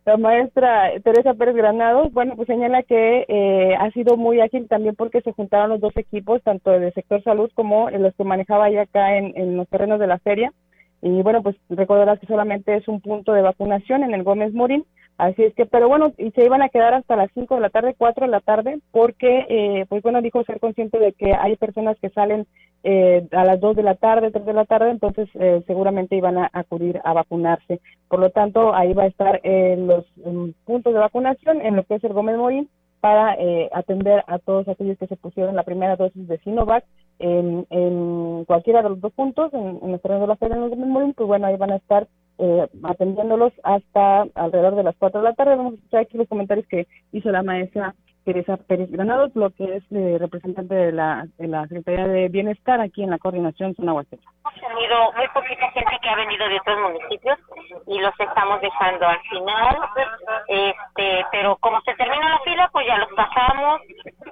la 0.09 0.17
maestra 0.17 0.91
Teresa 1.05 1.35
Pérez 1.35 1.55
Granados, 1.55 2.11
bueno, 2.15 2.35
pues 2.35 2.47
señala 2.47 2.83
que 2.83 3.27
eh, 3.29 3.75
ha 3.79 3.91
sido 3.91 4.17
muy 4.17 4.41
ágil 4.41 4.67
también 4.67 4.95
porque 4.97 5.21
se 5.21 5.33
juntaron 5.33 5.69
los 5.69 5.81
dos 5.81 5.95
equipos, 5.99 6.43
tanto 6.43 6.71
del 6.71 6.95
sector 6.95 7.23
salud 7.23 7.51
como 7.55 7.91
los 7.91 8.15
que 8.15 8.25
manejaba 8.25 8.71
ya 8.71 8.83
acá 8.83 9.19
en, 9.19 9.35
en 9.37 9.59
los 9.59 9.69
terrenos 9.69 10.01
de 10.01 10.07
la 10.07 10.19
feria. 10.19 10.51
Y 11.03 11.21
bueno, 11.21 11.43
pues 11.43 11.57
recordarás 11.69 12.19
que 12.21 12.27
solamente 12.27 12.75
es 12.75 12.89
un 12.89 13.03
punto 13.03 13.35
de 13.35 13.43
vacunación 13.43 14.03
en 14.03 14.15
el 14.15 14.23
Gómez 14.23 14.55
Morín, 14.55 14.87
Así 15.19 15.43
es 15.43 15.53
que, 15.55 15.67
pero 15.67 15.89
bueno, 15.89 16.13
y 16.17 16.31
se 16.31 16.45
iban 16.45 16.63
a 16.63 16.69
quedar 16.69 16.95
hasta 16.95 17.17
las 17.17 17.29
5 17.35 17.57
de 17.57 17.61
la 17.61 17.71
tarde, 17.71 17.97
4 17.99 18.27
de 18.27 18.31
la 18.31 18.41
tarde, 18.41 18.79
porque, 18.93 19.47
eh, 19.49 19.85
pues 19.89 20.01
bueno, 20.01 20.23
dijo 20.23 20.45
ser 20.45 20.61
consciente 20.61 21.01
de 21.01 21.13
que 21.13 21.35
hay 21.35 21.57
personas 21.57 21.99
que 22.01 22.09
salen 22.11 22.47
eh, 22.85 23.27
a 23.33 23.45
las 23.45 23.59
2 23.59 23.75
de 23.75 23.83
la 23.83 23.97
tarde, 23.97 24.31
3 24.31 24.47
de 24.47 24.53
la 24.53 24.65
tarde, 24.65 24.93
entonces 24.93 25.29
eh, 25.35 25.61
seguramente 25.67 26.15
iban 26.15 26.39
a 26.39 26.49
acudir 26.53 27.01
a 27.03 27.15
vacunarse. 27.15 27.81
Por 28.07 28.21
lo 28.21 28.31
tanto, 28.31 28.73
ahí 28.73 28.95
va 28.95 29.03
a 29.03 29.09
estar 29.09 29.41
en 29.43 29.89
los 29.89 30.07
puntos 30.65 30.95
de 30.95 31.01
vacunación, 31.01 31.63
en 31.63 31.75
lo 31.75 31.83
que 31.83 31.97
es 31.97 32.05
el 32.05 32.13
Gómez 32.13 32.37
Morín, 32.37 32.69
para 33.01 33.35
eh, 33.35 33.69
atender 33.73 34.23
a 34.29 34.39
todos 34.39 34.69
aquellos 34.69 34.99
que 34.99 35.09
se 35.09 35.17
pusieron 35.17 35.57
la 35.57 35.65
primera 35.65 35.97
dosis 35.97 36.29
de 36.29 36.39
Sinovac 36.39 36.85
en, 37.19 37.67
en 37.71 38.45
cualquiera 38.45 38.83
de 38.83 38.91
los 38.91 39.01
dos 39.01 39.13
puntos, 39.15 39.53
en, 39.53 39.81
en 39.83 39.93
los 39.93 40.01
terrenos 40.01 40.23
de 40.23 40.29
la 40.29 40.37
feria 40.37 40.57
en 40.57 40.71
los 40.71 40.79
Morín, 40.79 41.13
pues 41.15 41.27
bueno, 41.27 41.49
ahí 41.49 41.57
van 41.57 41.73
a 41.73 41.77
estar 41.77 42.07
eh, 42.39 42.67
atendiéndolos 42.83 43.53
hasta 43.63 44.23
alrededor 44.35 44.77
de 44.77 44.85
las 44.85 44.97
4 44.97 45.21
de 45.21 45.25
la 45.25 45.35
tarde. 45.35 45.57
Vamos 45.57 45.73
a 45.73 45.77
escuchar 45.77 46.01
aquí 46.01 46.17
los 46.17 46.29
comentarios 46.29 46.67
que 46.67 46.87
hizo 47.13 47.31
la 47.31 47.43
maestra 47.43 47.95
Teresa 48.29 48.59
Pérez 48.59 48.91
Granados, 48.91 49.35
lo 49.35 49.49
que 49.49 49.65
es 49.77 49.83
eh, 49.91 50.19
representante 50.21 50.75
de 50.75 50.93
la, 50.93 51.25
de 51.39 51.49
la 51.49 51.63
Secretaría 51.63 52.07
de 52.07 52.29
Bienestar 52.29 52.79
aquí 52.79 53.03
en 53.03 53.09
la 53.09 53.17
coordinación 53.17 53.75
Zona 53.75 53.95
Huasteca. 53.95 54.23
Hemos 54.45 54.61
tenido 54.61 55.13
muy 55.15 55.29
poquita 55.29 55.71
gente 55.71 55.97
que 56.03 56.09
ha 56.11 56.15
venido 56.15 56.47
de 56.47 56.61
otros 56.61 56.79
municipios 56.79 57.39
y 57.87 57.99
los 57.99 58.13
estamos 58.21 58.61
dejando 58.61 59.09
al 59.09 59.19
final, 59.31 59.79
este, 60.47 61.25
pero 61.33 61.57
como 61.57 61.81
se 61.81 61.95
termina 61.95 62.29
la 62.29 62.39
fila, 62.41 62.69
pues 62.71 62.87
ya 62.87 62.99
los 62.99 63.09
pasamos, 63.17 63.81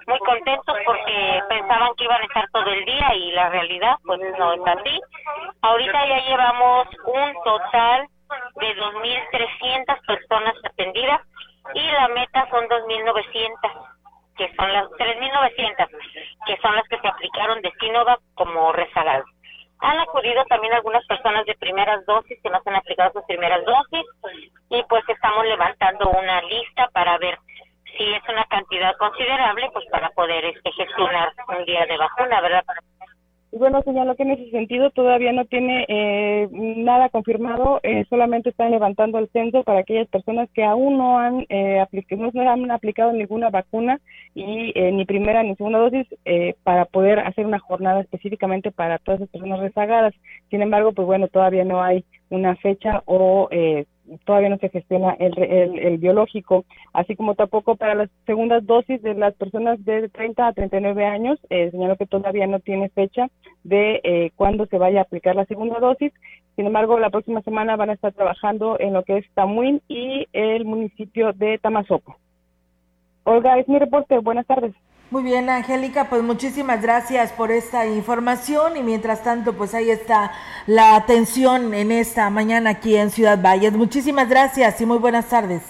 muy 0.06 0.18
contentos 0.18 0.76
porque 0.84 1.40
pensaban 1.48 1.88
que 1.96 2.04
iban 2.04 2.20
a 2.20 2.26
estar 2.26 2.50
todo 2.52 2.70
el 2.70 2.84
día 2.84 3.14
y 3.14 3.32
la 3.32 3.48
realidad 3.48 3.96
pues 4.04 4.20
no 4.38 4.52
es 4.52 4.60
así. 4.66 5.00
Ahorita 5.62 6.06
ya 6.06 6.20
llevamos 6.28 6.86
un 7.06 7.32
total 7.44 8.06
de 8.60 8.76
2.300 8.76 10.06
personas 10.06 10.54
atendidas 10.64 11.22
y 11.74 11.90
la 11.92 12.08
meta 12.08 12.48
son 12.50 12.64
2.900 12.68 13.96
que 14.36 14.54
son 14.54 14.72
las 14.72 14.86
3.900 14.90 15.88
que 16.46 16.56
son 16.58 16.76
las 16.76 16.86
que 16.88 16.98
se 16.98 17.08
aplicaron 17.08 17.60
de 17.62 17.72
Sinovac 17.80 18.20
como 18.34 18.72
rezagado. 18.72 19.24
Han 19.80 19.98
acudido 19.98 20.44
también 20.46 20.72
algunas 20.72 21.04
personas 21.06 21.44
de 21.46 21.54
primeras 21.54 22.04
dosis 22.06 22.38
que 22.42 22.50
no 22.50 22.60
se 22.62 22.70
han 22.70 22.76
aplicado 22.76 23.12
sus 23.12 23.24
primeras 23.24 23.64
dosis 23.64 24.04
y 24.70 24.82
pues 24.84 25.04
estamos 25.08 25.44
levantando 25.44 26.10
una 26.10 26.40
lista 26.42 26.88
para 26.92 27.18
ver 27.18 27.38
si 27.96 28.12
es 28.12 28.22
una 28.28 28.44
cantidad 28.44 28.96
considerable 28.96 29.70
pues 29.72 29.86
para 29.90 30.10
poder 30.10 30.44
este 30.44 30.72
gestionar 30.72 31.32
un 31.48 31.64
día 31.64 31.86
de 31.86 31.96
vacuna, 31.96 32.40
¿verdad? 32.40 32.64
Bueno, 33.58 33.80
señaló 33.82 34.14
que 34.16 34.22
en 34.24 34.32
ese 34.32 34.50
sentido 34.50 34.90
todavía 34.90 35.32
no 35.32 35.46
tiene 35.46 35.86
eh, 35.88 36.48
nada 36.52 37.08
confirmado, 37.08 37.80
eh, 37.82 38.04
solamente 38.10 38.50
están 38.50 38.70
levantando 38.70 39.18
el 39.18 39.28
censo 39.28 39.62
para 39.64 39.80
aquellas 39.80 40.08
personas 40.08 40.50
que 40.52 40.62
aún 40.62 40.98
no 40.98 41.18
han, 41.18 41.46
eh, 41.48 41.80
aplicado, 41.80 42.30
no 42.32 42.50
han 42.50 42.70
aplicado 42.70 43.12
ninguna 43.12 43.48
vacuna 43.48 43.98
y 44.34 44.72
eh, 44.74 44.92
ni 44.92 45.06
primera 45.06 45.42
ni 45.42 45.56
segunda 45.56 45.78
dosis 45.78 46.06
para 46.64 46.84
poder 46.84 47.20
hacer 47.20 47.46
una 47.46 47.58
jornada 47.58 48.00
específicamente 48.00 48.70
para 48.72 48.98
todas 48.98 49.20
las 49.20 49.30
personas 49.30 49.60
rezagadas. 49.60 50.14
Sin 50.50 50.60
embargo, 50.60 50.92
pues 50.92 51.06
bueno, 51.06 51.28
todavía 51.28 51.64
no 51.64 51.82
hay 51.82 52.04
una 52.28 52.56
fecha 52.56 53.02
o 53.06 53.48
eh, 53.50 53.86
todavía 54.24 54.48
no 54.48 54.58
se 54.58 54.68
gestiona 54.68 55.12
el, 55.18 55.36
el, 55.38 55.98
biológico, 55.98 56.64
así 56.92 57.16
como 57.16 57.34
tampoco 57.34 57.76
para 57.76 57.94
las 57.94 58.10
segundas 58.26 58.66
dosis 58.66 59.02
de 59.02 59.14
las 59.14 59.34
personas 59.34 59.84
de 59.84 60.08
30 60.08 60.46
a 60.46 60.52
39 60.52 61.04
años, 61.04 61.38
eh, 61.50 61.70
señaló 61.70 61.96
que 61.96 62.06
todavía 62.06 62.46
no 62.46 62.60
tiene 62.60 62.88
fecha 62.90 63.28
de 63.64 64.00
eh, 64.04 64.30
cuándo 64.36 64.66
se 64.66 64.78
vaya 64.78 65.00
a 65.00 65.02
aplicar 65.02 65.36
la 65.36 65.44
segunda 65.46 65.78
dosis, 65.78 66.12
sin 66.56 66.66
embargo, 66.66 66.98
la 66.98 67.10
próxima 67.10 67.42
semana 67.42 67.76
van 67.76 67.90
a 67.90 67.92
estar 67.92 68.14
trabajando 68.14 68.80
en 68.80 68.94
lo 68.94 69.02
que 69.04 69.18
es 69.18 69.26
Tamuín 69.34 69.82
y 69.88 70.26
el 70.32 70.64
municipio 70.64 71.34
de 71.34 71.58
Tamazopo. 71.58 72.16
Olga, 73.24 73.58
es 73.58 73.68
mi 73.68 73.78
reporte, 73.78 74.18
buenas 74.18 74.46
tardes. 74.46 74.74
Muy 75.08 75.22
bien, 75.22 75.48
Angélica, 75.48 76.08
pues 76.08 76.24
muchísimas 76.24 76.82
gracias 76.82 77.30
por 77.30 77.52
esta 77.52 77.86
información 77.86 78.76
y 78.76 78.82
mientras 78.82 79.22
tanto, 79.22 79.52
pues 79.52 79.72
ahí 79.72 79.88
está 79.88 80.32
la 80.66 80.96
atención 80.96 81.72
en 81.74 81.92
esta 81.92 82.28
mañana 82.28 82.70
aquí 82.70 82.96
en 82.96 83.10
Ciudad 83.10 83.40
Valles. 83.40 83.72
Muchísimas 83.74 84.28
gracias 84.28 84.80
y 84.80 84.86
muy 84.86 84.98
buenas 84.98 85.26
tardes. 85.26 85.62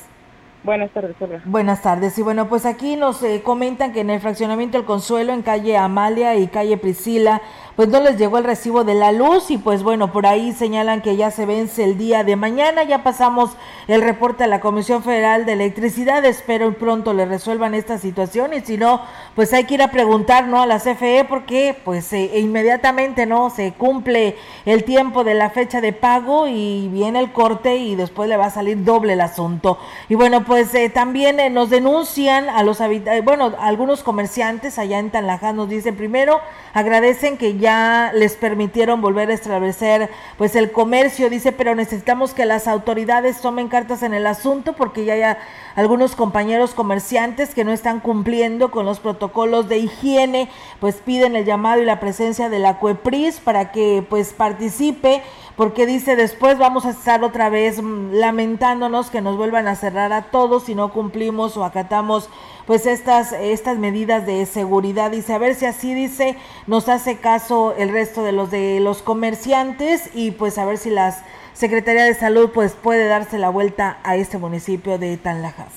Buenas 0.64 0.90
tardes, 0.90 1.14
Buenas 1.44 1.82
tardes. 1.82 2.18
Y 2.18 2.22
bueno, 2.22 2.48
pues 2.48 2.64
aquí 2.64 2.96
nos 2.96 3.22
eh, 3.22 3.42
comentan 3.44 3.92
que 3.92 4.00
en 4.00 4.10
el 4.10 4.20
fraccionamiento 4.20 4.78
El 4.78 4.84
Consuelo, 4.84 5.32
en 5.32 5.42
calle 5.42 5.76
Amalia 5.76 6.34
y 6.34 6.48
calle 6.48 6.78
Priscila, 6.78 7.40
pues 7.76 7.90
no 7.90 8.00
les 8.00 8.16
llegó 8.16 8.38
el 8.38 8.44
recibo 8.44 8.84
de 8.84 8.94
la 8.94 9.12
luz 9.12 9.50
y 9.50 9.58
pues 9.58 9.82
bueno, 9.82 10.10
por 10.10 10.26
ahí 10.26 10.52
señalan 10.52 11.02
que 11.02 11.16
ya 11.16 11.30
se 11.30 11.44
vence 11.44 11.84
el 11.84 11.98
día 11.98 12.24
de 12.24 12.34
mañana. 12.34 12.84
Ya 12.84 13.02
pasamos 13.02 13.50
el 13.86 14.00
reporte 14.00 14.44
a 14.44 14.46
la 14.46 14.60
Comisión 14.60 15.02
Federal 15.02 15.44
de 15.44 15.52
Electricidad. 15.52 16.24
Espero 16.24 16.72
pronto 16.72 17.12
le 17.12 17.26
resuelvan 17.26 17.74
esta 17.74 17.98
situación 17.98 18.54
y 18.54 18.62
si 18.62 18.78
no, 18.78 19.02
pues 19.34 19.52
hay 19.52 19.64
que 19.64 19.74
ir 19.74 19.82
a 19.82 19.90
preguntar, 19.90 20.48
¿no? 20.48 20.62
A 20.62 20.66
la 20.66 20.78
CFE 20.78 21.26
porque 21.28 21.76
pues 21.84 22.10
eh, 22.14 22.30
e 22.32 22.40
inmediatamente, 22.40 23.26
¿no? 23.26 23.50
Se 23.50 23.72
cumple 23.72 24.36
el 24.64 24.84
tiempo 24.84 25.22
de 25.22 25.34
la 25.34 25.50
fecha 25.50 25.82
de 25.82 25.92
pago 25.92 26.48
y 26.48 26.88
viene 26.88 27.18
el 27.18 27.32
corte 27.32 27.76
y 27.76 27.94
después 27.94 28.26
le 28.30 28.38
va 28.38 28.46
a 28.46 28.50
salir 28.50 28.84
doble 28.84 29.12
el 29.12 29.20
asunto. 29.20 29.78
Y 30.08 30.14
bueno, 30.14 30.44
pues 30.44 30.74
eh, 30.74 30.88
también 30.88 31.40
eh, 31.40 31.50
nos 31.50 31.68
denuncian 31.68 32.48
a 32.48 32.62
los 32.62 32.80
habitantes, 32.80 33.22
bueno, 33.22 33.52
algunos 33.60 34.02
comerciantes 34.02 34.78
allá 34.78 34.98
en 34.98 35.10
Tanlaján 35.10 35.56
nos 35.56 35.68
dicen 35.68 35.94
primero, 35.94 36.40
agradecen 36.72 37.36
que 37.36 37.58
ya 37.58 37.65
ya 37.66 38.12
les 38.14 38.36
permitieron 38.36 39.00
volver 39.00 39.28
a 39.28 39.34
establecer 39.34 40.08
pues 40.38 40.54
el 40.54 40.70
comercio, 40.70 41.28
dice, 41.28 41.50
pero 41.50 41.74
necesitamos 41.74 42.32
que 42.32 42.46
las 42.46 42.68
autoridades 42.68 43.40
tomen 43.40 43.66
cartas 43.66 44.04
en 44.04 44.14
el 44.14 44.28
asunto 44.28 44.74
porque 44.74 45.04
ya 45.04 45.14
hay 45.14 45.36
algunos 45.74 46.14
compañeros 46.14 46.74
comerciantes 46.74 47.56
que 47.56 47.64
no 47.64 47.72
están 47.72 47.98
cumpliendo 47.98 48.70
con 48.70 48.86
los 48.86 49.00
protocolos 49.00 49.68
de 49.68 49.78
higiene, 49.78 50.48
pues 50.78 50.98
piden 51.04 51.34
el 51.34 51.44
llamado 51.44 51.82
y 51.82 51.86
la 51.86 51.98
presencia 51.98 52.48
de 52.48 52.60
la 52.60 52.78
CUEPRIS 52.78 53.40
para 53.40 53.72
que 53.72 54.06
pues 54.08 54.32
participe 54.32 55.24
porque 55.56 55.86
dice 55.86 56.14
después 56.14 56.58
vamos 56.58 56.86
a 56.86 56.90
estar 56.90 57.24
otra 57.24 57.48
vez 57.48 57.82
mm, 57.82 58.12
lamentándonos 58.12 59.10
que 59.10 59.22
nos 59.22 59.36
vuelvan 59.36 59.66
a 59.66 59.74
cerrar 59.74 60.12
a 60.12 60.30
todos 60.30 60.64
si 60.64 60.76
no 60.76 60.92
cumplimos 60.92 61.56
o 61.56 61.64
acatamos 61.64 62.28
pues 62.66 62.84
estas, 62.86 63.32
estas 63.32 63.78
medidas 63.78 64.26
de 64.26 64.44
seguridad. 64.46 65.10
Dice, 65.10 65.32
a 65.32 65.38
ver 65.38 65.54
si 65.54 65.66
así 65.66 65.94
dice, 65.94 66.36
nos 66.66 66.88
hace 66.88 67.18
caso 67.18 67.74
el 67.78 67.90
resto 67.90 68.22
de 68.24 68.32
los 68.32 68.50
de 68.50 68.80
los 68.80 69.02
comerciantes 69.02 70.10
y 70.14 70.32
pues 70.32 70.58
a 70.58 70.64
ver 70.64 70.78
si 70.78 70.90
la 70.90 71.16
Secretaría 71.54 72.04
de 72.04 72.14
Salud 72.14 72.50
pues 72.52 72.72
puede 72.72 73.06
darse 73.06 73.38
la 73.38 73.48
vuelta 73.48 73.98
a 74.02 74.16
este 74.16 74.36
municipio 74.36 74.98
de 74.98 75.16
Tanlajas. 75.16 75.72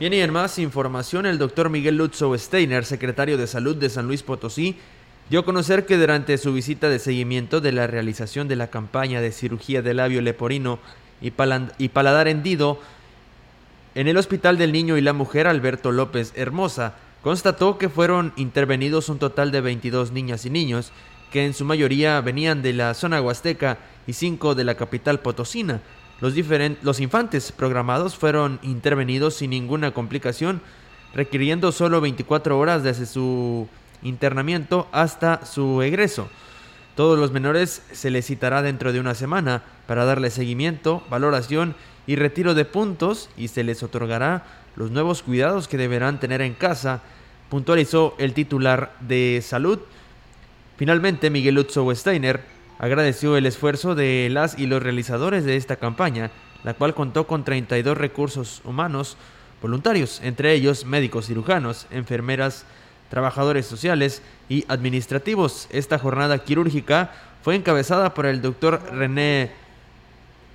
Bien, 0.00 0.12
y 0.12 0.20
en 0.20 0.32
más 0.32 0.58
información, 0.58 1.24
el 1.24 1.38
doctor 1.38 1.70
Miguel 1.70 1.96
Lutzo 1.96 2.36
Steiner, 2.36 2.84
secretario 2.84 3.38
de 3.38 3.46
Salud 3.46 3.76
de 3.76 3.88
San 3.88 4.06
Luis 4.06 4.22
Potosí, 4.22 4.76
dio 5.30 5.40
a 5.40 5.44
conocer 5.44 5.86
que 5.86 5.96
durante 5.96 6.36
su 6.38 6.52
visita 6.52 6.88
de 6.88 6.98
seguimiento 6.98 7.60
de 7.60 7.72
la 7.72 7.86
realización 7.86 8.46
de 8.46 8.56
la 8.56 8.66
campaña 8.68 9.20
de 9.20 9.32
cirugía 9.32 9.80
de 9.80 9.94
labio 9.94 10.20
leporino 10.20 10.78
y 11.20 11.30
paladar 11.30 12.28
hendido, 12.28 12.78
en 13.96 14.08
el 14.08 14.18
Hospital 14.18 14.58
del 14.58 14.72
Niño 14.72 14.98
y 14.98 15.00
la 15.00 15.14
Mujer 15.14 15.46
Alberto 15.46 15.90
López 15.90 16.34
Hermosa 16.36 16.92
constató 17.22 17.78
que 17.78 17.88
fueron 17.88 18.34
intervenidos 18.36 19.08
un 19.08 19.18
total 19.18 19.50
de 19.50 19.62
22 19.62 20.12
niñas 20.12 20.44
y 20.44 20.50
niños, 20.50 20.92
que 21.32 21.46
en 21.46 21.54
su 21.54 21.64
mayoría 21.64 22.20
venían 22.20 22.60
de 22.60 22.74
la 22.74 22.92
zona 22.92 23.22
huasteca 23.22 23.78
y 24.06 24.12
5 24.12 24.54
de 24.54 24.64
la 24.64 24.74
capital 24.74 25.20
potosina. 25.20 25.80
Los, 26.20 26.34
los 26.82 27.00
infantes 27.00 27.52
programados 27.52 28.16
fueron 28.16 28.60
intervenidos 28.62 29.36
sin 29.36 29.48
ninguna 29.48 29.94
complicación, 29.94 30.60
requiriendo 31.14 31.72
solo 31.72 32.02
24 32.02 32.58
horas 32.58 32.82
desde 32.82 33.06
su 33.06 33.66
internamiento 34.02 34.88
hasta 34.92 35.46
su 35.46 35.80
egreso. 35.80 36.28
Todos 36.96 37.18
los 37.18 37.32
menores 37.32 37.82
se 37.92 38.10
les 38.10 38.26
citará 38.26 38.60
dentro 38.60 38.92
de 38.92 39.00
una 39.00 39.14
semana 39.14 39.62
para 39.86 40.04
darle 40.04 40.28
seguimiento, 40.28 41.02
valoración 41.08 41.74
y 42.06 42.16
retiro 42.16 42.54
de 42.54 42.64
puntos 42.64 43.30
y 43.36 43.48
se 43.48 43.64
les 43.64 43.82
otorgará 43.82 44.44
los 44.76 44.90
nuevos 44.90 45.22
cuidados 45.22 45.68
que 45.68 45.78
deberán 45.78 46.20
tener 46.20 46.40
en 46.42 46.54
casa, 46.54 47.02
puntualizó 47.48 48.14
el 48.18 48.34
titular 48.34 48.94
de 49.00 49.42
salud. 49.42 49.80
Finalmente, 50.76 51.30
Miguel 51.30 51.58
Utzo 51.58 51.92
Steiner 51.94 52.40
agradeció 52.78 53.36
el 53.36 53.46
esfuerzo 53.46 53.94
de 53.94 54.28
las 54.30 54.58
y 54.58 54.66
los 54.66 54.82
realizadores 54.82 55.44
de 55.44 55.56
esta 55.56 55.76
campaña, 55.76 56.30
la 56.62 56.74
cual 56.74 56.94
contó 56.94 57.26
con 57.26 57.44
32 57.44 57.96
recursos 57.96 58.60
humanos 58.64 59.16
voluntarios, 59.62 60.20
entre 60.22 60.52
ellos 60.52 60.84
médicos 60.84 61.26
cirujanos, 61.26 61.86
enfermeras, 61.90 62.66
trabajadores 63.08 63.66
sociales 63.66 64.22
y 64.48 64.64
administrativos. 64.68 65.68
Esta 65.70 65.98
jornada 65.98 66.38
quirúrgica 66.38 67.12
fue 67.42 67.54
encabezada 67.54 68.12
por 68.12 68.26
el 68.26 68.42
doctor 68.42 68.82
René 68.92 69.52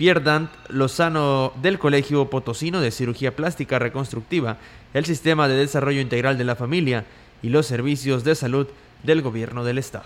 Pierdant 0.01 0.49
Lozano 0.67 1.51
del 1.61 1.77
Colegio 1.77 2.27
Potosino 2.27 2.81
de 2.81 2.89
Cirugía 2.89 3.35
Plástica 3.35 3.77
Reconstructiva, 3.77 4.57
el 4.95 5.05
Sistema 5.05 5.47
de 5.47 5.53
Desarrollo 5.53 6.01
Integral 6.01 6.39
de 6.39 6.43
la 6.43 6.55
Familia 6.55 7.05
y 7.43 7.49
los 7.49 7.67
Servicios 7.67 8.23
de 8.23 8.33
Salud 8.33 8.65
del 9.03 9.21
Gobierno 9.21 9.63
del 9.63 9.77
Estado. 9.77 10.05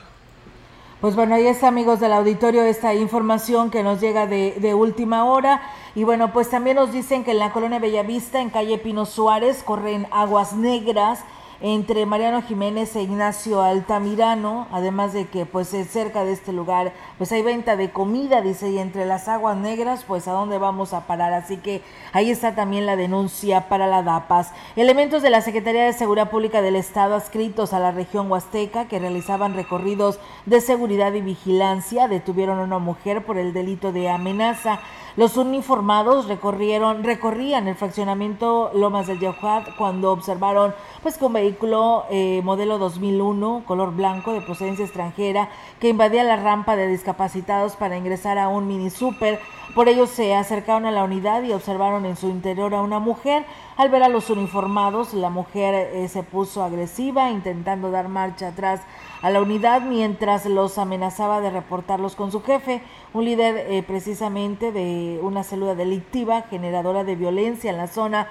Pues 0.99 1.15
bueno, 1.15 1.35
ahí 1.35 1.47
está 1.47 1.69
amigos 1.69 2.01
del 2.01 2.11
auditorio 2.11 2.63
esta 2.63 2.93
información 2.93 3.71
que 3.71 3.83
nos 3.83 4.01
llega 4.01 4.27
de, 4.27 4.57
de, 4.59 4.73
última 4.73 5.23
hora. 5.23 5.61
Y 5.95 6.03
bueno, 6.03 6.33
pues 6.33 6.49
también 6.49 6.75
nos 6.75 6.91
dicen 6.91 7.23
que 7.23 7.31
en 7.31 7.39
la 7.39 7.53
colonia 7.53 7.79
Bellavista, 7.79 8.41
en 8.41 8.49
calle 8.49 8.77
Pino 8.77 9.05
Suárez, 9.05 9.63
corren 9.63 10.07
aguas 10.11 10.51
negras 10.51 11.23
entre 11.61 12.05
Mariano 12.05 12.41
Jiménez 12.41 12.95
e 12.95 13.01
Ignacio 13.01 13.61
Altamirano, 13.61 14.67
además 14.71 15.13
de 15.13 15.25
que 15.25 15.45
pues 15.45 15.69
cerca 15.89 16.23
de 16.23 16.33
este 16.33 16.53
lugar 16.53 16.93
pues 17.17 17.31
hay 17.31 17.41
venta 17.41 17.75
de 17.75 17.91
comida, 17.91 18.41
dice, 18.41 18.69
y 18.69 18.79
entre 18.79 19.05
las 19.05 19.27
aguas 19.27 19.57
negras 19.57 20.03
pues 20.07 20.27
a 20.27 20.33
dónde 20.33 20.57
vamos 20.57 20.93
a 20.93 21.07
parar, 21.07 21.33
así 21.33 21.57
que 21.57 21.81
ahí 22.13 22.29
está 22.29 22.55
también 22.55 22.85
la 22.85 22.95
denuncia 22.95 23.69
para 23.69 23.87
la 23.87 24.03
DAPAS. 24.03 24.51
Elementos 24.75 25.21
de 25.21 25.29
la 25.29 25.41
Secretaría 25.41 25.85
de 25.85 25.93
Seguridad 25.93 26.29
Pública 26.29 26.61
del 26.61 26.75
Estado 26.75 27.15
adscritos 27.15 27.73
a 27.73 27.79
la 27.79 27.91
región 27.91 28.31
Huasteca 28.31 28.87
que 28.87 28.99
realizaban 28.99 29.53
recorridos 29.53 30.19
de 30.45 30.61
seguridad 30.61 31.13
y 31.13 31.21
vigilancia 31.21 32.07
detuvieron 32.07 32.59
a 32.59 32.63
una 32.63 32.79
mujer 32.79 33.25
por 33.25 33.37
el 33.37 33.53
delito 33.53 33.91
de 33.91 34.09
amenaza. 34.09 34.79
Los 35.17 35.37
uniformados 35.37 36.27
recorrieron, 36.27 37.05
recorrían 37.05 37.69
el 37.69 37.75
fraccionamiento 37.75 38.69
Lomas 38.73 39.07
del 39.07 39.21
Yauhat 39.21 39.73
cuando 39.77 40.11
observaron 40.11 40.75
pues 41.01 41.17
que 41.17 41.23
un 41.23 41.31
vehículo 41.31 42.03
eh, 42.09 42.41
modelo 42.43 42.77
2001 42.77 43.63
color 43.65 43.95
blanco 43.95 44.33
de 44.33 44.41
procedencia 44.41 44.83
extranjera 44.83 45.47
que 45.79 45.87
invadía 45.87 46.25
la 46.25 46.35
rampa 46.35 46.75
de 46.75 46.87
discapacitados 46.87 47.77
para 47.77 47.95
ingresar 47.95 48.37
a 48.37 48.49
un 48.49 48.67
mini 48.67 48.89
super. 48.89 49.39
Por 49.73 49.89
ello 49.89 50.05
se 50.07 50.35
acercaron 50.35 50.85
a 50.85 50.91
la 50.91 51.03
unidad 51.03 51.43
y 51.43 51.51
observaron 51.51 52.05
en 52.05 52.15
su 52.15 52.29
interior 52.29 52.73
a 52.75 52.81
una 52.81 52.99
mujer. 52.99 53.45
Al 53.77 53.89
ver 53.89 54.03
a 54.03 54.09
los 54.09 54.29
uniformados, 54.29 55.13
la 55.13 55.29
mujer 55.29 55.73
eh, 55.73 56.07
se 56.07 56.23
puso 56.23 56.63
agresiva, 56.63 57.31
intentando 57.31 57.91
dar 57.91 58.07
marcha 58.07 58.49
atrás 58.49 58.81
a 59.21 59.29
la 59.31 59.41
unidad 59.41 59.81
mientras 59.81 60.45
los 60.45 60.77
amenazaba 60.77 61.41
de 61.41 61.49
reportarlos 61.49 62.15
con 62.15 62.31
su 62.31 62.41
jefe, 62.43 62.81
un 63.13 63.25
líder 63.25 63.65
eh, 63.69 63.83
precisamente 63.83 64.71
de 64.71 65.19
una 65.21 65.43
célula 65.43 65.73
delictiva 65.73 66.43
generadora 66.43 67.03
de 67.03 67.15
violencia 67.15 67.71
en 67.71 67.77
la 67.77 67.87
zona 67.87 68.27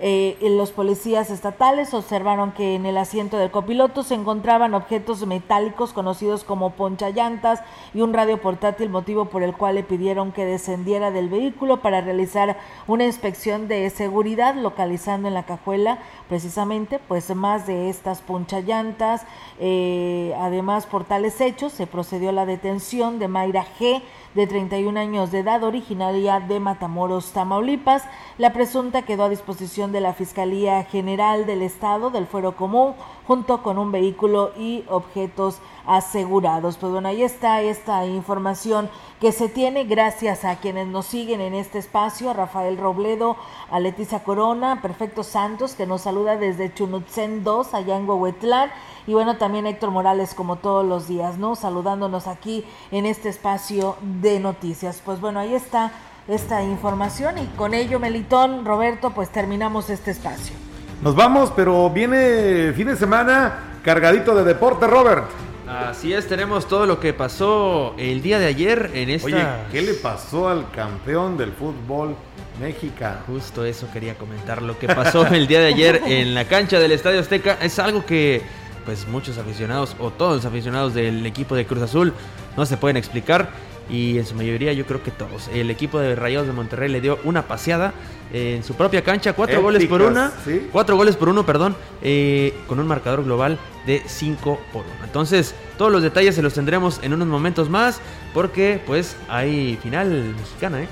eh, 0.00 0.36
los 0.40 0.70
policías 0.70 1.30
estatales 1.30 1.92
observaron 1.92 2.52
que 2.52 2.76
en 2.76 2.86
el 2.86 2.96
asiento 2.96 3.36
del 3.36 3.50
copiloto 3.50 4.02
se 4.02 4.14
encontraban 4.14 4.74
objetos 4.74 5.26
metálicos 5.26 5.92
conocidos 5.92 6.44
como 6.44 6.70
ponchallantas 6.70 7.62
y 7.94 8.02
un 8.02 8.12
radio 8.12 8.40
portátil, 8.40 8.90
motivo 8.90 9.24
por 9.24 9.42
el 9.42 9.54
cual 9.54 9.74
le 9.74 9.82
pidieron 9.82 10.30
que 10.30 10.44
descendiera 10.44 11.10
del 11.10 11.28
vehículo 11.28 11.82
para 11.82 12.00
realizar 12.00 12.58
una 12.86 13.04
inspección 13.04 13.66
de 13.66 13.90
seguridad, 13.90 14.54
localizando 14.54 15.28
en 15.28 15.34
la 15.34 15.44
cajuela 15.44 15.98
precisamente 16.28 17.00
pues 17.00 17.34
más 17.34 17.66
de 17.66 17.90
estas 17.90 18.20
ponchallantas. 18.20 19.26
Eh, 19.58 20.34
además, 20.38 20.86
por 20.86 21.04
tales 21.04 21.40
hechos 21.40 21.72
se 21.72 21.86
procedió 21.86 22.30
a 22.30 22.32
la 22.32 22.46
detención 22.46 23.18
de 23.18 23.28
Mayra 23.28 23.66
G 23.78 24.02
de 24.38 24.46
31 24.46 25.00
años 25.00 25.32
de 25.32 25.40
edad, 25.40 25.64
originaria 25.64 26.38
de 26.38 26.60
Matamoros, 26.60 27.32
Tamaulipas. 27.32 28.04
La 28.38 28.52
presunta 28.52 29.02
quedó 29.02 29.24
a 29.24 29.28
disposición 29.28 29.90
de 29.90 30.00
la 30.00 30.14
Fiscalía 30.14 30.84
General 30.84 31.44
del 31.44 31.60
Estado 31.60 32.10
del 32.10 32.28
Fuero 32.28 32.54
Común 32.54 32.94
junto 33.28 33.62
con 33.62 33.76
un 33.76 33.92
vehículo 33.92 34.52
y 34.56 34.84
objetos 34.88 35.58
asegurados. 35.86 36.78
Pues 36.78 36.90
bueno, 36.90 37.08
ahí 37.08 37.22
está 37.22 37.60
esta 37.60 38.06
información 38.06 38.88
que 39.20 39.32
se 39.32 39.50
tiene 39.50 39.84
gracias 39.84 40.46
a 40.46 40.56
quienes 40.56 40.86
nos 40.86 41.04
siguen 41.04 41.42
en 41.42 41.52
este 41.52 41.78
espacio, 41.78 42.30
a 42.30 42.32
Rafael 42.32 42.78
Robledo, 42.78 43.36
a 43.70 43.80
Leticia 43.80 44.24
Corona, 44.24 44.80
Perfecto 44.80 45.22
Santos, 45.22 45.74
que 45.74 45.84
nos 45.84 46.00
saluda 46.00 46.38
desde 46.38 46.72
Chunutzen 46.72 47.44
2, 47.44 47.74
allá 47.74 47.98
en 47.98 48.08
Huehuetlán, 48.08 48.70
y 49.06 49.12
bueno, 49.12 49.36
también 49.36 49.66
Héctor 49.66 49.90
Morales, 49.90 50.34
como 50.34 50.56
todos 50.56 50.86
los 50.86 51.06
días, 51.06 51.36
¿no? 51.36 51.54
Saludándonos 51.54 52.26
aquí 52.28 52.64
en 52.90 53.04
este 53.04 53.28
espacio 53.28 53.96
de 54.00 54.40
noticias. 54.40 55.02
Pues 55.04 55.20
bueno, 55.20 55.40
ahí 55.40 55.54
está 55.54 55.92
esta 56.28 56.62
información 56.62 57.36
y 57.36 57.46
con 57.58 57.74
ello, 57.74 58.00
Melitón, 58.00 58.64
Roberto, 58.64 59.10
pues 59.10 59.28
terminamos 59.28 59.90
este 59.90 60.12
espacio. 60.12 60.67
Nos 61.00 61.14
vamos, 61.14 61.52
pero 61.54 61.88
viene 61.90 62.72
fin 62.74 62.88
de 62.88 62.96
semana 62.96 63.76
cargadito 63.84 64.34
de 64.34 64.42
deporte, 64.42 64.86
Robert. 64.88 65.26
Así 65.68 66.12
es, 66.12 66.26
tenemos 66.26 66.66
todo 66.66 66.86
lo 66.86 66.98
que 66.98 67.12
pasó 67.12 67.94
el 67.98 68.20
día 68.20 68.40
de 68.40 68.46
ayer 68.46 68.90
en 68.94 69.10
esta... 69.10 69.26
Oye, 69.26 69.46
¿qué 69.70 69.82
le 69.82 69.94
pasó 69.94 70.48
al 70.48 70.68
campeón 70.72 71.36
del 71.36 71.52
fútbol 71.52 72.16
mexicano? 72.60 73.18
Justo 73.28 73.64
eso 73.64 73.86
quería 73.92 74.14
comentar. 74.16 74.60
Lo 74.60 74.76
que 74.76 74.88
pasó 74.88 75.24
el 75.26 75.46
día 75.46 75.60
de 75.60 75.68
ayer 75.68 76.02
en 76.06 76.34
la 76.34 76.46
cancha 76.46 76.80
del 76.80 76.90
Estadio 76.90 77.20
Azteca 77.20 77.58
es 77.62 77.78
algo 77.78 78.04
que 78.04 78.42
pues 78.84 79.06
muchos 79.06 79.38
aficionados 79.38 79.94
o 80.00 80.10
todos 80.10 80.36
los 80.36 80.44
aficionados 80.46 80.94
del 80.94 81.24
equipo 81.26 81.54
de 81.54 81.64
Cruz 81.66 81.82
Azul 81.82 82.12
no 82.56 82.66
se 82.66 82.76
pueden 82.76 82.96
explicar 82.96 83.50
y 83.90 84.18
en 84.18 84.26
su 84.26 84.34
mayoría 84.34 84.72
yo 84.72 84.86
creo 84.86 85.02
que 85.02 85.10
todos. 85.10 85.48
El 85.48 85.70
equipo 85.70 85.98
de 85.98 86.14
Rayados 86.14 86.46
de 86.46 86.52
Monterrey 86.52 86.90
le 86.90 87.00
dio 87.00 87.18
una 87.24 87.42
paseada 87.42 87.94
en 88.32 88.62
su 88.62 88.74
propia 88.74 89.02
cancha, 89.02 89.32
cuatro 89.32 89.62
goles 89.62 89.86
por 89.86 90.02
una, 90.02 90.32
cuatro 90.72 90.96
goles 90.96 91.16
por 91.16 91.28
uno, 91.28 91.46
perdón, 91.46 91.74
eh, 92.02 92.54
con 92.66 92.78
un 92.78 92.86
marcador 92.86 93.24
global 93.24 93.58
de 93.86 94.02
5 94.06 94.60
por 94.72 94.84
1. 94.84 95.04
Entonces, 95.04 95.54
todos 95.78 95.90
los 95.90 96.02
detalles 96.02 96.34
se 96.34 96.42
los 96.42 96.52
tendremos 96.54 97.00
en 97.02 97.14
unos 97.14 97.26
momentos 97.26 97.70
más, 97.70 98.00
porque 98.34 98.82
pues 98.86 99.16
hay 99.28 99.78
final 99.82 100.34
mexicana, 100.38 100.82
¿eh? 100.82 100.88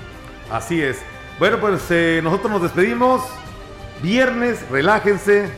Así 0.51 0.81
es. 0.81 0.99
Bueno, 1.39 1.59
pues 1.61 1.83
eh, 1.91 2.21
nosotros 2.23 2.51
nos 2.51 2.63
despedimos. 2.63 3.23
Viernes, 4.03 4.59
relájense, 4.71 5.51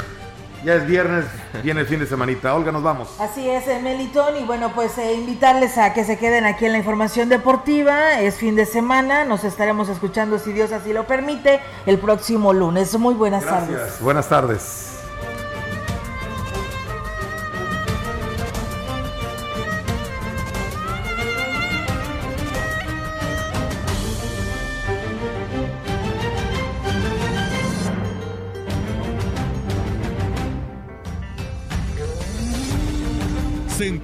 ya 0.64 0.74
es 0.74 0.86
viernes, 0.86 1.24
viene 1.62 1.80
el 1.80 1.86
fin 1.86 2.00
de 2.00 2.06
semanita. 2.06 2.54
Olga, 2.54 2.72
nos 2.72 2.82
vamos. 2.82 3.08
Así 3.20 3.48
es, 3.48 3.66
eh, 3.68 3.80
Melitón. 3.82 4.36
Y 4.36 4.44
bueno, 4.44 4.72
pues 4.74 4.98
eh, 4.98 5.14
invitarles 5.14 5.78
a 5.78 5.92
que 5.92 6.04
se 6.04 6.18
queden 6.18 6.44
aquí 6.46 6.66
en 6.66 6.72
la 6.72 6.78
información 6.78 7.28
deportiva. 7.28 8.20
Es 8.20 8.36
fin 8.36 8.56
de 8.56 8.66
semana. 8.66 9.24
Nos 9.24 9.44
estaremos 9.44 9.88
escuchando, 9.88 10.38
si 10.38 10.52
Dios 10.52 10.72
así 10.72 10.92
lo 10.92 11.06
permite, 11.06 11.60
el 11.86 11.98
próximo 11.98 12.52
lunes. 12.52 12.96
Muy 12.98 13.14
buenas 13.14 13.44
Gracias. 13.44 13.68
tardes. 13.70 14.00
Buenas 14.00 14.28
tardes. 14.28 14.97